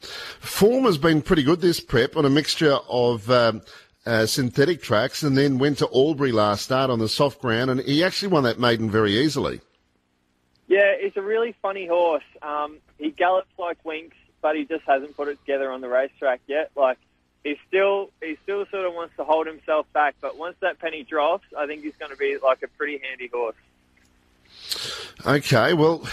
Form 0.01 0.85
has 0.85 0.99
been 0.99 1.23
pretty 1.23 1.45
good 1.45 1.61
this 1.61 1.81
prep 1.81 2.17
on 2.17 2.25
a 2.25 2.31
mixture 2.31 2.79
of. 2.88 3.31
Um, 3.31 3.62
uh, 4.05 4.27
synthetic 4.27 4.83
tracks 4.83 5.23
and 5.23 5.38
then 5.38 5.59
went 5.59 5.79
to 5.79 5.88
Albury 5.95 6.33
last 6.33 6.65
start 6.65 6.91
on 6.91 6.99
the 6.99 7.09
soft 7.09 7.41
ground 7.41 7.71
and 7.71 7.81
he 7.83 8.03
actually 8.03 8.27
won 8.27 8.43
that 8.43 8.59
maiden 8.59 8.91
very 8.91 9.17
easily. 9.17 9.61
Yeah, 10.73 10.95
he's 10.99 11.13
a 11.17 11.21
really 11.21 11.55
funny 11.61 11.87
horse. 11.87 12.25
Um, 12.41 12.79
he 12.97 13.11
gallops 13.11 13.51
like 13.59 13.85
Winks, 13.85 14.17
but 14.41 14.57
he 14.57 14.65
just 14.65 14.85
hasn't 14.87 15.15
put 15.15 15.29
it 15.29 15.39
together 15.41 15.71
on 15.71 15.83
the 15.83 15.89
racetrack 15.91 16.41
yet. 16.47 16.71
Like 16.75 16.97
he 17.45 17.59
still 17.69 18.09
he 18.23 18.39
still 18.43 18.65
sort 18.71 18.87
of 18.87 18.95
wants 18.95 19.15
to 19.19 19.25
hold 19.25 19.47
himself 19.47 19.85
back, 19.93 20.15
but 20.23 20.39
once 20.39 20.57
that 20.61 20.79
penny 20.79 21.03
drops, 21.03 21.45
I 21.55 21.67
think 21.67 21.83
he's 21.83 21.97
going 21.99 22.11
to 22.11 22.17
be 22.17 22.39
like 22.43 22.63
a 22.63 22.69
pretty 22.69 23.03
handy 23.07 23.29
horse. 23.31 23.55
Okay, 25.25 25.73
well, 25.73 26.05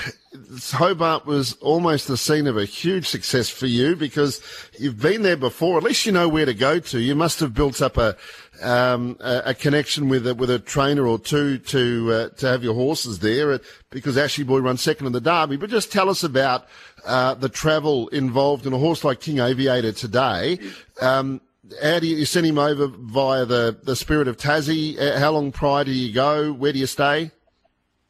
Hobart 0.71 1.25
was 1.25 1.53
almost 1.61 2.07
the 2.07 2.15
scene 2.15 2.45
of 2.45 2.57
a 2.57 2.65
huge 2.65 3.07
success 3.07 3.49
for 3.49 3.65
you 3.65 3.95
because 3.95 4.39
you've 4.77 5.01
been 5.01 5.23
there 5.23 5.35
before. 5.35 5.79
At 5.79 5.83
least 5.83 6.05
you 6.05 6.11
know 6.11 6.29
where 6.29 6.45
to 6.45 6.53
go 6.53 6.79
to. 6.79 6.99
You 6.99 7.15
must 7.15 7.39
have 7.39 7.55
built 7.55 7.81
up 7.81 7.97
a 7.97 8.15
um, 8.61 9.17
a, 9.19 9.55
connection 9.55 10.09
with 10.09 10.27
a, 10.27 10.35
with 10.35 10.51
a 10.51 10.59
trainer 10.59 11.07
or 11.07 11.17
two 11.17 11.57
to 11.57 12.13
uh, 12.13 12.29
to 12.37 12.47
have 12.47 12.63
your 12.63 12.75
horses 12.75 13.17
there 13.17 13.59
because 13.89 14.15
Ashy 14.15 14.43
Boy 14.43 14.59
runs 14.59 14.81
second 14.81 15.07
in 15.07 15.13
the 15.13 15.21
Derby. 15.21 15.57
But 15.57 15.71
just 15.71 15.91
tell 15.91 16.09
us 16.09 16.23
about 16.23 16.67
uh, 17.03 17.33
the 17.33 17.49
travel 17.49 18.09
involved 18.09 18.67
in 18.67 18.73
a 18.73 18.77
horse 18.77 19.03
like 19.03 19.21
King 19.21 19.39
Aviator 19.39 19.91
today. 19.91 20.59
Um, 21.01 21.41
how 21.81 21.97
do 21.97 22.05
you, 22.05 22.17
you 22.17 22.25
send 22.25 22.45
him 22.45 22.59
over 22.59 22.87
via 22.87 23.45
the, 23.45 23.77
the 23.83 23.95
Spirit 23.95 24.27
of 24.27 24.37
Tassie? 24.37 24.99
Uh, 24.99 25.17
how 25.17 25.31
long 25.31 25.51
prior 25.51 25.83
do 25.83 25.91
you 25.91 26.13
go? 26.13 26.51
Where 26.51 26.73
do 26.73 26.79
you 26.79 26.87
stay? 26.87 27.31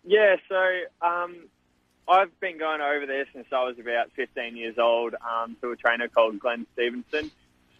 Yeah, 0.03 0.37
so 0.47 0.79
um, 1.01 1.35
I've 2.07 2.37
been 2.39 2.57
going 2.57 2.81
over 2.81 3.05
there 3.05 3.25
since 3.33 3.47
I 3.51 3.63
was 3.63 3.77
about 3.79 4.11
15 4.15 4.55
years 4.57 4.77
old 4.77 5.15
um, 5.15 5.55
to 5.61 5.71
a 5.71 5.75
trainer 5.75 6.07
called 6.07 6.39
Glenn 6.39 6.65
Stevenson. 6.73 7.31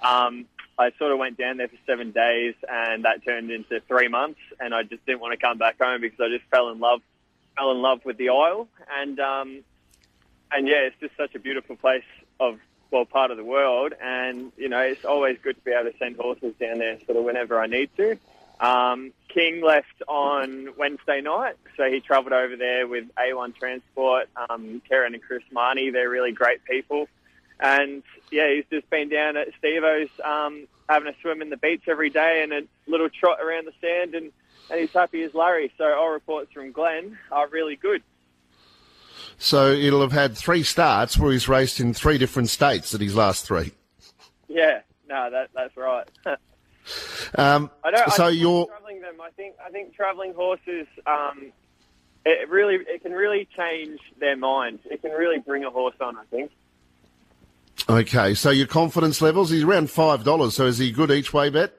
Um, 0.02 0.46
I 0.78 0.92
sort 0.98 1.12
of 1.12 1.18
went 1.18 1.38
down 1.38 1.58
there 1.58 1.68
for 1.68 1.78
seven 1.86 2.12
days, 2.12 2.56
and 2.70 3.04
that 3.04 3.26
turned 3.26 3.52
into 3.52 3.82
three 3.88 4.08
months. 4.08 4.40
And 4.60 4.74
I 4.74 4.84
just 4.84 5.06
didn't 5.06 5.20
want 5.20 5.38
to 5.38 5.46
come 5.46 5.58
back 5.58 5.78
home 5.82 6.02
because 6.02 6.20
I 6.20 6.30
just 6.30 6.50
fell 6.50 6.70
in 6.70 6.80
love, 6.80 7.02
fell 7.58 7.72
in 7.72 7.82
love 7.82 8.06
with 8.06 8.18
the 8.18 8.30
Isle, 8.30 8.68
and 8.90 9.20
um, 9.20 9.64
and 10.52 10.68
yeah, 10.68 10.88
it's 10.88 10.96
just 11.02 11.18
such 11.18 11.36
a 11.36 11.40
beautiful 11.40 11.76
place 11.76 12.06
of 12.40 12.60
well 12.92 13.06
part 13.06 13.32
of 13.32 13.38
the 13.38 13.44
world. 13.44 13.94
And 14.02 14.54
you 14.58 14.70
know, 14.70 14.80
it's 14.80 15.04
always 15.04 15.38
good 15.44 15.56
to 15.58 15.62
be 15.64 15.72
able 15.72 15.92
to 15.92 15.98
send 15.98 16.16
horses 16.16 16.54
down 16.60 16.78
there 16.78 16.98
sort 17.06 17.18
of 17.18 17.24
whenever 17.26 17.60
I 17.60 17.68
need 17.68 17.90
to. 17.98 18.18
Um, 18.60 19.14
King 19.30 19.62
left 19.62 20.02
on 20.08 20.70
Wednesday 20.78 21.22
night, 21.22 21.56
so 21.78 21.90
he 21.90 22.02
travelled 22.02 22.34
over 22.34 22.56
there 22.56 22.88
with 22.88 23.06
A1 23.16 23.56
Transport, 23.56 24.28
um, 24.50 24.82
Karen 24.88 25.14
and 25.14 25.24
Chris 25.24 25.44
Marnie. 25.54 25.94
They're 25.94 26.10
really 26.10 26.32
great 26.32 26.64
people. 26.66 27.08
And 27.60 28.04
yeah, 28.32 28.54
he's 28.54 28.66
just 28.70 28.90
been 28.90 29.10
down 29.10 29.38
at 29.38 29.50
Stevo's 29.62 30.10
um, 30.24 30.68
having 30.88 31.08
a 31.14 31.16
swim 31.22 31.42
in 31.42 31.50
the 31.50 31.58
beach 31.58 31.84
every 31.88 32.10
day 32.10 32.42
and 32.44 32.54
a 32.54 32.62
little 32.88 33.10
trot 33.10 33.40
around 33.42 33.68
the 33.68 33.74
sand, 33.82 34.16
and, 34.16 34.32
and 34.70 34.80
he's 34.80 34.92
happy 34.92 35.24
as 35.24 35.34
Larry. 35.34 35.72
So 35.78 35.86
all 35.86 36.10
reports 36.10 36.52
from 36.52 36.72
Glenn 36.72 37.18
are 37.32 37.48
really 37.48 37.76
good. 37.76 38.04
So 39.38 39.74
he'll 39.76 40.02
have 40.02 40.12
had 40.12 40.38
three 40.38 40.64
starts 40.64 41.18
where 41.18 41.32
he's 41.32 41.48
raced 41.48 41.80
in 41.80 41.94
three 41.94 42.18
different 42.18 42.50
states 42.50 42.94
at 42.94 43.02
his 43.02 43.16
last 43.16 43.46
three. 43.46 43.72
Yeah, 44.48 44.82
no, 45.08 45.30
that, 45.30 45.50
that's 45.54 45.78
right. 45.78 46.08
um, 47.36 47.70
I 47.84 47.92
don't. 47.92 48.12
So 48.14 48.26
I 48.26 48.30
you're 48.30 48.66
traveling 48.68 49.02
them. 49.02 49.22
I 49.22 49.30
think 49.32 49.56
I 49.66 49.70
think 49.70 49.96
traveling 49.96 50.34
horses. 50.34 50.88
Um, 51.06 51.52
it 52.26 52.50
really 52.50 52.76
it 52.76 53.02
can 53.02 53.14
really 53.14 53.48
change 53.58 54.00
their 54.20 54.36
minds. 54.36 54.82
It 54.86 55.02
can 55.02 55.12
really 55.12 55.40
bring 55.40 55.64
a 55.64 55.70
horse 55.70 55.96
on. 56.02 56.18
I 56.18 56.24
think. 56.26 56.52
Okay, 57.88 58.34
so 58.34 58.50
your 58.50 58.68
confidence 58.68 59.22
levels, 59.22 59.50
he's 59.50 59.64
around 59.64 59.88
$5, 59.88 60.52
so 60.52 60.66
is 60.66 60.78
he 60.78 60.92
good 60.92 61.12
each 61.12 61.34
way 61.34 61.50
bet? 61.50 61.74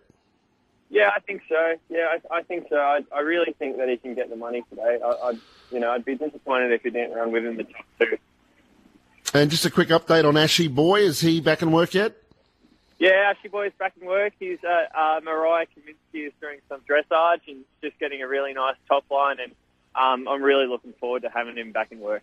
Yeah, 0.88 1.10
I 1.14 1.20
think 1.20 1.42
so. 1.48 1.74
Yeah, 1.88 2.16
I, 2.30 2.38
I 2.38 2.42
think 2.42 2.66
so. 2.68 2.76
I, 2.76 3.04
I, 3.14 3.20
really 3.20 3.52
think 3.58 3.76
that 3.76 3.88
he 3.88 3.96
can 3.96 4.14
get 4.14 4.28
the 4.28 4.34
money 4.34 4.64
today. 4.70 4.98
I, 5.04 5.26
would 5.26 5.40
you 5.70 5.78
know, 5.78 5.92
I'd 5.92 6.04
be 6.04 6.16
disappointed 6.16 6.72
if 6.72 6.82
he 6.82 6.90
didn't 6.90 7.14
run 7.14 7.30
within 7.30 7.56
the 7.56 7.64
top 7.64 7.84
two. 8.00 8.18
And 9.32 9.50
just 9.50 9.64
a 9.64 9.70
quick 9.70 9.90
update 9.90 10.24
on 10.24 10.36
Ashy 10.36 10.66
Boy. 10.66 11.02
Is 11.02 11.20
he 11.20 11.40
back 11.40 11.62
in 11.62 11.70
work 11.70 11.94
yet? 11.94 12.16
Yeah, 13.00 13.32
Ashy 13.32 13.48
Boy 13.48 13.68
is 13.68 13.72
back 13.78 13.94
in 13.98 14.06
work. 14.06 14.34
He's 14.38 14.58
uh, 14.62 14.96
uh, 14.96 15.20
Mariah 15.24 15.64
Kaminsky 15.66 16.26
is 16.26 16.34
doing 16.38 16.58
some 16.68 16.82
dressage 16.82 17.40
and 17.48 17.64
just 17.82 17.98
getting 17.98 18.22
a 18.22 18.28
really 18.28 18.52
nice 18.52 18.76
top 18.86 19.04
line, 19.10 19.38
and 19.42 19.52
um, 19.94 20.28
I'm 20.28 20.42
really 20.42 20.66
looking 20.66 20.92
forward 21.00 21.22
to 21.22 21.30
having 21.30 21.56
him 21.56 21.72
back 21.72 21.92
in 21.92 22.00
work. 22.00 22.22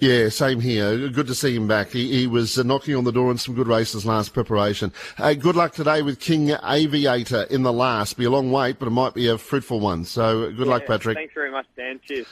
Yeah, 0.00 0.30
same 0.30 0.58
here. 0.58 1.08
Good 1.08 1.28
to 1.28 1.34
see 1.34 1.54
him 1.54 1.68
back. 1.68 1.90
He, 1.90 2.10
he 2.10 2.26
was 2.26 2.58
uh, 2.58 2.64
knocking 2.64 2.96
on 2.96 3.04
the 3.04 3.12
door 3.12 3.30
in 3.30 3.38
some 3.38 3.54
good 3.54 3.68
races 3.68 4.04
last 4.04 4.34
preparation. 4.34 4.92
Uh, 5.16 5.34
good 5.34 5.54
luck 5.54 5.74
today 5.74 6.02
with 6.02 6.18
King 6.18 6.50
Aviator 6.64 7.44
in 7.44 7.62
the 7.62 7.72
last. 7.72 8.16
Be 8.16 8.24
a 8.24 8.30
long 8.30 8.50
wait, 8.50 8.80
but 8.80 8.88
it 8.88 8.90
might 8.90 9.14
be 9.14 9.28
a 9.28 9.38
fruitful 9.38 9.78
one. 9.78 10.04
So 10.04 10.50
good 10.50 10.66
yeah, 10.66 10.72
luck, 10.72 10.86
Patrick. 10.86 11.16
Thanks 11.16 11.34
very 11.34 11.52
much, 11.52 11.66
Dan. 11.76 12.00
Cheers. 12.04 12.26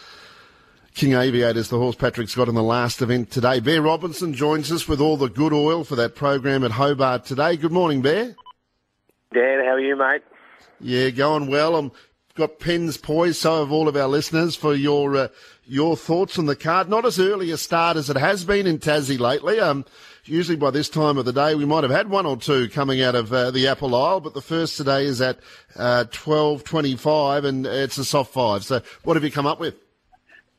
King 0.94 1.14
Aviator's 1.14 1.68
the 1.68 1.78
horse 1.78 1.96
Patrick's 1.96 2.34
got 2.34 2.48
in 2.48 2.54
the 2.54 2.62
last 2.62 3.00
event 3.00 3.30
today. 3.30 3.60
Bear 3.60 3.80
Robinson 3.80 4.34
joins 4.34 4.70
us 4.70 4.86
with 4.86 5.00
all 5.00 5.16
the 5.16 5.28
good 5.28 5.52
oil 5.52 5.84
for 5.84 5.96
that 5.96 6.14
program 6.14 6.64
at 6.64 6.72
Hobart 6.72 7.24
today. 7.24 7.56
Good 7.56 7.72
morning, 7.72 8.02
Bear. 8.02 8.36
Dan, 9.32 9.64
how 9.64 9.72
are 9.72 9.80
you, 9.80 9.96
mate? 9.96 10.22
Yeah, 10.80 11.10
going 11.10 11.46
well. 11.46 11.76
I'm 11.76 11.92
got 12.34 12.58
pens 12.58 12.96
poised, 12.96 13.36
so 13.36 13.60
have 13.60 13.72
all 13.72 13.88
of 13.88 13.96
our 13.96 14.08
listeners 14.08 14.54
for 14.56 14.74
your 14.74 15.16
uh, 15.16 15.28
your 15.64 15.96
thoughts 15.96 16.38
on 16.38 16.46
the 16.46 16.56
card. 16.56 16.88
Not 16.88 17.06
as 17.06 17.18
early 17.18 17.50
a 17.50 17.56
start 17.56 17.96
as 17.96 18.10
it 18.10 18.16
has 18.16 18.44
been 18.44 18.66
in 18.66 18.78
Tassie 18.78 19.18
lately. 19.18 19.60
Um, 19.60 19.86
usually 20.24 20.56
by 20.56 20.70
this 20.70 20.88
time 20.88 21.16
of 21.16 21.24
the 21.24 21.32
day 21.32 21.54
we 21.54 21.64
might 21.64 21.84
have 21.84 21.90
had 21.90 22.10
one 22.10 22.26
or 22.26 22.36
two 22.36 22.68
coming 22.68 23.00
out 23.00 23.14
of 23.14 23.32
uh, 23.32 23.50
the 23.50 23.68
Apple 23.68 23.94
Isle, 23.94 24.20
but 24.20 24.34
the 24.34 24.42
first 24.42 24.76
today 24.76 25.06
is 25.06 25.22
at 25.22 25.38
uh, 25.76 26.04
twelve 26.10 26.64
twenty-five, 26.64 27.46
and 27.46 27.64
it's 27.64 27.96
a 27.96 28.04
soft 28.04 28.34
five. 28.34 28.64
So, 28.64 28.82
what 29.04 29.16
have 29.16 29.24
you 29.24 29.30
come 29.30 29.46
up 29.46 29.58
with? 29.58 29.74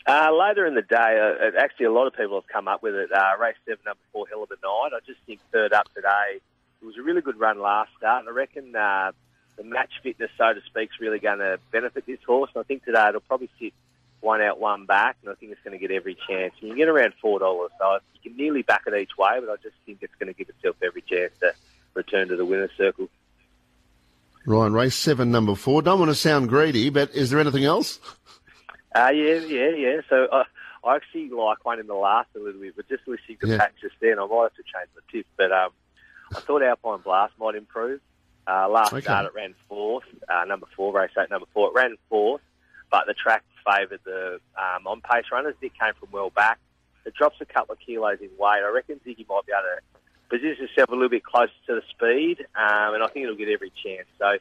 Uh, 0.06 0.32
later 0.38 0.66
in 0.66 0.76
the 0.76 0.82
day, 0.82 0.96
uh, 1.42 1.58
actually, 1.58 1.86
a 1.86 1.92
lot 1.92 2.08
of 2.08 2.14
people 2.14 2.36
have 2.36 2.48
come 2.48 2.68
up 2.68 2.84
with 2.84 2.94
it. 2.94 3.12
Uh, 3.12 3.32
race 3.40 3.56
seven, 3.66 3.80
number 3.86 4.02
four, 4.12 4.28
Hill 4.28 4.44
of 4.44 4.50
the 4.50 4.58
Night. 4.62 4.90
I 4.94 5.00
just 5.06 5.20
think 5.26 5.40
third 5.52 5.72
up 5.72 5.94
today. 5.94 6.42
It 6.82 6.86
was 6.86 6.98
a 6.98 7.02
really 7.02 7.22
good 7.22 7.40
run 7.40 7.62
last 7.62 7.92
start. 7.98 8.22
and 8.22 8.30
I 8.30 8.34
reckon 8.34 8.76
uh, 8.76 9.14
the 9.56 9.64
match 9.64 9.92
fitness, 10.02 10.30
so 10.38 10.54
to 10.54 10.62
speak, 10.66 10.90
is 10.94 11.00
really 11.00 11.20
going 11.20 11.40
to 11.40 11.58
benefit 11.72 12.06
this 12.06 12.20
horse. 12.26 12.52
And 12.54 12.62
I 12.62 12.64
think 12.64 12.84
today 12.84 13.08
it'll 13.08 13.22
probably 13.22 13.50
sit 13.60 13.74
one 14.20 14.42
out, 14.42 14.60
one 14.60 14.86
back, 14.86 15.18
and 15.22 15.32
I 15.32 15.36
think 15.36 15.54
it's 15.54 15.62
going 15.64 15.78
to 15.78 15.88
get 15.88 15.96
every 15.96 16.18
chance. 16.28 16.54
You 16.60 16.76
get 16.76 16.90
around 16.90 17.14
four 17.22 17.40
dollars, 17.40 17.72
so 17.80 18.00
you 18.14 18.30
can 18.30 18.38
nearly 18.38 18.62
back 18.62 18.84
it 18.88 18.94
each 18.94 19.18
way, 19.18 19.40
but 19.40 19.50
I 19.50 19.56
just 19.64 19.76
think 19.86 20.00
it's 20.02 20.16
going 20.20 20.28
to 20.28 20.38
give 20.38 20.50
itself 20.50 20.76
every 20.82 21.02
chance 21.02 21.32
to 21.42 21.54
return 21.94 22.28
to 22.30 22.36
the 22.36 22.46
winner's 22.46 22.72
circle. 22.78 23.08
Ryan, 24.46 24.74
race 24.74 24.96
seven, 24.96 25.32
number 25.32 25.56
four. 25.56 25.82
Don't 25.82 26.00
want 26.00 26.10
to 26.12 26.16
sound 26.16 26.50
greedy, 26.50 26.90
but 26.90 27.14
is 27.16 27.30
there 27.30 27.40
anything 27.40 27.64
else? 27.64 28.00
Uh, 28.96 29.10
yeah, 29.14 29.40
yeah, 29.40 29.70
yeah. 29.70 30.02
So 30.10 30.26
uh, 30.26 30.44
I 30.84 30.96
actually 30.96 31.30
like 31.30 31.66
one 31.66 31.80
in 31.80 31.88
the 31.88 31.96
last 31.96 32.30
a 32.36 32.40
little 32.40 32.62
bit, 32.62 32.76
but 32.76 32.88
just 32.88 33.08
listening 33.08 33.38
to 33.42 33.48
yeah. 33.48 33.58
Pat 33.58 33.74
just 33.82 33.96
then, 34.02 34.20
I 34.20 34.26
might 34.26 34.44
have 34.44 34.56
to 34.56 34.64
change 34.64 34.90
my 34.96 35.02
tip. 35.12 35.26
But 35.38 35.52
um, 35.52 35.72
I 36.36 36.40
thought 36.40 36.62
Alpine 36.62 37.02
Blast 37.02 37.34
might 37.40 37.56
improve. 37.56 38.02
Uh, 38.46 38.68
last 38.70 38.92
okay. 38.92 39.02
start 39.02 39.26
it 39.26 39.34
ran 39.34 39.56
fourth, 39.70 40.04
uh, 40.28 40.44
number 40.46 40.68
four, 40.76 40.94
race 40.94 41.12
eight, 41.18 41.30
number 41.30 41.48
four. 41.54 41.70
It 41.70 41.76
ran 41.76 41.96
fourth, 42.10 42.42
but 42.92 43.06
the 43.08 43.14
track 43.14 43.44
favoured 43.66 44.02
the 44.04 44.40
um, 44.58 44.86
on 44.86 45.02
pace 45.02 45.26
runners. 45.32 45.56
It 45.62 45.72
came 45.80 45.94
from 45.98 46.10
well 46.12 46.30
back. 46.30 46.60
It 47.06 47.14
drops 47.14 47.38
a 47.40 47.46
couple 47.46 47.74
of 47.74 47.80
kilos 47.80 48.20
in 48.22 48.30
weight. 48.38 48.62
I 48.64 48.70
reckon 48.70 49.00
Siggy 49.06 49.28
might 49.28 49.46
be 49.46 49.54
able 49.54 49.64
to 49.64 49.82
position 50.30 50.68
himself 50.68 50.90
a 50.90 50.92
little 50.92 51.10
bit 51.10 51.24
closer 51.24 51.54
to 51.68 51.76
the 51.76 51.82
speed, 51.90 52.46
um, 52.56 52.96
and 52.96 53.04
I 53.04 53.08
think 53.08 53.24
it'll 53.24 53.38
get 53.38 53.50
every 53.50 53.72
chance. 53.84 54.08
So 54.20 54.38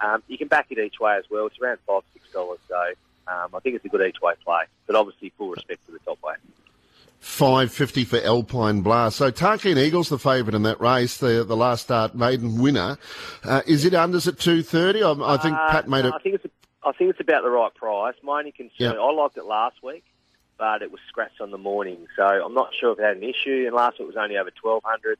um, 0.00 0.22
you 0.28 0.38
can 0.38 0.48
back 0.48 0.66
it 0.70 0.78
each 0.78 1.00
way 1.00 1.16
as 1.16 1.24
well. 1.30 1.46
It's 1.46 1.58
around 1.58 1.78
five, 1.86 2.02
six 2.12 2.30
dollars. 2.32 2.60
So 2.68 2.80
um, 3.26 3.54
I 3.54 3.60
think 3.60 3.76
it's 3.76 3.84
a 3.84 3.88
good 3.88 4.06
each 4.06 4.20
way 4.20 4.34
play, 4.44 4.64
but 4.86 4.96
obviously 4.96 5.32
full 5.36 5.50
respect 5.50 5.84
to 5.86 5.92
the 5.92 5.98
top 6.00 6.22
way. 6.22 6.34
Five 7.24 7.72
fifty 7.72 8.04
for 8.04 8.20
Alpine 8.20 8.82
Blast. 8.82 9.16
So 9.16 9.30
Tarkine 9.30 9.78
Eagles 9.78 10.10
the 10.10 10.18
favourite 10.18 10.54
in 10.54 10.62
that 10.64 10.78
race, 10.78 11.16
the 11.16 11.42
the 11.42 11.56
last 11.56 11.84
start 11.84 12.14
maiden 12.14 12.60
winner. 12.60 12.98
Uh, 13.42 13.62
is 13.66 13.86
it 13.86 13.94
unders 13.94 14.28
at 14.28 14.38
two 14.38 14.62
thirty? 14.62 15.02
I, 15.02 15.12
I, 15.12 15.38
think 15.38 15.56
uh, 15.56 15.70
Pat 15.70 15.88
made 15.88 16.04
it. 16.04 16.12
I 16.12 16.18
think 16.18 16.34
it's 16.34 16.44
a, 16.44 16.50
I 16.86 16.92
think 16.92 17.10
it's 17.10 17.20
about 17.20 17.42
the 17.42 17.48
right 17.48 17.74
price. 17.74 18.14
My 18.22 18.40
only 18.40 18.52
concern. 18.52 18.98
I 19.00 19.10
liked 19.10 19.38
it 19.38 19.46
last 19.46 19.82
week, 19.82 20.04
but 20.58 20.82
it 20.82 20.92
was 20.92 21.00
scratched 21.08 21.40
on 21.40 21.50
the 21.50 21.58
morning, 21.58 22.06
so 22.14 22.24
I'm 22.24 22.52
not 22.52 22.74
sure 22.78 22.92
if 22.92 22.98
it 22.98 23.02
had 23.02 23.16
an 23.16 23.22
issue. 23.22 23.64
And 23.66 23.74
last 23.74 23.98
week 23.98 24.02
it 24.02 24.14
was 24.14 24.16
only 24.16 24.36
over 24.36 24.50
twelve 24.50 24.82
hundred. 24.84 25.18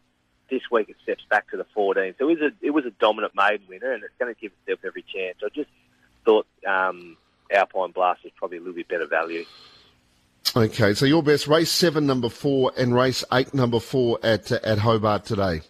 This 0.51 0.63
week 0.71 0.91
it 0.91 0.97
steps 1.03 1.25
back 1.31 1.51
to 1.53 1.57
the 1.57 1.65
14. 1.73 2.17
So 2.19 2.29
it 2.29 2.39
was 2.39 2.53
a 2.53 2.67
it 2.67 2.71
was 2.71 2.85
a 2.85 2.91
dominant 2.91 3.33
maiden 3.35 3.67
winner, 3.67 3.93
and 3.93 4.05
it's 4.05 4.13
going 4.19 4.33
to 4.33 4.39
give 4.39 4.53
itself 4.61 4.81
every 4.85 5.03
chance. 5.03 5.39
I 5.43 5.49
just 5.49 5.71
thought 6.27 6.47
um, 6.67 7.17
Alpine 7.51 7.93
Blast 7.93 8.25
is 8.25 8.33
probably 8.37 8.59
a 8.59 8.61
little 8.61 8.75
bit 8.75 8.89
better 8.89 9.07
value. 9.07 9.45
Okay, 10.57 10.95
so 10.95 11.05
your 11.07 11.23
best 11.23 11.49
race 11.49 11.71
seven, 11.71 12.07
number 12.07 12.29
four, 12.29 12.73
and 12.77 12.95
race 12.95 13.25
eight, 13.33 13.55
number 13.55 13.81
four 13.81 14.19
at 14.23 14.53
uh, 14.53 14.59
at 14.63 14.79
Hobart 14.79 15.25
today. 15.25 15.63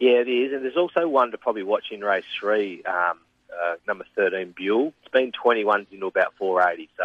Yeah, 0.00 0.20
it 0.20 0.28
is, 0.28 0.52
and 0.52 0.64
there's 0.64 0.76
also 0.76 1.08
one 1.08 1.30
to 1.32 1.38
probably 1.38 1.62
watch 1.62 1.86
in 1.90 2.00
race 2.00 2.24
three, 2.38 2.82
um, 2.84 3.18
uh, 3.50 3.74
number 3.86 4.04
thirteen, 4.14 4.54
Buell. 4.56 4.92
It's 5.02 5.12
been 5.12 5.32
21 5.32 5.86
into 5.90 6.06
about 6.06 6.34
480, 6.38 6.88
so 6.96 7.04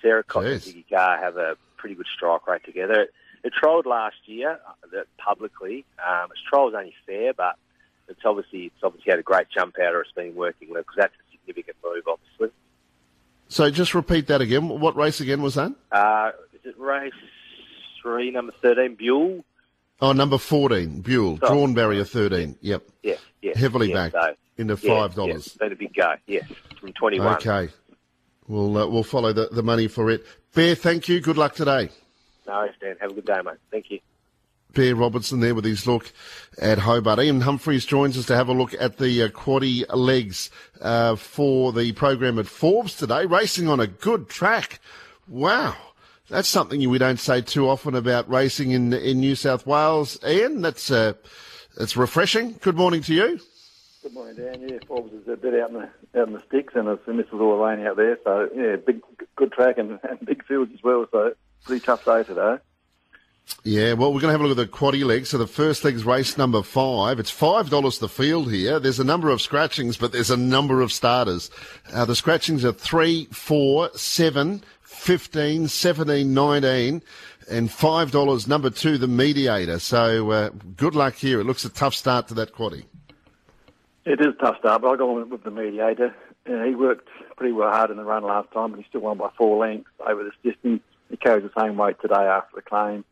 Sarah 0.00 0.24
Cox 0.24 0.46
and 0.46 0.60
Siggy 0.60 0.84
Carr 0.88 1.18
have 1.18 1.36
a 1.36 1.56
pretty 1.76 1.94
good 1.94 2.06
strike 2.14 2.46
rate 2.46 2.64
together. 2.64 3.02
It, 3.02 3.10
it 3.44 3.52
trolled 3.52 3.86
last 3.86 4.16
year 4.26 4.58
uh, 4.96 5.02
publicly. 5.18 5.84
Um, 6.04 6.30
its 6.30 6.40
trial 6.48 6.66
was 6.66 6.74
only 6.74 6.94
fair, 7.06 7.34
but 7.34 7.56
it's 8.08 8.20
obviously 8.24 8.66
it's 8.66 8.82
obviously 8.82 9.10
had 9.10 9.18
a 9.18 9.22
great 9.22 9.48
jump 9.50 9.76
out, 9.78 9.94
or 9.94 10.00
it's 10.00 10.12
been 10.12 10.34
working 10.34 10.70
well 10.70 10.82
because 10.82 10.96
that's 10.96 11.14
a 11.14 11.32
significant 11.32 11.76
move, 11.84 12.04
obviously. 12.06 12.17
So 13.48 13.70
just 13.70 13.94
repeat 13.94 14.26
that 14.28 14.40
again. 14.40 14.68
What 14.68 14.96
race 14.96 15.20
again 15.20 15.42
was 15.42 15.54
that? 15.54 15.72
Uh, 15.90 16.32
is 16.52 16.60
it 16.64 16.78
race 16.78 17.12
three, 18.02 18.30
number 18.30 18.52
13, 18.62 18.94
Buell? 18.94 19.44
Oh, 20.00 20.12
number 20.12 20.38
14, 20.38 21.00
Buell. 21.00 21.38
Sorry. 21.38 21.50
Drawn 21.50 21.74
barrier 21.74 22.04
13. 22.04 22.56
Yep. 22.60 22.82
Yeah, 23.02 23.14
yeah. 23.42 23.58
Heavily 23.58 23.88
yeah, 23.88 24.08
backed 24.10 24.14
so, 24.14 24.34
into 24.58 24.76
$5. 24.76 24.86
Yeah, 24.86 25.34
yeah. 25.34 25.38
Been 25.58 25.72
a 25.72 25.76
big 25.76 25.94
go, 25.94 26.14
yes, 26.26 26.44
from 26.78 26.92
21. 26.92 27.36
Okay. 27.36 27.72
We'll, 28.46 28.76
uh, 28.76 28.86
we'll 28.86 29.02
follow 29.02 29.32
the, 29.32 29.48
the 29.50 29.62
money 29.62 29.88
for 29.88 30.10
it. 30.10 30.24
Bear, 30.54 30.74
thank 30.74 31.08
you. 31.08 31.20
Good 31.20 31.36
luck 31.36 31.54
today. 31.54 31.90
No, 32.46 32.66
Dan. 32.80 32.96
Have 33.00 33.10
a 33.10 33.14
good 33.14 33.26
day, 33.26 33.40
mate. 33.44 33.56
Thank 33.70 33.90
you. 33.90 34.00
Bear 34.74 34.94
Robertson 34.94 35.40
there 35.40 35.54
with 35.54 35.64
his 35.64 35.86
look 35.86 36.12
at 36.60 36.78
Hobart. 36.78 37.18
Ian 37.18 37.40
Humphreys 37.40 37.84
joins 37.84 38.18
us 38.18 38.26
to 38.26 38.36
have 38.36 38.48
a 38.48 38.52
look 38.52 38.74
at 38.78 38.98
the 38.98 39.22
uh, 39.22 39.28
quaddy 39.28 39.84
legs 39.94 40.50
uh, 40.80 41.16
for 41.16 41.72
the 41.72 41.92
program 41.92 42.38
at 42.38 42.46
Forbes 42.46 42.94
today. 42.94 43.26
Racing 43.26 43.68
on 43.68 43.80
a 43.80 43.86
good 43.86 44.28
track. 44.28 44.80
Wow. 45.26 45.76
That's 46.28 46.48
something 46.48 46.88
we 46.90 46.98
don't 46.98 47.18
say 47.18 47.40
too 47.40 47.68
often 47.68 47.94
about 47.94 48.28
racing 48.28 48.72
in 48.72 48.92
in 48.92 49.20
New 49.20 49.34
South 49.34 49.66
Wales. 49.66 50.18
Ian, 50.26 50.60
that's 50.60 50.90
uh, 50.90 51.14
it's 51.80 51.96
refreshing. 51.96 52.56
Good 52.60 52.76
morning 52.76 53.00
to 53.02 53.14
you. 53.14 53.40
Good 54.02 54.12
morning, 54.12 54.36
Dan. 54.36 54.68
Yeah, 54.68 54.78
Forbes 54.86 55.12
is 55.14 55.26
a 55.26 55.36
bit 55.36 55.54
out 55.54 55.70
in 55.70 55.76
the 55.76 56.20
out 56.20 56.28
in 56.28 56.34
the 56.34 56.42
sticks, 56.46 56.74
and, 56.76 56.86
and 56.86 57.18
this 57.18 57.26
is 57.26 57.32
all 57.32 57.56
rain 57.56 57.86
out 57.86 57.96
there. 57.96 58.18
So 58.24 58.48
yeah, 58.54 58.76
big 58.76 59.00
good 59.36 59.52
track 59.52 59.78
and, 59.78 59.98
and 60.02 60.20
big 60.24 60.44
fields 60.44 60.70
as 60.74 60.82
well. 60.82 61.06
So 61.10 61.32
pretty 61.64 61.84
tough 61.84 62.04
day 62.04 62.22
today. 62.24 62.58
Yeah, 63.64 63.94
well, 63.94 64.12
we're 64.12 64.20
going 64.20 64.32
to 64.32 64.38
have 64.38 64.40
a 64.40 64.46
look 64.46 64.58
at 64.58 64.70
the 64.70 64.78
quaddy 64.78 65.04
leg. 65.04 65.26
So 65.26 65.36
the 65.36 65.46
first 65.46 65.84
leg's 65.84 66.04
race 66.04 66.38
number 66.38 66.62
five. 66.62 67.18
It's 67.18 67.30
five 67.30 67.70
dollars 67.70 67.98
the 67.98 68.08
field 68.08 68.50
here. 68.50 68.78
There's 68.78 69.00
a 69.00 69.04
number 69.04 69.30
of 69.30 69.42
scratchings, 69.42 69.96
but 69.96 70.12
there's 70.12 70.30
a 70.30 70.36
number 70.36 70.80
of 70.80 70.92
starters. 70.92 71.50
Uh, 71.92 72.04
the 72.04 72.16
scratchings 72.16 72.64
are 72.64 72.72
three, 72.72 73.26
four, 73.26 73.90
seven, 73.94 74.62
15, 74.82 75.68
17, 75.68 76.34
19, 76.34 77.02
and 77.50 77.70
five 77.70 78.10
dollars 78.10 78.48
number 78.48 78.70
two, 78.70 78.98
the 78.98 79.08
mediator. 79.08 79.78
So 79.78 80.30
uh, 80.30 80.50
good 80.76 80.94
luck 80.94 81.14
here. 81.14 81.40
It 81.40 81.44
looks 81.44 81.64
a 81.64 81.70
tough 81.70 81.94
start 81.94 82.28
to 82.28 82.34
that 82.34 82.54
quaddy. 82.54 82.84
It 84.04 84.20
is 84.20 84.28
a 84.28 84.44
tough 84.44 84.58
start, 84.58 84.82
but 84.82 84.88
I 84.88 84.96
go 84.96 85.22
with 85.24 85.44
the 85.44 85.50
mediator. 85.50 86.14
Uh, 86.48 86.64
he 86.64 86.74
worked 86.74 87.08
pretty 87.36 87.52
well 87.52 87.70
hard 87.70 87.90
in 87.90 87.96
the 87.96 88.04
run 88.04 88.22
last 88.22 88.50
time, 88.52 88.70
but 88.70 88.80
he 88.80 88.86
still 88.88 89.02
won 89.02 89.18
by 89.18 89.30
four 89.36 89.58
lengths 89.58 89.90
over 90.06 90.24
this 90.24 90.32
distance. 90.42 90.80
He 91.10 91.16
carries 91.16 91.44
the 91.44 91.60
same 91.60 91.76
weight 91.76 91.96
today 92.00 92.14
after 92.14 92.56
the 92.56 92.62
claim. 92.62 93.04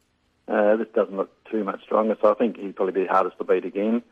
Uh, 0.49 0.77
this 0.77 0.89
doesn't 0.95 1.17
look 1.17 1.31
too 1.51 1.65
much 1.65 1.83
stronger, 1.83 2.17
so 2.21 2.31
I 2.31 2.35
think 2.35 2.57
he'd 2.57 2.77
probably 2.77 3.03
be 3.03 3.07
hardest 3.07 3.39
to 3.39 3.45
beat 3.45 3.65
again. 3.65 4.03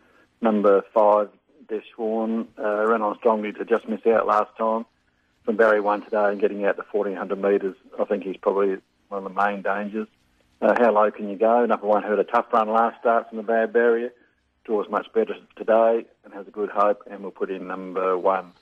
Number 0.41 0.83
five, 0.93 1.29
Deshwan, 1.67 2.47
uh, 2.59 2.87
ran 2.87 3.03
on 3.03 3.17
strongly 3.19 3.53
to 3.53 3.65
just 3.65 3.89
miss 3.89 4.05
out 4.07 4.27
last 4.27 4.57
time. 4.59 4.85
From 5.45 5.57
Barry 5.57 5.81
one 5.81 6.03
today 6.03 6.25
and 6.31 6.41
getting 6.41 6.65
out 6.65 6.77
to 6.77 6.85
1400 6.91 7.41
metres, 7.41 7.77
I 8.01 8.05
think 8.05 8.25
he's 8.25 8.37
probably 8.39 8.79
one 9.09 9.25
of 9.25 9.35
the 9.35 9.41
main 9.41 9.63
dangers. 9.63 10.09
Uh, 10.61 10.75
how 10.79 10.93
low 10.93 11.11
can 11.11 11.29
you 11.29 11.37
go? 11.37 11.67
Number 11.67 11.87
one 11.87 12.03
had 12.03 12.19
a 12.19 12.25
tough 12.25 12.47
run 12.53 12.71
last 12.71 12.99
start 13.01 13.29
from 13.29 13.37
the 13.37 13.43
bad 13.43 13.73
barrier. 13.73 14.11
Draws 14.65 14.89
much 14.89 15.13
better 15.13 15.37
today 15.57 16.07
and 16.25 16.33
has 16.33 16.49
a 16.49 16.51
good 16.51 16.71
hope, 16.71 17.03
and 17.11 17.21
we'll 17.21 17.31
put 17.31 17.51
in 17.51 17.67
number 17.67 18.17
one, 18.17 18.53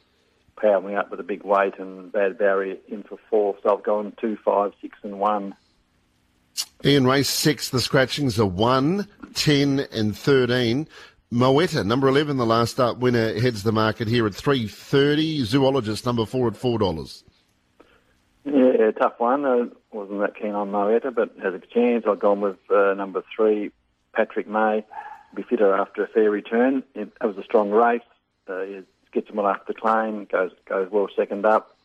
powering 0.56 0.96
up 0.96 1.10
with 1.10 1.20
a 1.20 1.22
big 1.22 1.44
weight 1.44 1.78
and 1.78 2.10
bad 2.10 2.36
barrier 2.36 2.76
in 2.88 3.04
for 3.04 3.18
four. 3.30 3.56
So 3.62 3.76
I've 3.76 3.84
gone 3.84 4.12
two, 4.20 4.36
five, 4.44 4.72
six, 4.80 4.98
and 5.04 5.20
one. 5.20 5.54
Ian, 6.84 7.06
race 7.06 7.28
six, 7.28 7.68
the 7.68 7.80
scratchings 7.80 8.40
are 8.40 8.46
1, 8.46 9.06
10 9.34 9.86
and 9.92 10.16
13. 10.16 10.88
Moetta, 11.32 11.86
number 11.86 12.08
11, 12.08 12.36
the 12.36 12.44
last 12.44 12.72
start 12.72 12.98
winner, 12.98 13.38
heads 13.40 13.62
the 13.62 13.72
market 13.72 14.08
here 14.08 14.26
at 14.26 14.32
3.30. 14.32 15.44
Zoologist, 15.44 16.04
number 16.04 16.26
4 16.26 16.48
at 16.48 16.54
$4. 16.54 17.22
Yeah, 18.44 18.90
tough 18.90 19.14
one. 19.18 19.46
I 19.46 19.66
wasn't 19.92 20.20
that 20.20 20.36
keen 20.36 20.54
on 20.54 20.72
Moetta, 20.72 21.14
but 21.14 21.30
has 21.42 21.54
a 21.54 21.60
chance. 21.60 22.04
I've 22.06 22.18
gone 22.18 22.40
with 22.40 22.58
uh, 22.70 22.94
number 22.94 23.22
3, 23.34 23.70
Patrick 24.12 24.48
May. 24.48 24.84
Be 25.34 25.42
fitter 25.42 25.74
after 25.74 26.04
a 26.04 26.08
fair 26.08 26.30
return. 26.30 26.82
It, 26.94 27.12
it 27.20 27.26
was 27.26 27.38
a 27.38 27.44
strong 27.44 27.70
race. 27.70 28.02
Uh, 28.46 28.82
gets 29.12 29.30
him 29.30 29.38
after 29.38 29.72
the 29.72 29.80
claim, 29.80 30.26
goes, 30.26 30.50
goes 30.68 30.90
well 30.90 31.08
second 31.16 31.46
up. 31.46 31.76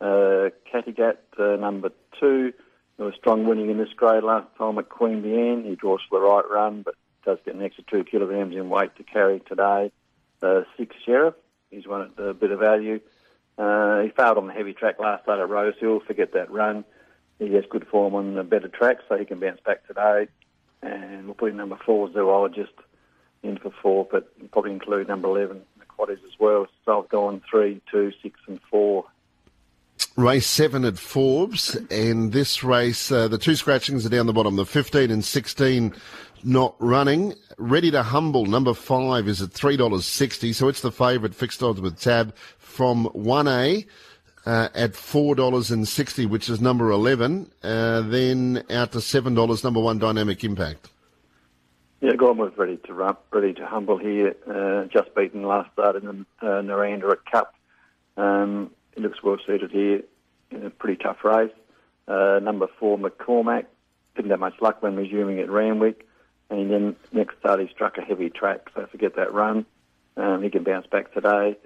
Uh, 0.00 0.50
Kattegat, 0.72 1.16
uh, 1.38 1.56
number 1.56 1.90
2. 2.20 2.52
There 2.96 3.06
was 3.06 3.14
strong 3.16 3.46
winning 3.46 3.70
in 3.70 3.78
this 3.78 3.92
grade 3.94 4.22
last 4.22 4.48
time 4.56 4.78
at 4.78 4.88
Queanbeyan. 4.88 5.64
He 5.64 5.74
draws 5.74 6.00
for 6.08 6.20
the 6.20 6.26
right 6.26 6.48
run, 6.50 6.82
but 6.82 6.94
does 7.24 7.38
get 7.44 7.54
an 7.54 7.62
extra 7.62 7.84
two 7.84 8.04
kilograms 8.04 8.54
in 8.54 8.68
weight 8.68 8.94
to 8.96 9.02
carry 9.02 9.40
today. 9.40 9.92
Uh, 10.42 10.62
six 10.76 10.94
Sheriff, 11.04 11.34
he's 11.70 11.86
won 11.86 12.12
at 12.16 12.24
a 12.24 12.34
bit 12.34 12.50
of 12.50 12.60
value. 12.60 13.00
Uh, 13.56 14.00
he 14.00 14.08
failed 14.10 14.38
on 14.38 14.46
the 14.46 14.52
heavy 14.52 14.72
track 14.72 14.98
last 14.98 15.26
night 15.26 15.38
at 15.38 15.48
Rosehill. 15.48 16.00
Forget 16.00 16.32
that 16.32 16.50
run. 16.50 16.84
He 17.38 17.52
has 17.54 17.64
good 17.68 17.86
form 17.86 18.14
on 18.14 18.34
the 18.34 18.42
better 18.42 18.68
track, 18.68 18.98
so 19.08 19.16
he 19.16 19.24
can 19.24 19.40
bounce 19.40 19.60
back 19.60 19.86
today. 19.86 20.28
And 20.82 21.26
we'll 21.26 21.34
put 21.34 21.50
in 21.50 21.56
number 21.56 21.78
four, 21.84 22.12
Zoologist, 22.12 22.72
in 23.42 23.58
for 23.58 23.70
four, 23.82 24.06
but 24.10 24.28
probably 24.50 24.72
include 24.72 25.08
number 25.08 25.28
11, 25.28 25.62
the 25.78 25.84
quaddies 25.84 26.24
as 26.24 26.38
well. 26.38 26.66
So 26.84 27.02
I've 27.02 27.08
gone 27.08 27.42
three, 27.48 27.80
two, 27.90 28.12
six, 28.22 28.38
and 28.46 28.60
four 28.70 29.06
race 30.16 30.46
seven 30.46 30.84
at 30.84 30.98
Forbes, 30.98 31.74
and 31.90 32.32
this 32.32 32.62
race, 32.62 33.10
uh, 33.10 33.28
the 33.28 33.38
two 33.38 33.56
scratchings 33.56 34.04
are 34.04 34.10
down 34.10 34.26
the 34.26 34.32
bottom. 34.32 34.56
The 34.56 34.66
15 34.66 35.10
and 35.10 35.24
16 35.24 35.94
not 36.44 36.74
running. 36.78 37.34
Ready 37.56 37.90
to 37.92 38.02
humble, 38.02 38.46
number 38.46 38.74
five 38.74 39.28
is 39.28 39.40
at 39.40 39.50
$3.60, 39.50 40.54
so 40.54 40.68
it's 40.68 40.80
the 40.80 40.90
favourite 40.90 41.34
fixed 41.34 41.62
odds 41.62 41.80
with 41.80 42.00
tab 42.00 42.34
from 42.58 43.06
1A. 43.14 43.86
Uh, 44.44 44.68
at 44.74 44.96
four 44.96 45.36
dollars 45.36 45.70
and 45.70 45.86
sixty, 45.86 46.26
which 46.26 46.48
is 46.48 46.60
number 46.60 46.90
eleven. 46.90 47.48
Uh, 47.62 48.00
then 48.00 48.60
out 48.70 48.90
to 48.90 49.00
seven 49.00 49.34
dollars, 49.34 49.62
number 49.62 49.78
one, 49.78 50.00
Dynamic 50.00 50.42
Impact. 50.42 50.90
Yeah, 52.00 52.16
Gorm 52.16 52.38
was 52.38 52.52
ready 52.56 52.76
to 52.78 52.92
run, 52.92 53.16
ready 53.30 53.52
to 53.52 53.64
humble 53.64 53.98
here. 53.98 54.34
Uh, 54.44 54.86
just 54.86 55.14
beaten 55.14 55.44
last 55.44 55.72
start 55.74 55.94
in 55.94 56.04
the 56.40 56.44
uh, 56.44 56.60
Narrandera 56.60 57.18
Cup. 57.30 57.54
Um, 58.16 58.72
he 58.94 59.00
looks 59.00 59.22
well 59.22 59.38
suited 59.46 59.70
here 59.70 60.02
in 60.50 60.66
a 60.66 60.70
pretty 60.70 61.02
tough 61.02 61.24
race. 61.24 61.52
Uh, 62.06 62.40
number 62.42 62.66
four, 62.78 62.98
McCormack, 62.98 63.66
didn't 64.14 64.30
have 64.30 64.40
much 64.40 64.54
luck 64.60 64.82
when 64.82 64.96
resuming 64.96 65.38
at 65.38 65.50
Randwick. 65.50 66.06
And 66.50 66.70
then 66.70 66.96
next 67.12 67.38
start 67.38 67.60
he 67.60 67.68
struck 67.68 67.96
a 67.96 68.02
heavy 68.02 68.28
track, 68.28 68.68
so 68.74 68.86
forget 68.90 69.16
that 69.16 69.32
run. 69.32 69.64
Um, 70.16 70.42
he 70.42 70.50
can 70.50 70.64
bounce 70.64 70.86
back 70.86 71.12
today. 71.14 71.56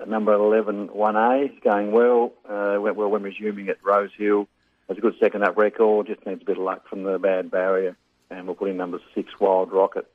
Uh, 0.00 0.04
number 0.04 0.32
11, 0.32 0.88
1A, 0.88 1.62
going 1.62 1.90
well. 1.90 2.32
Uh, 2.48 2.78
went 2.80 2.96
well 2.96 3.10
when 3.10 3.22
resuming 3.22 3.68
at 3.68 3.78
Rosehill. 3.82 4.46
Has 4.88 4.98
a 4.98 5.00
good 5.00 5.14
second 5.18 5.42
up 5.42 5.56
record, 5.56 6.06
just 6.06 6.24
needs 6.26 6.42
a 6.42 6.44
bit 6.44 6.58
of 6.58 6.62
luck 6.62 6.86
from 6.88 7.02
the 7.02 7.18
bad 7.18 7.50
barrier. 7.50 7.96
And 8.30 8.46
we'll 8.46 8.54
put 8.54 8.70
in 8.70 8.76
number 8.76 9.00
six, 9.14 9.32
Wild 9.40 9.72
Rocket. 9.72 10.06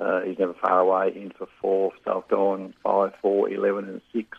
Uh, 0.00 0.20
he's 0.22 0.38
never 0.38 0.54
far 0.54 0.80
away, 0.80 1.12
in 1.14 1.30
for 1.30 1.48
four, 1.60 1.92
Dawn, 2.04 2.74
five, 2.82 3.12
four, 3.20 3.50
11 3.50 3.88
and 3.88 4.00
six. 4.12 4.36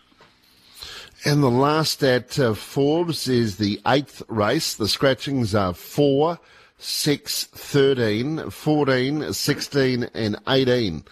And 1.26 1.44
the 1.44 1.50
last 1.50 2.02
at 2.04 2.40
uh, 2.40 2.54
Forbes 2.54 3.28
is 3.28 3.58
the 3.58 3.82
eighth 3.86 4.24
race. 4.30 4.76
The 4.76 4.88
scratchings 4.88 5.54
are 5.54 5.74
4, 5.74 6.40
6, 6.78 7.44
13, 7.44 8.50
14, 8.50 9.34
16 9.34 10.04
and 10.14 10.38
18. 10.48 11.04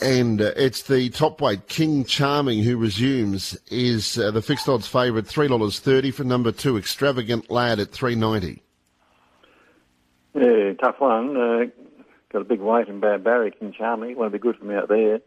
And 0.00 0.40
uh, 0.40 0.52
it's 0.56 0.82
the 0.82 1.08
top 1.08 1.40
weight, 1.40 1.66
King 1.66 2.04
Charming, 2.04 2.62
who 2.62 2.76
resumes, 2.76 3.58
is 3.68 4.16
uh, 4.16 4.30
the 4.30 4.42
fixed 4.42 4.68
odds 4.68 4.86
favourite, 4.86 5.24
$3.30 5.24 6.14
for 6.14 6.22
number 6.22 6.52
two, 6.52 6.76
Extravagant 6.76 7.50
Lad 7.50 7.80
at 7.80 7.90
390 7.90 8.62
Yeah, 10.34 10.72
tough 10.74 11.00
one. 11.00 11.36
Uh, 11.36 11.64
got 12.30 12.42
a 12.42 12.44
big 12.44 12.60
weight 12.60 12.86
in 12.86 13.00
Bad 13.00 13.24
Barry, 13.24 13.50
King 13.50 13.72
Charming. 13.76 14.16
Won't 14.16 14.32
be 14.32 14.38
good 14.38 14.56
for 14.56 14.66
me 14.66 14.76
out 14.76 14.88
there. 14.88 15.20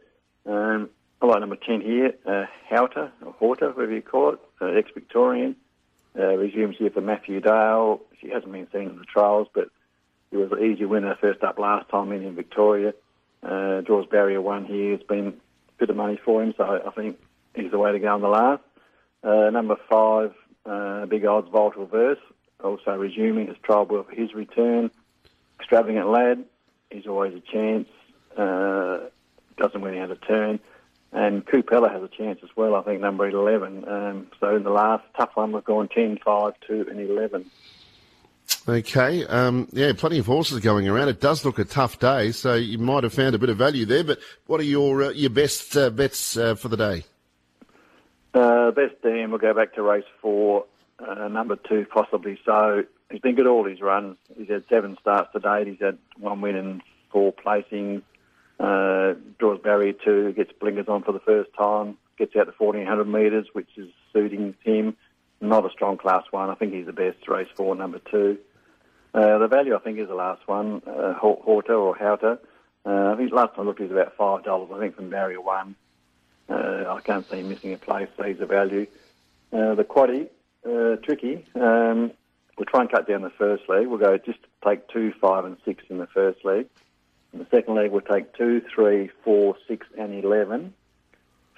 Um, 0.45 0.89
Like 1.21 1.41
number 1.41 1.57
10 1.57 1.81
here, 1.81 2.13
uh, 2.25 2.45
Houter, 2.69 3.11
or 3.25 3.33
Horta, 3.33 3.67
whatever 3.67 3.93
you 3.93 4.01
call 4.01 4.33
it, 4.33 4.39
uh, 4.61 4.67
ex-Victorian. 4.67 5.55
Uh, 6.17 6.35
resumes 6.37 6.77
here 6.77 6.89
for 6.89 7.01
Matthew 7.01 7.39
Dale. 7.41 8.01
She 8.19 8.29
hasn't 8.29 8.51
been 8.51 8.67
seen 8.71 8.89
in 8.89 8.97
the 8.97 9.05
trials, 9.05 9.47
but 9.53 9.69
he 10.31 10.37
was 10.37 10.51
an 10.51 10.63
easy 10.63 10.85
winner 10.85 11.15
first 11.19 11.43
up 11.43 11.59
last 11.59 11.89
time 11.89 12.11
in, 12.13 12.23
in 12.23 12.35
Victoria. 12.35 12.93
Uh, 13.43 13.81
draws 13.81 14.07
barrier 14.07 14.41
one 14.41 14.65
here. 14.65 14.93
It's 14.93 15.03
been 15.03 15.27
a 15.27 15.33
bit 15.77 15.89
of 15.89 15.95
money 15.95 16.19
for 16.23 16.41
him, 16.41 16.53
so 16.57 16.81
I 16.85 16.89
think 16.91 17.19
he's 17.53 17.71
the 17.71 17.77
way 17.77 17.91
to 17.91 17.99
go 17.99 18.13
on 18.13 18.21
the 18.21 18.27
last. 18.27 18.63
Uh, 19.23 19.49
number 19.49 19.75
five, 19.89 20.33
uh, 20.65 21.05
big 21.05 21.25
odds, 21.25 21.49
Volatile 21.49 21.85
Verse, 21.85 22.19
also 22.63 22.95
resuming 22.95 23.47
his 23.47 23.57
trial 23.61 23.85
for 23.85 24.05
his 24.09 24.33
return. 24.33 24.89
Extravagant 25.59 26.07
Lad, 26.09 26.45
he's 26.89 27.07
always 27.07 27.33
a 27.35 27.41
chance. 27.41 27.87
Uh, 28.35 29.09
doesn't 29.57 29.81
win 29.81 29.97
out 29.97 30.11
of 30.11 30.25
turn. 30.25 30.59
And 31.11 31.45
Coopella 31.45 31.91
has 31.91 32.03
a 32.03 32.07
chance 32.07 32.39
as 32.43 32.49
well, 32.55 32.75
I 32.75 32.83
think, 32.83 33.01
number 33.01 33.27
11. 33.27 33.87
Um, 33.87 34.27
so 34.39 34.55
in 34.55 34.63
the 34.63 34.69
last 34.69 35.03
tough 35.17 35.31
one, 35.33 35.51
we've 35.51 35.63
gone 35.63 35.87
10, 35.87 36.19
5, 36.23 36.53
2, 36.67 36.87
and 36.89 36.99
11. 36.99 37.49
Okay, 38.67 39.25
um, 39.25 39.67
yeah, 39.71 39.93
plenty 39.95 40.19
of 40.19 40.25
horses 40.25 40.59
going 40.59 40.87
around. 40.87 41.07
It 41.07 41.19
does 41.19 41.43
look 41.43 41.57
a 41.57 41.65
tough 41.65 41.97
day, 41.99 42.31
so 42.31 42.55
you 42.55 42.77
might 42.77 43.03
have 43.03 43.13
found 43.13 43.33
a 43.33 43.39
bit 43.39 43.49
of 43.49 43.57
value 43.57 43.85
there. 43.85 44.03
But 44.03 44.19
what 44.45 44.59
are 44.59 44.63
your 44.63 45.03
uh, 45.03 45.09
your 45.09 45.29
best 45.29 45.75
uh, 45.75 45.89
bets 45.89 46.37
uh, 46.37 46.55
for 46.55 46.67
the 46.67 46.77
day? 46.77 47.03
Uh, 48.33 48.71
best 48.71 49.01
Dan, 49.01 49.31
we'll 49.31 49.39
go 49.39 49.53
back 49.53 49.73
to 49.75 49.81
race 49.81 50.03
four, 50.21 50.65
uh, 50.99 51.27
number 51.27 51.55
two, 51.55 51.85
possibly 51.91 52.39
so. 52.45 52.83
He's 53.09 53.21
been 53.21 53.35
good 53.35 53.47
all 53.47 53.65
his 53.65 53.81
runs. 53.81 54.17
He's 54.37 54.49
had 54.49 54.65
seven 54.69 54.97
starts 55.01 55.31
to 55.33 55.39
date. 55.39 55.67
He's 55.67 55.79
had 55.79 55.97
one 56.17 56.41
win 56.41 56.55
and 56.55 56.81
four 57.11 57.33
placings. 57.33 58.03
Uh, 58.59 59.13
draws 59.37 59.59
barrier 59.61 59.93
two, 59.93 60.33
gets 60.33 60.51
blinkers 60.59 60.87
on 60.87 61.03
for 61.03 61.13
the 61.13 61.19
first 61.21 61.49
time, 61.57 61.97
gets 62.17 62.35
out 62.35 62.45
to 62.45 62.53
1400 62.57 63.07
metres, 63.07 63.47
which 63.53 63.69
is 63.77 63.89
suiting 64.11 64.55
him. 64.63 64.97
Not 65.41 65.65
a 65.65 65.69
strong 65.69 65.97
class 65.97 66.23
one. 66.31 66.49
I 66.49 66.55
think 66.55 66.73
he's 66.73 66.85
the 66.85 66.93
best. 66.93 67.27
Race 67.27 67.47
four, 67.55 67.73
number 67.75 67.99
two. 68.11 68.37
Uh, 69.13 69.37
the 69.37 69.47
value, 69.47 69.75
I 69.75 69.79
think, 69.79 69.97
is 69.97 70.09
the 70.09 70.15
last 70.15 70.45
one, 70.47 70.81
uh, 70.85 71.13
Horta 71.13 71.73
or 71.73 71.95
Houter. 71.95 72.39
Uh, 72.85 73.13
I 73.13 73.15
think 73.15 73.31
last 73.31 73.55
time 73.55 73.61
I 73.61 73.67
looked, 73.67 73.79
he 73.79 73.85
was 73.85 73.93
about 73.93 74.15
five 74.17 74.43
dollars. 74.43 74.69
I 74.73 74.79
think 74.79 74.95
from 74.95 75.09
barrier 75.09 75.41
one. 75.41 75.75
Uh, 76.49 76.85
I 76.89 76.99
can't 77.01 77.27
see 77.29 77.37
him 77.37 77.49
missing 77.49 77.73
a 77.73 77.77
place, 77.77 78.09
so 78.17 78.23
he's 78.23 78.41
a 78.41 78.45
value. 78.45 78.87
Uh, 79.53 79.75
the 79.75 79.83
quaddy, 79.83 80.27
uh, 80.65 80.97
tricky. 80.97 81.45
Um, 81.55 82.11
we'll 82.57 82.65
try 82.65 82.81
and 82.81 82.91
cut 82.91 83.07
down 83.07 83.21
the 83.21 83.29
first 83.29 83.63
leg. 83.69 83.87
We'll 83.87 83.99
go 83.99 84.17
just 84.17 84.39
take 84.65 84.87
two, 84.89 85.13
five, 85.21 85.45
and 85.45 85.57
six 85.63 85.83
in 85.89 85.99
the 85.99 86.07
first 86.07 86.43
leg. 86.43 86.67
In 87.33 87.39
the 87.39 87.47
second 87.51 87.75
leg, 87.75 87.91
we'll 87.91 88.01
take 88.01 88.33
two, 88.35 88.61
three, 88.73 89.09
four, 89.23 89.55
six, 89.67 89.85
and 89.97 90.13
eleven. 90.23 90.73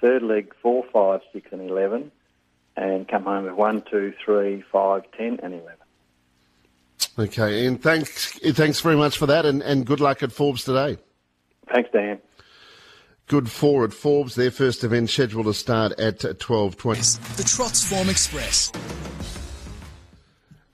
Third 0.00 0.22
leg, 0.22 0.52
four, 0.60 0.84
five, 0.92 1.20
six, 1.32 1.48
and 1.52 1.62
eleven, 1.62 2.10
and 2.76 3.08
come 3.08 3.24
home 3.24 3.44
with 3.44 3.54
one, 3.54 3.82
two, 3.82 4.12
three, 4.24 4.62
five, 4.70 5.02
ten, 5.16 5.40
and 5.42 5.54
eleven. 5.54 5.76
Okay, 7.18 7.66
and 7.66 7.82
thanks, 7.82 8.38
thanks 8.38 8.80
very 8.80 8.96
much 8.96 9.18
for 9.18 9.26
that, 9.26 9.44
and, 9.46 9.62
and 9.62 9.86
good 9.86 10.00
luck 10.00 10.22
at 10.22 10.32
Forbes 10.32 10.64
today. 10.64 10.98
Thanks, 11.72 11.90
Dan. 11.92 12.18
Good 13.28 13.50
four 13.50 13.84
at 13.84 13.94
Forbes. 13.94 14.34
Their 14.34 14.50
first 14.50 14.84
event 14.84 15.08
scheduled 15.08 15.46
to 15.46 15.54
start 15.54 15.92
at 15.98 16.38
twelve 16.38 16.76
twenty. 16.76 17.00
The 17.00 17.44
Trots 17.44 17.88
Form 17.88 18.08
Express. 18.08 18.70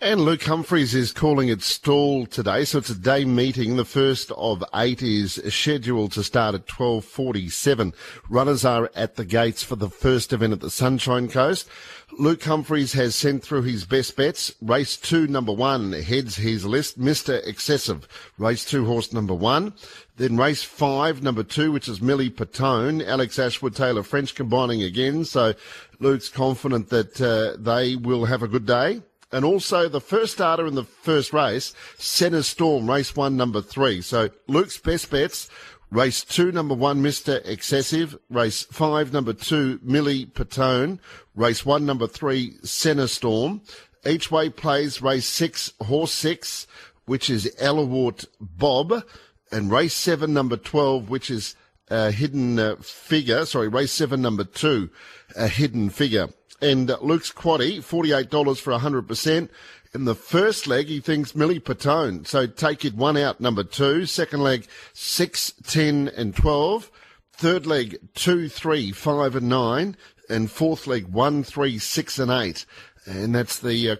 And 0.00 0.20
Luke 0.20 0.44
Humphreys 0.44 0.94
is 0.94 1.10
calling 1.10 1.48
it 1.48 1.60
stall 1.60 2.24
today, 2.24 2.64
so 2.64 2.78
it's 2.78 2.88
a 2.88 2.94
day 2.94 3.24
meeting. 3.24 3.74
The 3.74 3.84
first 3.84 4.30
of 4.30 4.62
eight 4.72 5.02
is 5.02 5.42
scheduled 5.48 6.12
to 6.12 6.22
start 6.22 6.54
at 6.54 6.66
12.47. 6.66 7.92
Runners 8.30 8.64
are 8.64 8.92
at 8.94 9.16
the 9.16 9.24
gates 9.24 9.64
for 9.64 9.74
the 9.74 9.90
first 9.90 10.32
event 10.32 10.52
at 10.52 10.60
the 10.60 10.70
Sunshine 10.70 11.26
Coast. 11.26 11.68
Luke 12.16 12.44
Humphreys 12.44 12.92
has 12.92 13.16
sent 13.16 13.42
through 13.42 13.62
his 13.62 13.84
best 13.84 14.14
bets. 14.14 14.54
Race 14.62 14.96
two, 14.96 15.26
number 15.26 15.52
one, 15.52 15.90
heads 15.90 16.36
his 16.36 16.64
list. 16.64 17.00
Mr. 17.00 17.44
Excessive. 17.44 18.06
Race 18.38 18.64
two, 18.64 18.86
horse 18.86 19.12
number 19.12 19.34
one. 19.34 19.72
Then 20.16 20.36
race 20.36 20.62
five, 20.62 21.24
number 21.24 21.42
two, 21.42 21.72
which 21.72 21.88
is 21.88 22.00
Millie 22.00 22.30
Patone. 22.30 23.04
Alex 23.04 23.36
Ashwood, 23.36 23.74
Taylor 23.74 24.04
French 24.04 24.36
combining 24.36 24.80
again. 24.80 25.24
So 25.24 25.54
Luke's 25.98 26.28
confident 26.28 26.88
that 26.90 27.20
uh, 27.20 27.60
they 27.60 27.96
will 27.96 28.26
have 28.26 28.44
a 28.44 28.48
good 28.48 28.64
day 28.64 29.02
and 29.32 29.44
also 29.44 29.88
the 29.88 30.00
first 30.00 30.34
starter 30.34 30.66
in 30.66 30.74
the 30.74 30.84
first 30.84 31.32
race, 31.32 31.74
Centre 31.98 32.42
Storm, 32.42 32.88
race 32.88 33.14
one, 33.14 33.36
number 33.36 33.60
three. 33.60 34.00
So 34.00 34.30
Luke's 34.46 34.78
best 34.78 35.10
bets. 35.10 35.48
Race 35.90 36.22
two, 36.22 36.52
number 36.52 36.74
one, 36.74 37.02
Mr. 37.02 37.40
Excessive. 37.46 38.18
Race 38.28 38.64
five, 38.64 39.12
number 39.12 39.32
two, 39.32 39.80
Millie 39.82 40.26
Patone. 40.26 40.98
Race 41.34 41.64
one, 41.64 41.86
number 41.86 42.06
three, 42.06 42.56
Centre 42.62 43.08
Storm. 43.08 43.62
Each 44.06 44.30
way 44.30 44.50
plays 44.50 45.02
race 45.02 45.26
six, 45.26 45.72
horse 45.80 46.12
six, 46.12 46.66
which 47.06 47.30
is 47.30 47.52
Elawart 47.58 48.26
Bob. 48.40 49.04
And 49.50 49.70
race 49.70 49.94
seven, 49.94 50.34
number 50.34 50.58
12, 50.58 51.08
which 51.08 51.30
is 51.30 51.56
a 51.90 52.10
hidden 52.10 52.58
uh, 52.58 52.76
figure. 52.76 53.46
Sorry, 53.46 53.68
race 53.68 53.92
seven, 53.92 54.20
number 54.20 54.44
two, 54.44 54.90
a 55.36 55.48
hidden 55.48 55.88
figure. 55.88 56.28
And 56.60 56.88
Luke's 57.00 57.32
quaddy, 57.32 57.78
$48 57.78 58.60
for 58.60 58.72
100%. 58.72 59.48
In 59.94 60.04
the 60.04 60.14
first 60.14 60.66
leg, 60.66 60.86
he 60.86 61.00
thinks 61.00 61.34
Millie 61.34 61.60
Patone. 61.60 62.26
So 62.26 62.46
take 62.46 62.84
it 62.84 62.94
one 62.94 63.16
out, 63.16 63.40
number 63.40 63.64
two. 63.64 64.06
Second 64.06 64.40
leg, 64.40 64.66
six, 64.92 65.52
ten, 65.62 66.08
and 66.08 66.36
12. 66.36 66.90
Third 67.32 67.66
leg, 67.66 67.98
two, 68.14 68.48
three, 68.48 68.92
five, 68.92 69.34
and 69.34 69.48
nine. 69.48 69.96
And 70.28 70.50
fourth 70.50 70.86
leg, 70.86 71.06
one, 71.06 71.42
three, 71.42 71.78
six, 71.78 72.18
and 72.18 72.30
eight 72.30 72.66
and 73.08 73.34
that's 73.34 73.58
the 73.60 73.90
uh, 73.90 73.96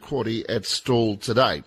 at 0.49 0.67
stall 0.67 1.17
today. 1.17 1.63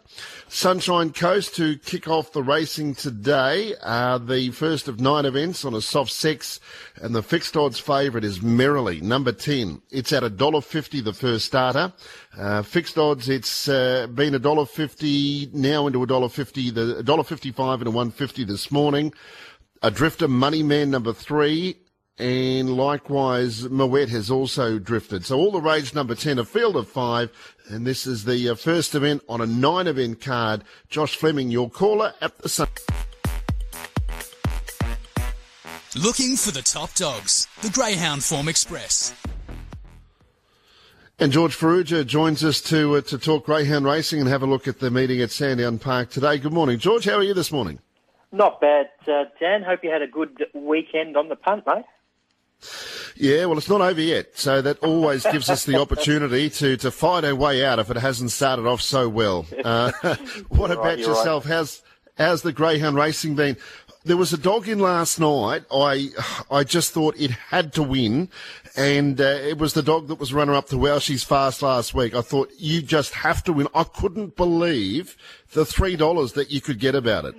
Sunshine 0.47 1.11
Coast 1.11 1.55
to 1.55 1.77
kick 1.77 2.07
off 2.07 2.33
the 2.33 2.43
racing 2.43 2.93
today. 2.93 3.73
Uh, 3.81 4.17
the 4.17 4.51
first 4.51 4.87
of 4.87 4.99
nine 4.99 5.25
events 5.25 5.65
on 5.65 5.73
a 5.73 5.81
soft 5.81 6.11
six, 6.11 6.59
and 7.01 7.15
the 7.15 7.23
fixed 7.23 7.57
odds 7.57 7.79
favourite 7.79 8.23
is 8.23 8.41
Merrily, 8.41 9.01
number 9.01 9.31
10. 9.31 9.81
It's 9.89 10.13
at 10.13 10.23
$1.50 10.23 11.03
the 11.03 11.13
first 11.13 11.45
starter. 11.45 11.93
Uh, 12.37 12.61
fixed 12.61 12.97
odds, 12.97 13.27
it's 13.29 13.67
uh, 13.67 14.07
been 14.07 14.33
$1.50, 14.33 15.53
now 15.53 15.87
into 15.87 15.99
$1.50, 15.99 16.73
the 16.73 17.03
$1.55 17.03 17.73
and 17.79 17.87
a 17.87 17.91
150 17.91 18.43
this 18.43 18.71
morning. 18.71 19.13
A 19.81 19.89
Drifter 19.89 20.27
Money 20.27 20.61
Man 20.61 20.91
number 20.91 21.11
three, 21.11 21.75
and 22.17 22.75
likewise 22.75 23.69
Moet 23.69 24.09
has 24.09 24.29
also 24.29 24.77
drifted. 24.77 25.25
So 25.25 25.37
all 25.37 25.51
the 25.51 25.61
rage 25.61 25.93
number 25.93 26.15
10, 26.15 26.39
a 26.39 26.45
field 26.45 26.75
of 26.75 26.87
five, 26.87 27.31
and 27.69 27.85
this 27.85 28.05
is 28.05 28.25
the 28.25 28.49
uh, 28.49 28.55
first 28.55 28.95
event 28.95 29.23
on 29.29 29.41
a 29.41 29.45
nine 29.45 29.87
event 29.87 30.21
card. 30.21 30.63
Josh 30.89 31.15
Fleming, 31.15 31.49
your 31.49 31.69
caller 31.69 32.13
at 32.21 32.37
the 32.39 32.49
sun. 32.49 32.67
Looking 35.95 36.37
for 36.37 36.51
the 36.51 36.61
top 36.61 36.93
dogs, 36.93 37.47
the 37.61 37.69
Greyhound 37.69 38.23
Form 38.23 38.47
Express. 38.47 39.13
And 41.19 41.31
George 41.31 41.55
Farrugia 41.55 42.05
joins 42.05 42.43
us 42.43 42.61
to 42.61 42.95
uh, 42.95 43.01
to 43.01 43.17
talk 43.19 43.45
greyhound 43.45 43.85
racing 43.85 44.21
and 44.21 44.29
have 44.29 44.41
a 44.41 44.47
look 44.47 44.67
at 44.67 44.79
the 44.79 44.89
meeting 44.89 45.21
at 45.21 45.29
Sandown 45.29 45.77
Park 45.77 46.09
today. 46.09 46.39
Good 46.39 46.53
morning, 46.53 46.79
George. 46.79 47.05
How 47.05 47.17
are 47.17 47.23
you 47.23 47.35
this 47.35 47.51
morning? 47.51 47.77
Not 48.31 48.59
bad, 48.59 48.87
uh, 49.07 49.25
Dan. 49.39 49.61
Hope 49.61 49.83
you 49.83 49.91
had 49.91 50.01
a 50.01 50.07
good 50.07 50.45
weekend 50.55 51.17
on 51.17 51.29
the 51.29 51.35
punt, 51.35 51.67
mate. 51.67 51.85
Yeah, 53.15 53.45
well, 53.45 53.57
it's 53.57 53.69
not 53.69 53.81
over 53.81 54.01
yet, 54.01 54.37
so 54.37 54.61
that 54.61 54.79
always 54.79 55.23
gives 55.23 55.49
us 55.49 55.65
the 55.65 55.79
opportunity 55.79 56.49
to, 56.49 56.77
to 56.77 56.91
find 56.91 57.25
our 57.25 57.35
way 57.35 57.63
out 57.65 57.79
if 57.79 57.89
it 57.89 57.97
hasn't 57.97 58.31
started 58.31 58.65
off 58.65 58.81
so 58.81 59.09
well. 59.09 59.45
Uh, 59.63 59.91
what 60.49 60.71
about 60.71 60.85
right, 60.85 60.99
yourself? 60.99 61.45
How's 61.45 61.81
how's 62.17 62.41
the 62.41 62.53
greyhound 62.53 62.95
racing 62.95 63.35
been? 63.35 63.57
There 64.03 64.17
was 64.17 64.33
a 64.33 64.37
dog 64.37 64.67
in 64.67 64.79
last 64.79 65.19
night. 65.19 65.63
I 65.71 66.09
I 66.49 66.63
just 66.63 66.91
thought 66.91 67.15
it 67.19 67.31
had 67.31 67.73
to 67.73 67.83
win, 67.83 68.29
and 68.75 69.19
uh, 69.19 69.23
it 69.23 69.57
was 69.57 69.73
the 69.73 69.83
dog 69.83 70.07
that 70.07 70.19
was 70.19 70.33
runner 70.33 70.53
up 70.53 70.67
to 70.69 70.77
Wow 70.77 70.99
She's 70.99 71.23
Fast 71.23 71.61
last 71.61 71.93
week. 71.93 72.15
I 72.15 72.21
thought 72.21 72.51
you 72.57 72.81
just 72.81 73.13
have 73.13 73.43
to 73.43 73.53
win. 73.53 73.67
I 73.75 73.83
couldn't 73.83 74.35
believe 74.35 75.15
the 75.53 75.65
three 75.65 75.95
dollars 75.95 76.33
that 76.33 76.49
you 76.49 76.61
could 76.61 76.79
get 76.79 76.95
about 76.95 77.25
it. 77.25 77.35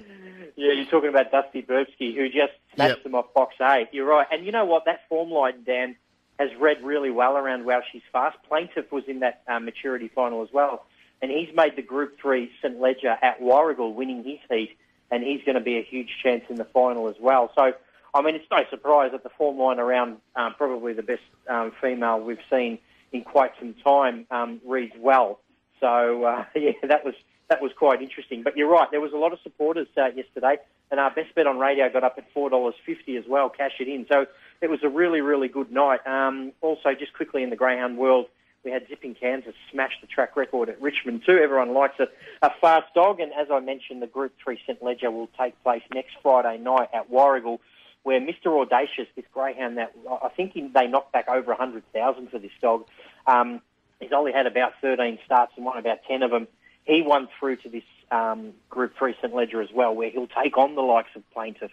Yeah, 0.57 0.73
you're 0.73 0.87
talking 0.87 1.09
about 1.09 1.31
Dusty 1.31 1.63
Burbsky, 1.63 2.15
who 2.15 2.29
just 2.29 2.53
snatched 2.75 2.97
Yep. 2.97 3.03
them 3.05 3.15
off 3.15 3.33
box 3.35 3.55
eight. 3.61 3.89
You're 3.93 4.07
right. 4.07 4.27
And 4.31 4.45
you 4.45 4.53
know 4.53 4.65
what? 4.65 4.85
That 4.85 5.09
form 5.09 5.31
line, 5.31 5.63
Dan, 5.65 5.97
has 6.39 6.51
read 6.59 6.83
really 6.83 7.11
well 7.11 7.37
around 7.37 7.65
Wow 7.65 7.83
She's 7.91 8.03
Fast. 8.13 8.37
Plaintiff 8.49 8.91
was 8.93 9.05
in 9.07 9.21
that 9.21 9.43
um, 9.49 9.65
maturity 9.65 10.09
final 10.15 10.43
as 10.43 10.49
well. 10.53 10.85
And 11.21 11.31
he's 11.31 11.55
made 11.55 11.77
the 11.77 11.83
Group 11.83 12.19
3 12.21 12.51
St 12.61 12.81
Leger 12.81 13.17
at 13.23 13.41
Warragul 13.41 13.95
winning 13.95 14.25
his 14.25 14.39
heat. 14.51 14.77
And 15.11 15.23
he's 15.23 15.43
going 15.45 15.55
to 15.55 15.61
be 15.61 15.79
a 15.79 15.83
huge 15.83 16.09
chance 16.23 16.45
in 16.49 16.57
the 16.57 16.65
final 16.65 17.09
as 17.09 17.17
well. 17.21 17.51
So, 17.55 17.73
I 18.15 18.23
mean, 18.23 18.35
it's 18.35 18.47
no 18.51 18.65
surprise 18.71 19.13
that 19.13 19.23
the 19.23 19.29
form 19.31 19.59
line 19.59 19.79
around 19.79 20.17
um, 20.37 20.55
probably 20.57 20.95
the 20.95 21.03
best 21.03 21.23
um, 21.49 21.73
female 21.81 22.19
we've 22.21 22.39
seen 22.51 22.79
in 23.13 23.23
quite 23.23 23.53
some 23.59 23.75
time 23.85 24.27
um, 24.31 24.61
reads 24.67 24.95
well. 24.99 25.39
So, 25.81 26.25
uh, 26.25 26.45
yeah, 26.57 26.73
that 26.85 27.05
was 27.05 27.15
that 27.53 27.61
was 27.61 27.73
quite 27.77 28.01
interesting. 28.01 28.43
But 28.43 28.57
you're 28.57 28.71
right, 28.71 28.91
there 28.91 29.03
was 29.03 29.13
a 29.13 29.19
lot 29.19 29.35
of 29.35 29.39
supporters 29.43 29.87
uh, 29.99 30.07
yesterday, 30.17 30.57
and 30.91 30.99
our 30.99 31.11
best 31.11 31.35
bet 31.35 31.47
on 31.47 31.59
radio 31.59 31.91
got 31.93 32.03
up 32.03 32.15
at 32.17 32.25
four 32.33 32.49
dollars 32.49 32.75
fifty 32.87 33.19
as 33.19 33.25
well. 33.29 33.51
Cash 33.51 33.73
it 33.79 33.89
in, 33.89 34.07
so 34.11 34.25
it 34.63 34.71
was 34.71 34.81
a 34.83 34.89
really, 34.89 35.21
really 35.21 35.49
good 35.49 35.71
night. 35.71 36.01
Um, 36.07 36.53
also, 36.63 36.95
just 36.99 37.13
quickly 37.13 37.43
in 37.43 37.51
the 37.51 37.57
greyhound 37.57 37.99
world, 37.99 38.29
we 38.65 38.71
had 38.71 38.89
Zipping 38.89 39.15
Kansas 39.15 39.55
smash 39.71 39.93
the 40.01 40.07
track 40.07 40.35
record 40.35 40.71
at 40.71 40.81
Richmond 40.81 41.25
too. 41.27 41.37
Everyone 41.37 41.75
likes 41.75 42.01
a, 42.01 42.09
a 42.41 42.51
fast 42.59 42.95
dog, 42.95 43.21
and 43.21 43.35
as 43.35 43.49
I 43.53 43.61
mentioned, 43.61 44.01
the 44.01 44.07
Group 44.07 44.33
Three 44.43 44.59
St 44.67 44.83
Leger 44.83 45.11
will 45.11 45.29
take 45.39 45.63
place 45.63 45.83
next 45.93 46.13
Friday 46.23 46.57
night 46.57 46.89
at 46.95 47.11
Warragul. 47.11 47.59
Where 48.05 48.19
Mr. 48.19 48.47
Audacious, 48.61 49.07
this 49.15 49.27
greyhound 49.33 49.77
that 49.77 49.93
I 50.11 50.29
think 50.31 50.55
he, 50.55 50.63
they 50.63 50.89
knocked 50.89 51.13
back 51.13 51.29
over 51.29 51.53
100,000 51.53 52.31
for 52.31 52.39
this 52.41 52.51
dog, 52.61 52.87
um, 53.29 53.61
he's 54.01 54.11
only 54.11 54.33
had 54.33 54.47
about 54.47 54.73
13 54.81 55.21
starts 55.25 55.53
and 55.55 55.65
won 55.65 55.79
about 55.79 55.99
10 56.09 56.25
of 56.25 56.33
them. 56.33 56.49
He 56.85 57.03
won 57.03 57.29
through 57.39 57.57
to 57.57 57.69
this 57.69 57.85
um, 58.11 58.53
Group 58.69 58.95
3 58.99 59.15
St 59.21 59.35
Leger 59.35 59.63
as 59.63 59.71
well, 59.73 59.95
where 59.95 60.11
he'll 60.11 60.27
take 60.27 60.59
on 60.59 60.75
the 60.75 60.83
likes 60.83 61.11
of 61.15 61.23
Plaintiff, 61.33 61.71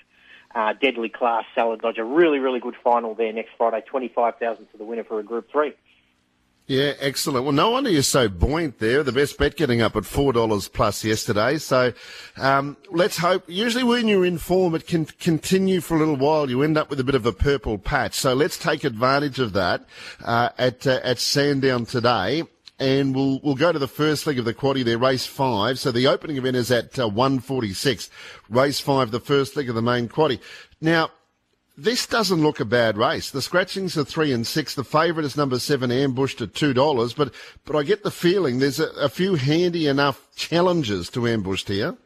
uh, 0.55 0.73
Deadly 0.73 1.09
Class, 1.09 1.45
Salad 1.55 1.81
Dodger. 1.81 2.05
Really, 2.05 2.39
really 2.39 2.59
good 2.59 2.75
final 2.83 3.15
there 3.15 3.33
next 3.33 3.51
Friday. 3.57 3.83
25000 3.89 4.67
to 4.71 4.77
the 4.77 4.83
winner 4.83 5.03
for 5.03 5.19
a 5.19 5.23
Group 5.23 5.51
3. 5.51 5.73
Yeah, 6.69 6.93
excellent. 6.99 7.45
Well, 7.45 7.51
no 7.51 7.71
wonder 7.71 7.89
you're 7.89 8.03
so 8.03 8.29
buoyant 8.29 8.77
there. 8.77 9.01
The 9.01 9.11
best 9.11 9.39
bet 9.39 9.57
getting 9.57 9.81
up 9.81 9.95
at 9.95 10.05
four 10.05 10.33
dollars 10.33 10.67
plus 10.67 11.03
yesterday. 11.03 11.57
So 11.57 11.93
um, 12.37 12.77
let's 12.91 13.17
hope. 13.17 13.45
Usually, 13.47 13.83
when 13.83 14.07
you're 14.07 14.23
in 14.23 14.37
form, 14.37 14.75
it 14.75 14.85
can 14.85 15.05
continue 15.05 15.81
for 15.81 15.95
a 15.95 15.97
little 15.97 16.15
while. 16.15 16.47
You 16.47 16.61
end 16.61 16.77
up 16.77 16.91
with 16.91 16.99
a 16.99 17.03
bit 17.03 17.15
of 17.15 17.25
a 17.25 17.33
purple 17.33 17.79
patch. 17.79 18.13
So 18.13 18.35
let's 18.35 18.55
take 18.55 18.83
advantage 18.83 19.39
of 19.39 19.53
that 19.53 19.83
uh, 20.23 20.49
at 20.59 20.85
uh, 20.85 20.99
at 21.03 21.17
Sandown 21.17 21.87
today. 21.87 22.43
And 22.79 23.13
we'll 23.13 23.39
we'll 23.43 23.55
go 23.55 23.71
to 23.71 23.79
the 23.79 23.87
first 23.87 24.25
leg 24.25 24.39
of 24.39 24.45
the 24.45 24.53
quaddy 24.53 24.85
there, 24.85 24.97
race 24.97 25.25
five. 25.25 25.77
So 25.79 25.91
the 25.91 26.07
opening 26.07 26.37
event 26.37 26.55
is 26.55 26.71
at 26.71 26.97
uh, 26.97 27.09
146. 27.09 28.09
Race 28.49 28.79
five, 28.79 29.11
the 29.11 29.19
first 29.19 29.55
leg 29.55 29.67
of 29.67 29.75
the 29.75 29.81
main 29.81 30.07
quaddy. 30.07 30.39
Now, 30.79 31.11
this 31.77 32.05
doesn't 32.05 32.41
look 32.41 32.59
a 32.59 32.65
bad 32.65 32.97
race. 32.97 33.31
The 33.31 33.41
scratchings 33.41 33.97
are 33.97 34.03
three 34.05 34.31
and 34.31 34.47
six. 34.47 34.75
The 34.75 34.83
favourite 34.83 35.25
is 35.25 35.37
number 35.37 35.59
seven, 35.59 35.91
ambushed 35.91 36.41
at 36.41 36.55
two 36.55 36.73
dollars. 36.73 37.13
But 37.13 37.33
but 37.65 37.75
I 37.75 37.83
get 37.83 38.03
the 38.03 38.11
feeling 38.11 38.59
there's 38.59 38.79
a, 38.79 38.89
a 38.91 39.09
few 39.09 39.35
handy 39.35 39.87
enough 39.87 40.27
challenges 40.35 41.09
to 41.11 41.27
ambushed 41.27 41.67
here. 41.67 41.97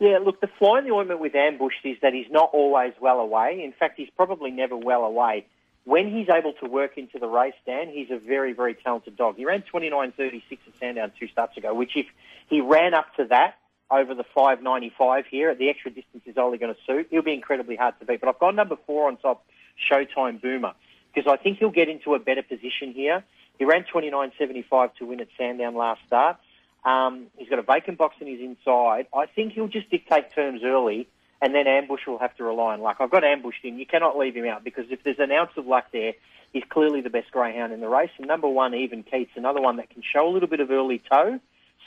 Yeah, 0.00 0.18
look, 0.24 0.40
the 0.40 0.48
fly 0.58 0.78
in 0.78 0.84
the 0.84 0.92
ointment 0.92 1.20
with 1.20 1.34
Ambushed 1.34 1.84
is 1.84 1.96
that 2.02 2.12
he's 2.12 2.30
not 2.30 2.50
always 2.52 2.92
well 3.00 3.18
away. 3.18 3.60
In 3.64 3.72
fact, 3.72 3.94
he's 3.96 4.10
probably 4.16 4.52
never 4.52 4.76
well 4.76 5.02
away. 5.02 5.46
When 5.88 6.14
he's 6.14 6.28
able 6.28 6.52
to 6.62 6.66
work 6.66 6.98
into 6.98 7.18
the 7.18 7.28
race, 7.28 7.54
Dan, 7.64 7.88
he's 7.88 8.10
a 8.10 8.18
very, 8.18 8.52
very 8.52 8.74
talented 8.74 9.16
dog. 9.16 9.36
He 9.36 9.46
ran 9.46 9.64
29.36 9.72 10.42
at 10.52 10.58
Sandown 10.78 11.12
two 11.18 11.28
starts 11.28 11.56
ago, 11.56 11.72
which 11.72 11.96
if 11.96 12.04
he 12.46 12.60
ran 12.60 12.92
up 12.92 13.14
to 13.14 13.24
that 13.30 13.54
over 13.90 14.14
the 14.14 14.26
5.95 14.36 15.24
here, 15.30 15.48
at 15.48 15.56
the 15.56 15.70
extra 15.70 15.90
distance 15.90 16.24
is 16.26 16.36
only 16.36 16.58
going 16.58 16.74
to 16.74 16.80
suit. 16.86 17.06
He'll 17.10 17.22
be 17.22 17.32
incredibly 17.32 17.74
hard 17.74 17.98
to 18.00 18.04
beat. 18.04 18.20
But 18.20 18.28
I've 18.28 18.38
got 18.38 18.54
number 18.54 18.76
four 18.86 19.08
on 19.08 19.16
top, 19.16 19.46
Showtime 19.90 20.42
Boomer, 20.42 20.74
because 21.14 21.26
I 21.26 21.42
think 21.42 21.56
he'll 21.56 21.70
get 21.70 21.88
into 21.88 22.14
a 22.14 22.18
better 22.18 22.42
position 22.42 22.92
here. 22.92 23.24
He 23.58 23.64
ran 23.64 23.84
29.75 23.84 24.94
to 24.96 25.06
win 25.06 25.22
at 25.22 25.28
Sandown 25.38 25.74
last 25.74 26.02
start. 26.06 26.36
Um, 26.84 27.28
he's 27.38 27.48
got 27.48 27.60
a 27.60 27.62
vacant 27.62 27.96
box 27.96 28.16
in 28.20 28.26
his 28.26 28.40
inside. 28.40 29.06
I 29.16 29.24
think 29.24 29.54
he'll 29.54 29.68
just 29.68 29.88
dictate 29.88 30.34
terms 30.34 30.60
early, 30.62 31.08
and 31.40 31.54
then 31.54 31.66
Ambush 31.66 32.06
will 32.06 32.18
have 32.18 32.36
to 32.36 32.44
rely 32.44 32.72
on 32.74 32.80
luck. 32.80 32.96
I've 33.00 33.10
got 33.10 33.24
ambushed 33.24 33.64
in. 33.64 33.78
You 33.78 33.86
cannot 33.86 34.18
leave 34.18 34.34
him 34.34 34.46
out 34.46 34.64
because 34.64 34.86
if 34.90 35.02
there's 35.04 35.18
an 35.18 35.30
ounce 35.30 35.52
of 35.56 35.66
luck 35.66 35.86
there, 35.92 36.14
he's 36.52 36.64
clearly 36.68 37.00
the 37.00 37.10
best 37.10 37.30
greyhound 37.30 37.72
in 37.72 37.80
the 37.80 37.88
race. 37.88 38.10
And 38.18 38.26
number 38.26 38.48
one, 38.48 38.74
Even 38.74 39.02
Keats, 39.02 39.30
another 39.36 39.60
one 39.60 39.76
that 39.76 39.90
can 39.90 40.02
show 40.02 40.28
a 40.28 40.30
little 40.30 40.48
bit 40.48 40.60
of 40.60 40.70
early 40.70 41.00
toe. 41.10 41.38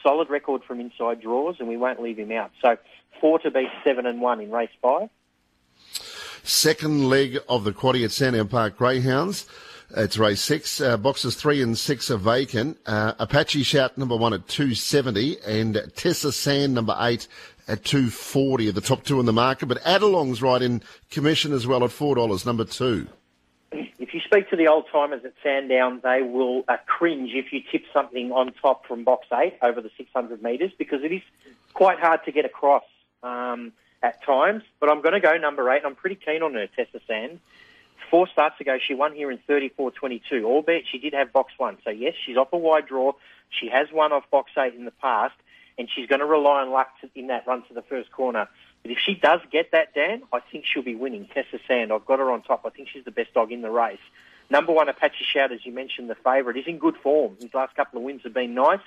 Solid 0.03 0.29
record 0.29 0.63
from 0.63 0.79
inside 0.79 1.21
draws, 1.21 1.57
and 1.59 1.67
we 1.67 1.77
won't 1.77 2.01
leave 2.01 2.17
him 2.17 2.31
out. 2.31 2.51
So 2.61 2.77
four 3.19 3.39
to 3.39 3.51
beat 3.51 3.69
seven 3.83 4.05
and 4.05 4.19
one 4.19 4.39
in 4.39 4.49
race 4.49 4.71
five. 4.81 5.09
Second 6.43 7.07
leg 7.07 7.37
of 7.47 7.65
the 7.65 7.71
quaddy 7.71 8.03
at 8.03 8.11
Sandown 8.11 8.47
Park 8.47 8.77
Greyhounds. 8.77 9.45
It's 9.95 10.17
race 10.17 10.41
six. 10.41 10.79
Uh, 10.79 10.95
boxes 10.95 11.35
three 11.35 11.61
and 11.61 11.77
six 11.77 12.09
are 12.09 12.17
vacant. 12.17 12.77
Uh, 12.85 13.13
Apache 13.19 13.63
Shout 13.63 13.97
number 13.97 14.15
one 14.15 14.33
at 14.33 14.47
270 14.47 15.37
and 15.45 15.91
Tessa 15.95 16.31
Sand 16.31 16.73
number 16.73 16.95
eight 17.01 17.27
at 17.67 17.83
240 17.83 18.69
are 18.69 18.71
the 18.71 18.81
top 18.81 19.03
two 19.03 19.19
in 19.19 19.25
the 19.25 19.33
market. 19.33 19.67
But 19.67 19.81
Adelong's 19.83 20.41
right 20.41 20.61
in 20.61 20.81
commission 21.09 21.53
as 21.53 21.67
well 21.67 21.83
at 21.83 21.91
$4, 21.91 22.45
number 22.45 22.65
two. 22.65 23.07
If 23.71 24.13
you 24.13 24.19
speak 24.25 24.49
to 24.49 24.55
the 24.55 24.67
old 24.67 24.85
timers 24.91 25.23
at 25.23 25.33
Sandown, 25.41 26.01
they 26.03 26.21
will 26.21 26.63
uh, 26.67 26.77
cringe 26.85 27.31
if 27.33 27.53
you 27.53 27.61
tip 27.71 27.83
something 27.93 28.31
on 28.31 28.51
top 28.61 28.85
from 28.85 29.03
box 29.03 29.27
eight 29.33 29.57
over 29.61 29.79
the 29.79 29.91
600 29.97 30.43
metres 30.43 30.71
because 30.77 31.03
it 31.03 31.13
is 31.13 31.21
quite 31.73 31.99
hard 31.99 32.25
to 32.25 32.31
get 32.31 32.43
across 32.43 32.83
um, 33.23 33.71
at 34.03 34.21
times. 34.23 34.63
But 34.79 34.89
I'm 34.89 35.01
going 35.01 35.13
to 35.13 35.21
go 35.21 35.37
number 35.37 35.69
eight. 35.71 35.83
I'm 35.85 35.95
pretty 35.95 36.17
keen 36.17 36.41
on 36.41 36.53
her, 36.55 36.67
Tessa 36.67 36.99
Sand. 37.07 37.39
Four 38.09 38.27
starts 38.27 38.59
ago, 38.59 38.77
she 38.85 38.93
won 38.93 39.15
here 39.15 39.31
in 39.31 39.37
34.22, 39.47 40.43
albeit 40.43 40.83
she 40.91 40.97
did 40.97 41.13
have 41.13 41.31
box 41.31 41.53
one. 41.57 41.77
So, 41.85 41.91
yes, 41.91 42.13
she's 42.25 42.35
off 42.35 42.49
a 42.51 42.57
wide 42.57 42.87
draw. 42.87 43.13
She 43.49 43.69
has 43.69 43.87
won 43.93 44.11
off 44.11 44.29
box 44.29 44.51
eight 44.57 44.73
in 44.73 44.83
the 44.83 44.91
past, 44.91 45.35
and 45.77 45.89
she's 45.93 46.07
going 46.07 46.19
to 46.19 46.25
rely 46.25 46.61
on 46.61 46.71
luck 46.71 46.89
to, 47.01 47.09
in 47.15 47.27
that 47.27 47.47
run 47.47 47.63
to 47.67 47.73
the 47.73 47.81
first 47.81 48.11
corner. 48.11 48.47
But 48.83 48.91
if 48.91 48.97
she 48.99 49.15
does 49.15 49.41
get 49.51 49.71
that, 49.71 49.93
Dan, 49.93 50.23
I 50.33 50.39
think 50.39 50.65
she'll 50.65 50.83
be 50.83 50.95
winning. 50.95 51.27
Tessa 51.33 51.59
Sand, 51.67 51.91
I've 51.91 52.05
got 52.05 52.19
her 52.19 52.31
on 52.31 52.41
top. 52.41 52.65
I 52.65 52.69
think 52.69 52.89
she's 52.89 53.05
the 53.05 53.11
best 53.11 53.33
dog 53.33 53.51
in 53.51 53.61
the 53.61 53.69
race. 53.69 53.99
Number 54.49 54.73
one, 54.73 54.89
Apache 54.89 55.23
Shout, 55.33 55.51
as 55.51 55.65
you 55.65 55.71
mentioned, 55.71 56.09
the 56.09 56.15
favourite, 56.15 56.57
is 56.57 56.67
in 56.67 56.77
good 56.77 56.97
form. 56.97 57.37
His 57.39 57.53
last 57.53 57.75
couple 57.75 57.99
of 57.99 58.03
wins 58.03 58.21
have 58.23 58.33
been 58.33 58.53
nice. 58.53 58.81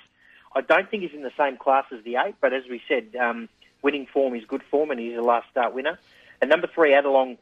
I 0.53 0.61
don't 0.61 0.89
think 0.89 1.03
he's 1.03 1.13
in 1.13 1.23
the 1.23 1.33
same 1.37 1.57
class 1.57 1.85
as 1.91 2.03
the 2.03 2.17
eight, 2.17 2.35
but 2.39 2.53
as 2.53 2.63
we 2.69 2.81
said, 2.87 3.15
um, 3.19 3.49
winning 3.81 4.05
form 4.05 4.35
is 4.35 4.45
good 4.45 4.63
form, 4.63 4.91
and 4.91 4.99
he's 4.99 5.17
a 5.17 5.21
last 5.21 5.49
start 5.49 5.73
winner. 5.73 5.97
And 6.41 6.49
number 6.49 6.67
three, 6.67 6.91
Adelong, 6.91 7.37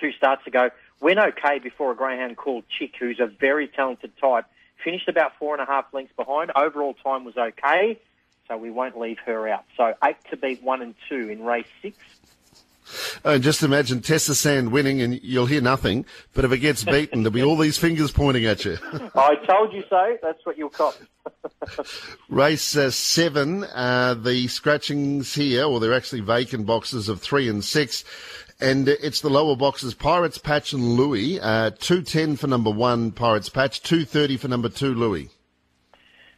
two 0.00 0.12
starts 0.12 0.46
ago, 0.46 0.70
went 1.00 1.18
okay 1.18 1.58
before 1.58 1.92
a 1.92 1.94
greyhound 1.94 2.36
called 2.36 2.64
Chick, 2.68 2.94
who's 2.98 3.20
a 3.20 3.26
very 3.26 3.68
talented 3.68 4.12
type. 4.20 4.46
Finished 4.82 5.08
about 5.08 5.32
four 5.38 5.54
and 5.54 5.62
a 5.62 5.66
half 5.66 5.86
lengths 5.92 6.14
behind. 6.16 6.52
Overall 6.54 6.94
time 6.94 7.24
was 7.24 7.36
okay, 7.36 7.98
so 8.48 8.56
we 8.56 8.70
won't 8.70 8.98
leave 8.98 9.18
her 9.26 9.48
out. 9.48 9.64
So 9.76 9.94
eight 10.04 10.16
to 10.30 10.36
beat 10.36 10.62
one 10.62 10.82
and 10.82 10.94
two 11.08 11.28
in 11.28 11.42
race 11.44 11.66
six. 11.82 11.96
Uh, 13.24 13.38
just 13.38 13.62
imagine 13.62 14.00
Tessa 14.00 14.34
Sand 14.34 14.70
winning 14.70 15.00
and 15.00 15.18
you'll 15.22 15.46
hear 15.46 15.60
nothing. 15.60 16.04
But 16.34 16.44
if 16.44 16.52
it 16.52 16.58
gets 16.58 16.84
beaten, 16.84 17.22
there'll 17.22 17.32
be 17.32 17.42
all 17.42 17.56
these 17.56 17.78
fingers 17.78 18.12
pointing 18.12 18.44
at 18.44 18.64
you. 18.64 18.76
I 19.14 19.36
told 19.46 19.72
you 19.72 19.82
so. 19.88 20.18
That's 20.22 20.44
what 20.44 20.58
you'll 20.58 20.68
cop. 20.68 20.94
Race 22.28 22.76
uh, 22.76 22.90
seven, 22.90 23.64
uh, 23.64 24.14
the 24.14 24.46
scratchings 24.48 25.34
here, 25.34 25.64
or 25.64 25.80
they're 25.80 25.94
actually 25.94 26.20
vacant 26.20 26.66
boxes 26.66 27.08
of 27.08 27.20
three 27.20 27.48
and 27.48 27.64
six. 27.64 28.04
And 28.60 28.88
it's 28.88 29.20
the 29.20 29.30
lower 29.30 29.56
boxes, 29.56 29.94
Pirates 29.94 30.38
Patch 30.38 30.72
and 30.72 30.94
Louis. 30.94 31.40
Uh, 31.40 31.70
210 31.70 32.36
for 32.36 32.46
number 32.46 32.70
one, 32.70 33.10
Pirates 33.10 33.48
Patch. 33.48 33.82
230 33.82 34.36
for 34.36 34.48
number 34.48 34.68
two, 34.68 34.94
Louis. 34.94 35.28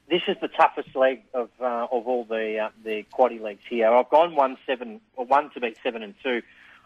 This 0.09 0.23
is 0.29 0.37
the 0.41 0.49
toughest 0.49 0.95
leg 0.95 1.23
of 1.35 1.51
uh, 1.61 1.89
of 1.91 2.07
all 2.07 2.25
the 2.25 2.59
uh, 2.59 2.69
the 2.85 3.05
quaddy 3.13 3.41
legs 3.41 3.63
here. 3.69 3.89
I've 3.89 4.09
gone 4.09 4.37
one 4.37 4.57
seven 4.65 5.01
one 5.15 5.51
to 5.51 5.61
beat 5.61 5.77
seven 5.83 6.03
and 6.03 6.15
two. 6.23 6.43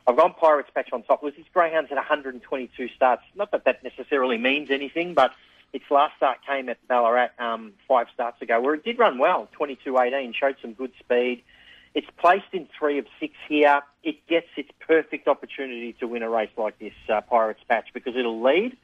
I've 0.07 0.17
gone 0.17 0.35
Pirates 0.35 0.71
Patch 0.75 0.89
on 0.93 1.03
top. 1.03 1.23
Was 1.23 1.35
this 1.37 1.45
greyhound's 1.53 1.91
at 1.91 1.97
122 1.97 2.89
starts? 2.89 3.23
Not 3.35 3.51
that 3.53 3.65
that 3.65 3.85
necessarily 3.85 4.39
means 4.39 4.71
anything, 4.71 5.13
but 5.13 5.33
its 5.73 5.85
last 5.91 6.17
start 6.17 6.39
came 6.47 6.69
at 6.69 6.79
Ballarat 6.89 7.29
um, 7.39 7.73
five 7.87 8.07
starts 8.13 8.41
ago, 8.43 8.61
where 8.61 8.75
it 8.75 8.85
did 8.85 8.99
run 8.99 9.19
well, 9.19 9.49
22-18, 9.59 10.35
showed 10.35 10.57
some 10.61 10.73
good 10.73 10.93
speed. 10.99 11.43
It's 11.95 12.09
placed 12.17 12.47
in 12.53 12.69
three 12.77 12.99
of 12.99 13.07
six 13.21 13.35
here. 13.49 13.83
It 14.03 14.27
gets 14.27 14.49
its 14.57 14.71
perfect 14.81 15.29
opportunity 15.29 15.93
to 16.01 16.09
win 16.09 16.23
a 16.23 16.31
race 16.31 16.51
like 16.57 16.79
this, 16.79 16.95
uh, 17.09 17.21
Pirates 17.21 17.61
Patch, 17.69 17.89
because 17.93 18.17
it'll 18.17 18.43
lead, 18.43 18.77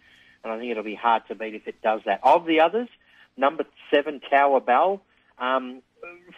and 0.44 0.52
I 0.52 0.58
think 0.58 0.70
it'll 0.70 0.82
be 0.82 0.94
hard 0.94 1.26
to 1.28 1.34
beat 1.34 1.54
if 1.54 1.66
it 1.66 1.80
does 1.82 2.02
that. 2.04 2.20
Of 2.22 2.46
the 2.46 2.60
others, 2.60 2.88
number 3.36 3.64
seven, 3.90 4.20
Tower 4.20 4.60
Bell. 4.60 5.02
Um, 5.38 5.82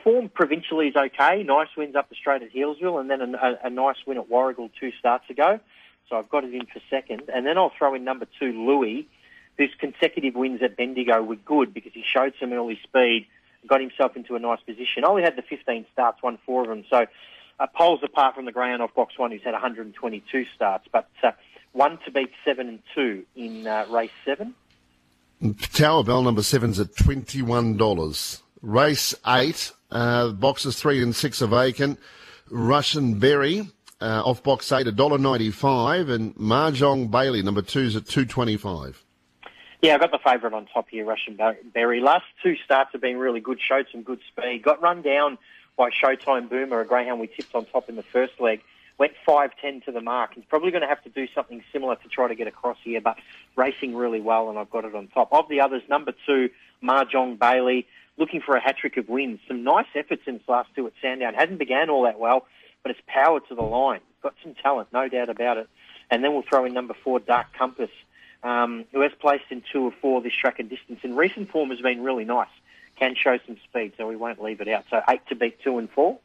form 0.03 0.29
provincially 0.29 0.89
is 0.89 0.97
okay. 0.97 1.43
Nice 1.43 1.69
wins 1.77 1.95
up 1.95 2.09
the 2.09 2.15
straight 2.15 2.43
at 2.43 2.53
Healesville, 2.53 3.01
and 3.01 3.11
then 3.11 3.21
a, 3.21 3.37
a, 3.37 3.59
a 3.67 3.71
nice 3.71 3.97
win 4.07 4.19
at 4.19 4.29
Warragul 4.29 4.71
two 4.79 4.93
starts 4.99 5.29
ago. 5.31 5.61
So 6.09 6.17
I've 6.17 6.29
got 6.29 6.45
it 6.45 6.55
in 6.55 6.67
for 6.67 6.81
second. 6.91 7.25
And 7.33 7.47
then 7.47 7.59
I'll 7.59 7.73
throw 7.77 7.95
in 7.95 8.05
number 8.05 8.27
two, 8.39 8.53
Louis, 8.67 9.07
whose 9.57 9.75
consecutive 9.79 10.35
wins 10.35 10.63
at 10.63 10.77
Bendigo 10.77 11.23
were 11.23 11.37
good 11.37 11.75
because 11.75 11.93
he 11.93 12.03
showed 12.03 12.35
some 12.41 12.53
early 12.53 12.79
speed, 12.83 13.27
got 13.67 13.81
himself 13.81 14.17
into 14.17 14.35
a 14.37 14.39
nice 14.39 14.61
position. 14.61 15.05
Only 15.05 15.23
had 15.23 15.37
the 15.37 15.43
15 15.43 15.87
starts, 15.93 16.23
won 16.23 16.39
four 16.47 16.63
of 16.63 16.69
them. 16.69 16.85
So 16.89 17.07
uh, 17.61 17.67
poles 17.67 18.01
apart 18.03 18.35
from 18.35 18.47
the 18.47 18.53
ground 18.53 18.83
off 18.83 18.95
box 18.95 19.19
one, 19.19 19.33
who's 19.33 19.43
had 19.43 19.53
122 19.53 20.47
starts, 20.55 20.87
but 20.91 21.09
uh, 21.23 21.33
one 21.73 21.99
to 22.05 22.11
beat 22.11 22.31
seven 22.45 22.69
and 22.69 22.83
two 22.95 23.25
in 23.37 23.67
uh, 23.67 23.87
race 23.91 24.11
seven. 24.25 24.55
Tower 25.73 26.05
Bell 26.05 26.23
number 26.23 26.43
seven's 26.43 26.81
at 26.81 26.95
$21. 26.95 28.43
Race 28.63 29.15
eight, 29.27 29.73
uh, 29.91 30.31
boxes 30.31 30.79
three 30.79 31.03
and 31.03 31.15
six 31.15 31.41
are 31.43 31.47
vacant. 31.47 31.99
Russian 32.51 33.19
Berry, 33.19 33.69
uh, 34.01 34.23
off 34.25 34.43
box 34.43 34.73
eight, 34.73 34.87
$1.95. 34.87 36.11
And 36.11 36.35
Mahjong 36.37 37.11
Bailey, 37.11 37.43
number 37.43 37.63
two's 37.63 37.95
at 37.95 38.07
225 38.07 39.05
yeah, 39.81 39.95
I've 39.95 40.01
got 40.01 40.11
the 40.11 40.19
favourite 40.19 40.55
on 40.55 40.67
top 40.67 40.89
here, 40.91 41.05
Russian 41.05 41.39
Berry. 41.73 42.01
Last 42.01 42.25
two 42.43 42.57
starts 42.65 42.91
have 42.93 43.01
been 43.01 43.17
really 43.17 43.41
good, 43.41 43.61
showed 43.61 43.87
some 43.93 44.03
good 44.03 44.21
speed. 44.27 44.63
Got 44.63 44.83
run 44.83 45.03
down 45.03 45.39
by 45.77 45.91
Showtime 45.91 46.49
Boomer, 46.49 46.81
a 46.81 46.87
greyhound 46.87 47.21
we 47.21 47.29
tipped 47.29 47.55
on 47.55 47.65
top 47.67 47.89
in 47.89 47.95
the 47.95 48.03
first 48.03 48.41
leg. 48.41 48.61
Went 48.99 49.13
5-10 49.27 49.85
to 49.85 49.93
the 49.93 50.01
mark. 50.01 50.35
He's 50.35 50.45
probably 50.45 50.71
going 50.71 50.83
to 50.83 50.89
have 50.89 51.03
to 51.05 51.09
do 51.09 51.27
something 51.35 51.63
similar 51.73 51.97
to 51.97 52.09
try 52.09 52.29
to 52.29 52.35
get 52.35 52.49
across 52.49 52.79
here, 52.83 53.01
but 53.01 53.17
racing 53.57 53.95
really 53.95 54.21
well, 54.21 54.51
and 54.51 54.59
I've 54.59 54.71
got 54.71 54.85
it 54.85 54.95
on 54.95 55.09
top. 55.09 55.33
Of 55.33 55.49
the 55.49 55.61
others, 55.61 55.83
number 55.89 56.13
two, 56.27 56.51
Mahjong 56.83 57.39
Bailey, 57.39 57.87
looking 58.17 58.41
for 58.41 58.57
a 58.57 58.61
hat-trick 58.61 58.97
of 58.97 59.09
wins. 59.09 59.39
Some 59.47 59.63
nice 59.63 59.87
efforts 59.95 60.23
in 60.27 60.35
his 60.35 60.49
last 60.49 60.71
two 60.75 60.87
at 60.87 60.93
Sandown. 61.01 61.35
Hadn't 61.35 61.59
began 61.59 61.91
all 61.91 62.03
that 62.03 62.19
well, 62.19 62.47
but 62.83 62.91
it's 62.91 63.01
power 63.07 63.41
to 63.41 63.55
the 63.55 63.63
line. 63.63 64.01
Got 64.23 64.35
some 64.43 64.55
talent, 64.55 64.89
no 64.93 65.09
doubt 65.09 65.29
about 65.29 65.59
it. 65.59 65.69
And 66.11 66.25
then 66.25 66.33
we'll 66.33 66.43
throw 66.43 66.65
in 66.65 66.75
number 66.75 66.95
four, 67.05 67.21
Dark 67.21 67.47
Compass 67.57 67.91
um, 68.43 68.85
who 68.93 69.01
has 69.01 69.13
placed 69.21 69.45
in 69.51 69.63
two 69.73 69.85
or 69.85 69.93
four 70.01 70.21
this 70.21 70.33
track 70.33 70.59
and 70.59 70.69
distance. 70.69 71.01
In 71.03 71.17
recent 71.17 71.51
form 71.51 71.71
has 71.71 71.81
been 71.81 72.03
really 72.03 72.25
nice. 72.25 72.49
Can 72.99 73.15
show 73.15 73.39
some 73.47 73.57
speed, 73.65 73.93
so 73.97 74.09
we 74.09 74.17
won't 74.17 74.43
leave 74.43 74.61
it 74.61 74.69
out. 74.69 74.85
So 74.91 75.01
eight 75.09 75.21
to 75.29 75.37
beat 75.37 75.61
two 75.63 75.79
and 75.79 75.89
four. 75.91 76.19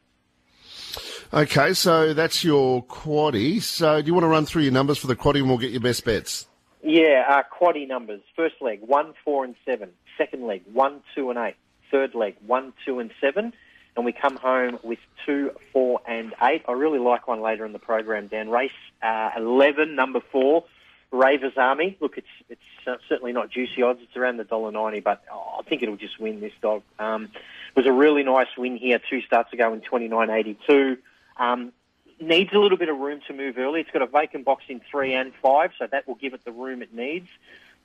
Okay, 1.32 1.74
so 1.74 2.14
that's 2.14 2.44
your 2.44 2.84
quaddy. 2.84 3.60
So 3.62 4.00
do 4.00 4.06
you 4.06 4.14
want 4.14 4.24
to 4.24 4.28
run 4.28 4.46
through 4.46 4.62
your 4.62 4.72
numbers 4.72 4.98
for 4.98 5.06
the 5.06 5.16
quaddy 5.16 5.38
and 5.38 5.48
we'll 5.48 5.58
get 5.58 5.72
your 5.72 5.80
best 5.80 6.04
bets? 6.04 6.46
Yeah, 6.82 7.24
uh, 7.28 7.42
quaddy 7.42 7.88
numbers. 7.88 8.20
First 8.36 8.56
leg, 8.60 8.80
one, 8.82 9.14
four 9.24 9.44
and 9.44 9.54
seven. 9.64 9.90
Second 10.18 10.46
leg, 10.46 10.62
one, 10.72 11.00
two 11.14 11.30
and 11.30 11.38
eight. 11.38 11.56
Third 11.90 12.14
leg, 12.14 12.36
one, 12.46 12.72
two 12.84 12.98
and 12.98 13.10
seven. 13.20 13.52
And 13.96 14.04
we 14.04 14.12
come 14.12 14.36
home 14.36 14.78
with 14.82 14.98
two, 15.24 15.52
four 15.72 16.00
and 16.06 16.34
eight. 16.42 16.62
I 16.68 16.72
really 16.72 16.98
like 16.98 17.26
one 17.26 17.40
later 17.40 17.64
in 17.64 17.72
the 17.72 17.78
program, 17.78 18.26
Dan. 18.26 18.50
Race 18.50 18.70
uh, 19.02 19.30
11, 19.36 19.94
number 19.94 20.20
four. 20.32 20.64
Ravers 21.10 21.54
Army. 21.56 21.96
Look, 22.00 22.18
it's 22.18 22.26
it's 22.48 22.60
uh, 22.86 22.96
certainly 23.08 23.32
not 23.32 23.50
juicy 23.50 23.82
odds. 23.82 24.00
It's 24.02 24.16
around 24.16 24.38
the 24.38 24.44
dollar 24.44 24.72
ninety, 24.72 25.00
but 25.00 25.22
oh, 25.32 25.56
I 25.60 25.62
think 25.62 25.82
it'll 25.82 25.96
just 25.96 26.18
win 26.18 26.40
this 26.40 26.52
dog. 26.60 26.82
Um, 26.98 27.24
it 27.24 27.76
was 27.76 27.86
a 27.86 27.92
really 27.92 28.22
nice 28.22 28.48
win 28.56 28.76
here 28.76 29.00
two 29.10 29.22
starts 29.22 29.52
ago 29.52 29.72
in 29.72 29.80
twenty 29.80 30.08
nine 30.08 30.30
eighty 30.30 30.58
two. 30.66 30.98
Um, 31.36 31.72
needs 32.20 32.52
a 32.52 32.58
little 32.58 32.78
bit 32.78 32.88
of 32.88 32.98
room 32.98 33.20
to 33.28 33.34
move 33.34 33.58
early. 33.58 33.80
It's 33.80 33.90
got 33.90 34.02
a 34.02 34.06
vacant 34.06 34.44
box 34.44 34.64
in 34.68 34.80
three 34.90 35.14
and 35.14 35.32
five, 35.42 35.72
so 35.78 35.86
that 35.86 36.06
will 36.06 36.14
give 36.14 36.34
it 36.34 36.44
the 36.44 36.52
room 36.52 36.82
it 36.82 36.94
needs. 36.94 37.28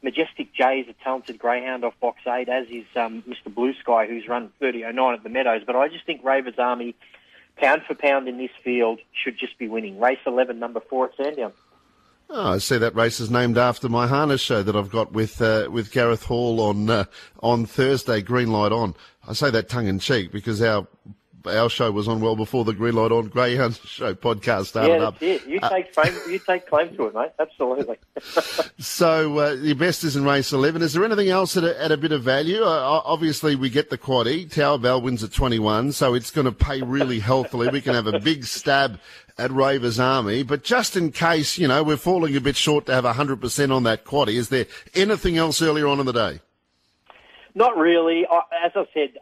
Majestic 0.02 0.54
J 0.54 0.80
is 0.80 0.88
a 0.88 1.04
talented 1.04 1.38
greyhound 1.40 1.84
off 1.84 1.94
box 2.00 2.22
eight, 2.28 2.48
as 2.48 2.68
is 2.70 2.86
um, 2.96 3.22
Mr. 3.24 3.54
Blue 3.54 3.74
Sky, 3.74 4.08
who's 4.08 4.28
run 4.28 4.50
30.09 4.62 5.14
at 5.14 5.24
the 5.24 5.30
Meadows. 5.30 5.64
But 5.66 5.76
I 5.76 5.90
just 5.90 6.06
think 6.06 6.24
Ravers 6.24 6.58
Army, 6.58 6.96
pound 7.58 7.82
for 7.84 7.96
pound 7.96 8.30
in 8.30 8.38
this 8.38 8.52
field, 8.64 9.00
should 9.12 9.38
just 9.38 9.58
be 9.58 9.68
winning. 9.68 10.00
Race 10.00 10.20
11, 10.26 10.58
number 10.58 10.80
four 10.80 11.10
at 11.10 11.18
Sandown. 11.18 11.52
Oh, 12.32 12.54
I 12.54 12.58
see 12.60 12.78
that 12.78 12.96
race 12.96 13.20
is 13.20 13.32
named 13.32 13.58
after 13.58 13.90
my 13.90 14.06
harness 14.06 14.40
show 14.40 14.62
that 14.62 14.76
I've 14.76 14.92
got 14.92 15.14
with 15.14 15.42
uh, 15.42 15.68
with 15.72 15.92
Gareth 15.92 16.24
Hall 16.24 16.62
on 16.62 16.90
uh, 16.90 17.06
on 17.42 17.66
Thursday. 17.66 18.22
Green 18.22 18.52
light 18.52 18.72
on. 18.72 18.94
I 19.28 19.34
say 19.34 19.50
that 19.50 19.68
tongue 19.68 19.88
in 19.88 19.98
cheek 19.98 20.32
because 20.32 20.62
our 20.62 20.88
our 21.46 21.70
show 21.70 21.92
was 21.92 22.08
on 22.08 22.22
well 22.22 22.36
before 22.36 22.66
the 22.66 22.74
Green 22.74 22.96
Light 22.96 23.12
On 23.12 23.28
Greyhound 23.28 23.76
Show 23.86 24.14
podcast 24.14 24.68
started 24.68 25.00
yeah, 25.00 25.08
up. 25.08 25.22
Yeah, 25.22 25.38
you 25.48 25.60
uh, 25.60 25.70
take 25.70 25.94
claim. 25.94 26.14
You 26.30 26.40
take 26.40 26.68
claim 26.68 26.96
to 26.96 27.08
it, 27.08 27.16
mate. 27.16 27.32
Absolutely. 27.40 27.98
so 28.80 29.40
uh, 29.40 29.52
your 29.54 29.76
best 29.76 30.04
is 30.04 30.16
in 30.16 30.24
race 30.24 30.52
eleven. 30.52 30.82
Is 30.82 30.94
there 30.94 31.04
anything 31.04 31.30
else 31.30 31.58
at 31.58 31.64
a, 31.64 31.82
at 31.82 31.92
a 31.92 31.98
bit 31.98 32.12
of 32.12 32.24
value? 32.24 32.62
Uh, 32.62 33.02
obviously, 33.06 33.56
we 33.56 33.70
get 33.70 33.90
the 33.90 33.98
quaddy. 33.98 34.52
Tower 34.52 34.78
Bell 34.78 35.02
wins 35.02 35.24
at 35.24 35.32
twenty 35.32 35.60
one, 35.60 35.92
so 35.92 36.14
it's 36.14 36.32
going 36.32 36.46
to 36.46 36.52
pay 36.52 36.82
really 36.82 37.20
healthily. 37.20 37.70
we 37.70 37.82
can 37.82 37.94
have 37.96 38.08
a 38.08 38.20
big 38.20 38.46
stab 38.46 39.00
at 39.40 39.52
Ravers 39.52 40.00
Army, 40.00 40.44
but 40.44 40.64
just 40.64 40.96
in 40.96 41.12
case, 41.12 41.58
you 41.58 41.68
know, 41.68 41.82
we're 41.82 41.98
falling 41.98 42.36
a 42.36 42.42
bit 42.42 42.56
short 42.56 42.86
to 42.88 42.94
have 42.94 43.06
100% 43.06 43.76
on 43.76 43.84
that 43.84 44.06
quaddy, 44.06 44.36
is 44.36 44.50
there 44.50 44.66
anything 44.94 45.38
else 45.38 45.62
earlier 45.62 45.88
on 45.88 46.00
in 46.00 46.06
the 46.06 46.14
day? 46.14 46.40
Not 47.56 47.78
really. 47.78 48.26
As 48.26 48.72
I 48.76 48.86
said, 48.94 49.14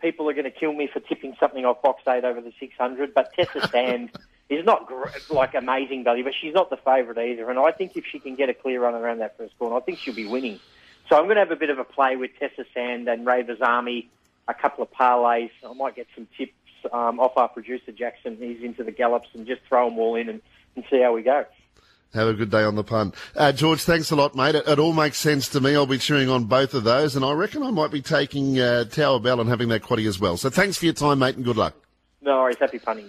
people 0.00 0.28
are 0.28 0.32
going 0.32 0.44
to 0.44 0.50
kill 0.50 0.72
me 0.72 0.88
for 0.92 1.00
tipping 1.00 1.36
something 1.38 1.64
off 1.64 1.82
box 1.82 2.02
eight 2.08 2.24
over 2.24 2.40
the 2.40 2.52
600, 2.58 3.14
but 3.14 3.32
Tessa 3.34 3.68
Sand 3.72 4.10
is 4.48 4.64
not 4.64 4.90
like 5.30 5.54
amazing 5.54 6.04
value, 6.04 6.24
but 6.24 6.34
she's 6.34 6.54
not 6.54 6.70
the 6.70 6.76
favourite 6.78 7.18
either. 7.18 7.50
And 7.50 7.58
I 7.58 7.70
think 7.70 7.96
if 7.96 8.04
she 8.06 8.18
can 8.18 8.34
get 8.34 8.48
a 8.48 8.54
clear 8.54 8.80
run 8.80 8.94
around 8.94 9.18
that 9.18 9.36
first 9.36 9.58
corner, 9.58 9.76
I 9.76 9.80
think 9.80 9.98
she'll 9.98 10.14
be 10.14 10.26
winning. 10.26 10.58
So 11.08 11.16
I'm 11.16 11.24
going 11.24 11.36
to 11.36 11.40
have 11.40 11.50
a 11.50 11.56
bit 11.56 11.70
of 11.70 11.78
a 11.78 11.84
play 11.84 12.16
with 12.16 12.30
Tessa 12.38 12.64
Sand 12.74 13.08
and 13.08 13.26
Ravers 13.26 13.60
Army, 13.60 14.08
a 14.46 14.54
couple 14.54 14.82
of 14.82 14.90
parlays. 14.90 15.50
I 15.68 15.72
might 15.74 15.96
get 15.96 16.06
some 16.14 16.26
tips 16.36 16.52
um, 16.92 17.20
off 17.20 17.32
our 17.36 17.48
producer 17.48 17.92
Jackson. 17.92 18.36
He's 18.38 18.62
into 18.62 18.84
the 18.84 18.92
gallops 18.92 19.28
and 19.34 19.46
just 19.46 19.62
throw 19.68 19.88
them 19.88 19.98
all 19.98 20.14
in 20.16 20.28
and, 20.28 20.40
and 20.76 20.84
see 20.90 21.00
how 21.02 21.14
we 21.14 21.22
go. 21.22 21.44
Have 22.14 22.28
a 22.28 22.32
good 22.32 22.50
day 22.50 22.62
on 22.62 22.74
the 22.74 22.84
pun. 22.84 23.12
Uh, 23.36 23.52
George, 23.52 23.82
thanks 23.82 24.10
a 24.10 24.16
lot, 24.16 24.34
mate. 24.34 24.54
It, 24.54 24.66
it, 24.66 24.78
all 24.78 24.94
makes 24.94 25.18
sense 25.18 25.46
to 25.50 25.60
me. 25.60 25.74
I'll 25.74 25.84
be 25.84 25.98
cheering 25.98 26.30
on 26.30 26.44
both 26.44 26.72
of 26.72 26.84
those, 26.84 27.14
and 27.14 27.24
I 27.24 27.32
reckon 27.32 27.62
I 27.62 27.70
might 27.70 27.90
be 27.90 28.00
taking 28.00 28.58
uh, 28.58 28.84
Tower 28.84 29.20
Bell 29.20 29.40
and 29.40 29.48
having 29.48 29.68
that 29.68 29.82
quaddy 29.82 30.08
as 30.08 30.18
well. 30.18 30.38
So 30.38 30.48
thanks 30.48 30.78
for 30.78 30.86
your 30.86 30.94
time, 30.94 31.18
mate, 31.18 31.36
and 31.36 31.44
good 31.44 31.58
luck. 31.58 31.74
No 32.22 32.40
worries. 32.40 32.56
Happy 32.58 32.78
punning. 32.78 33.06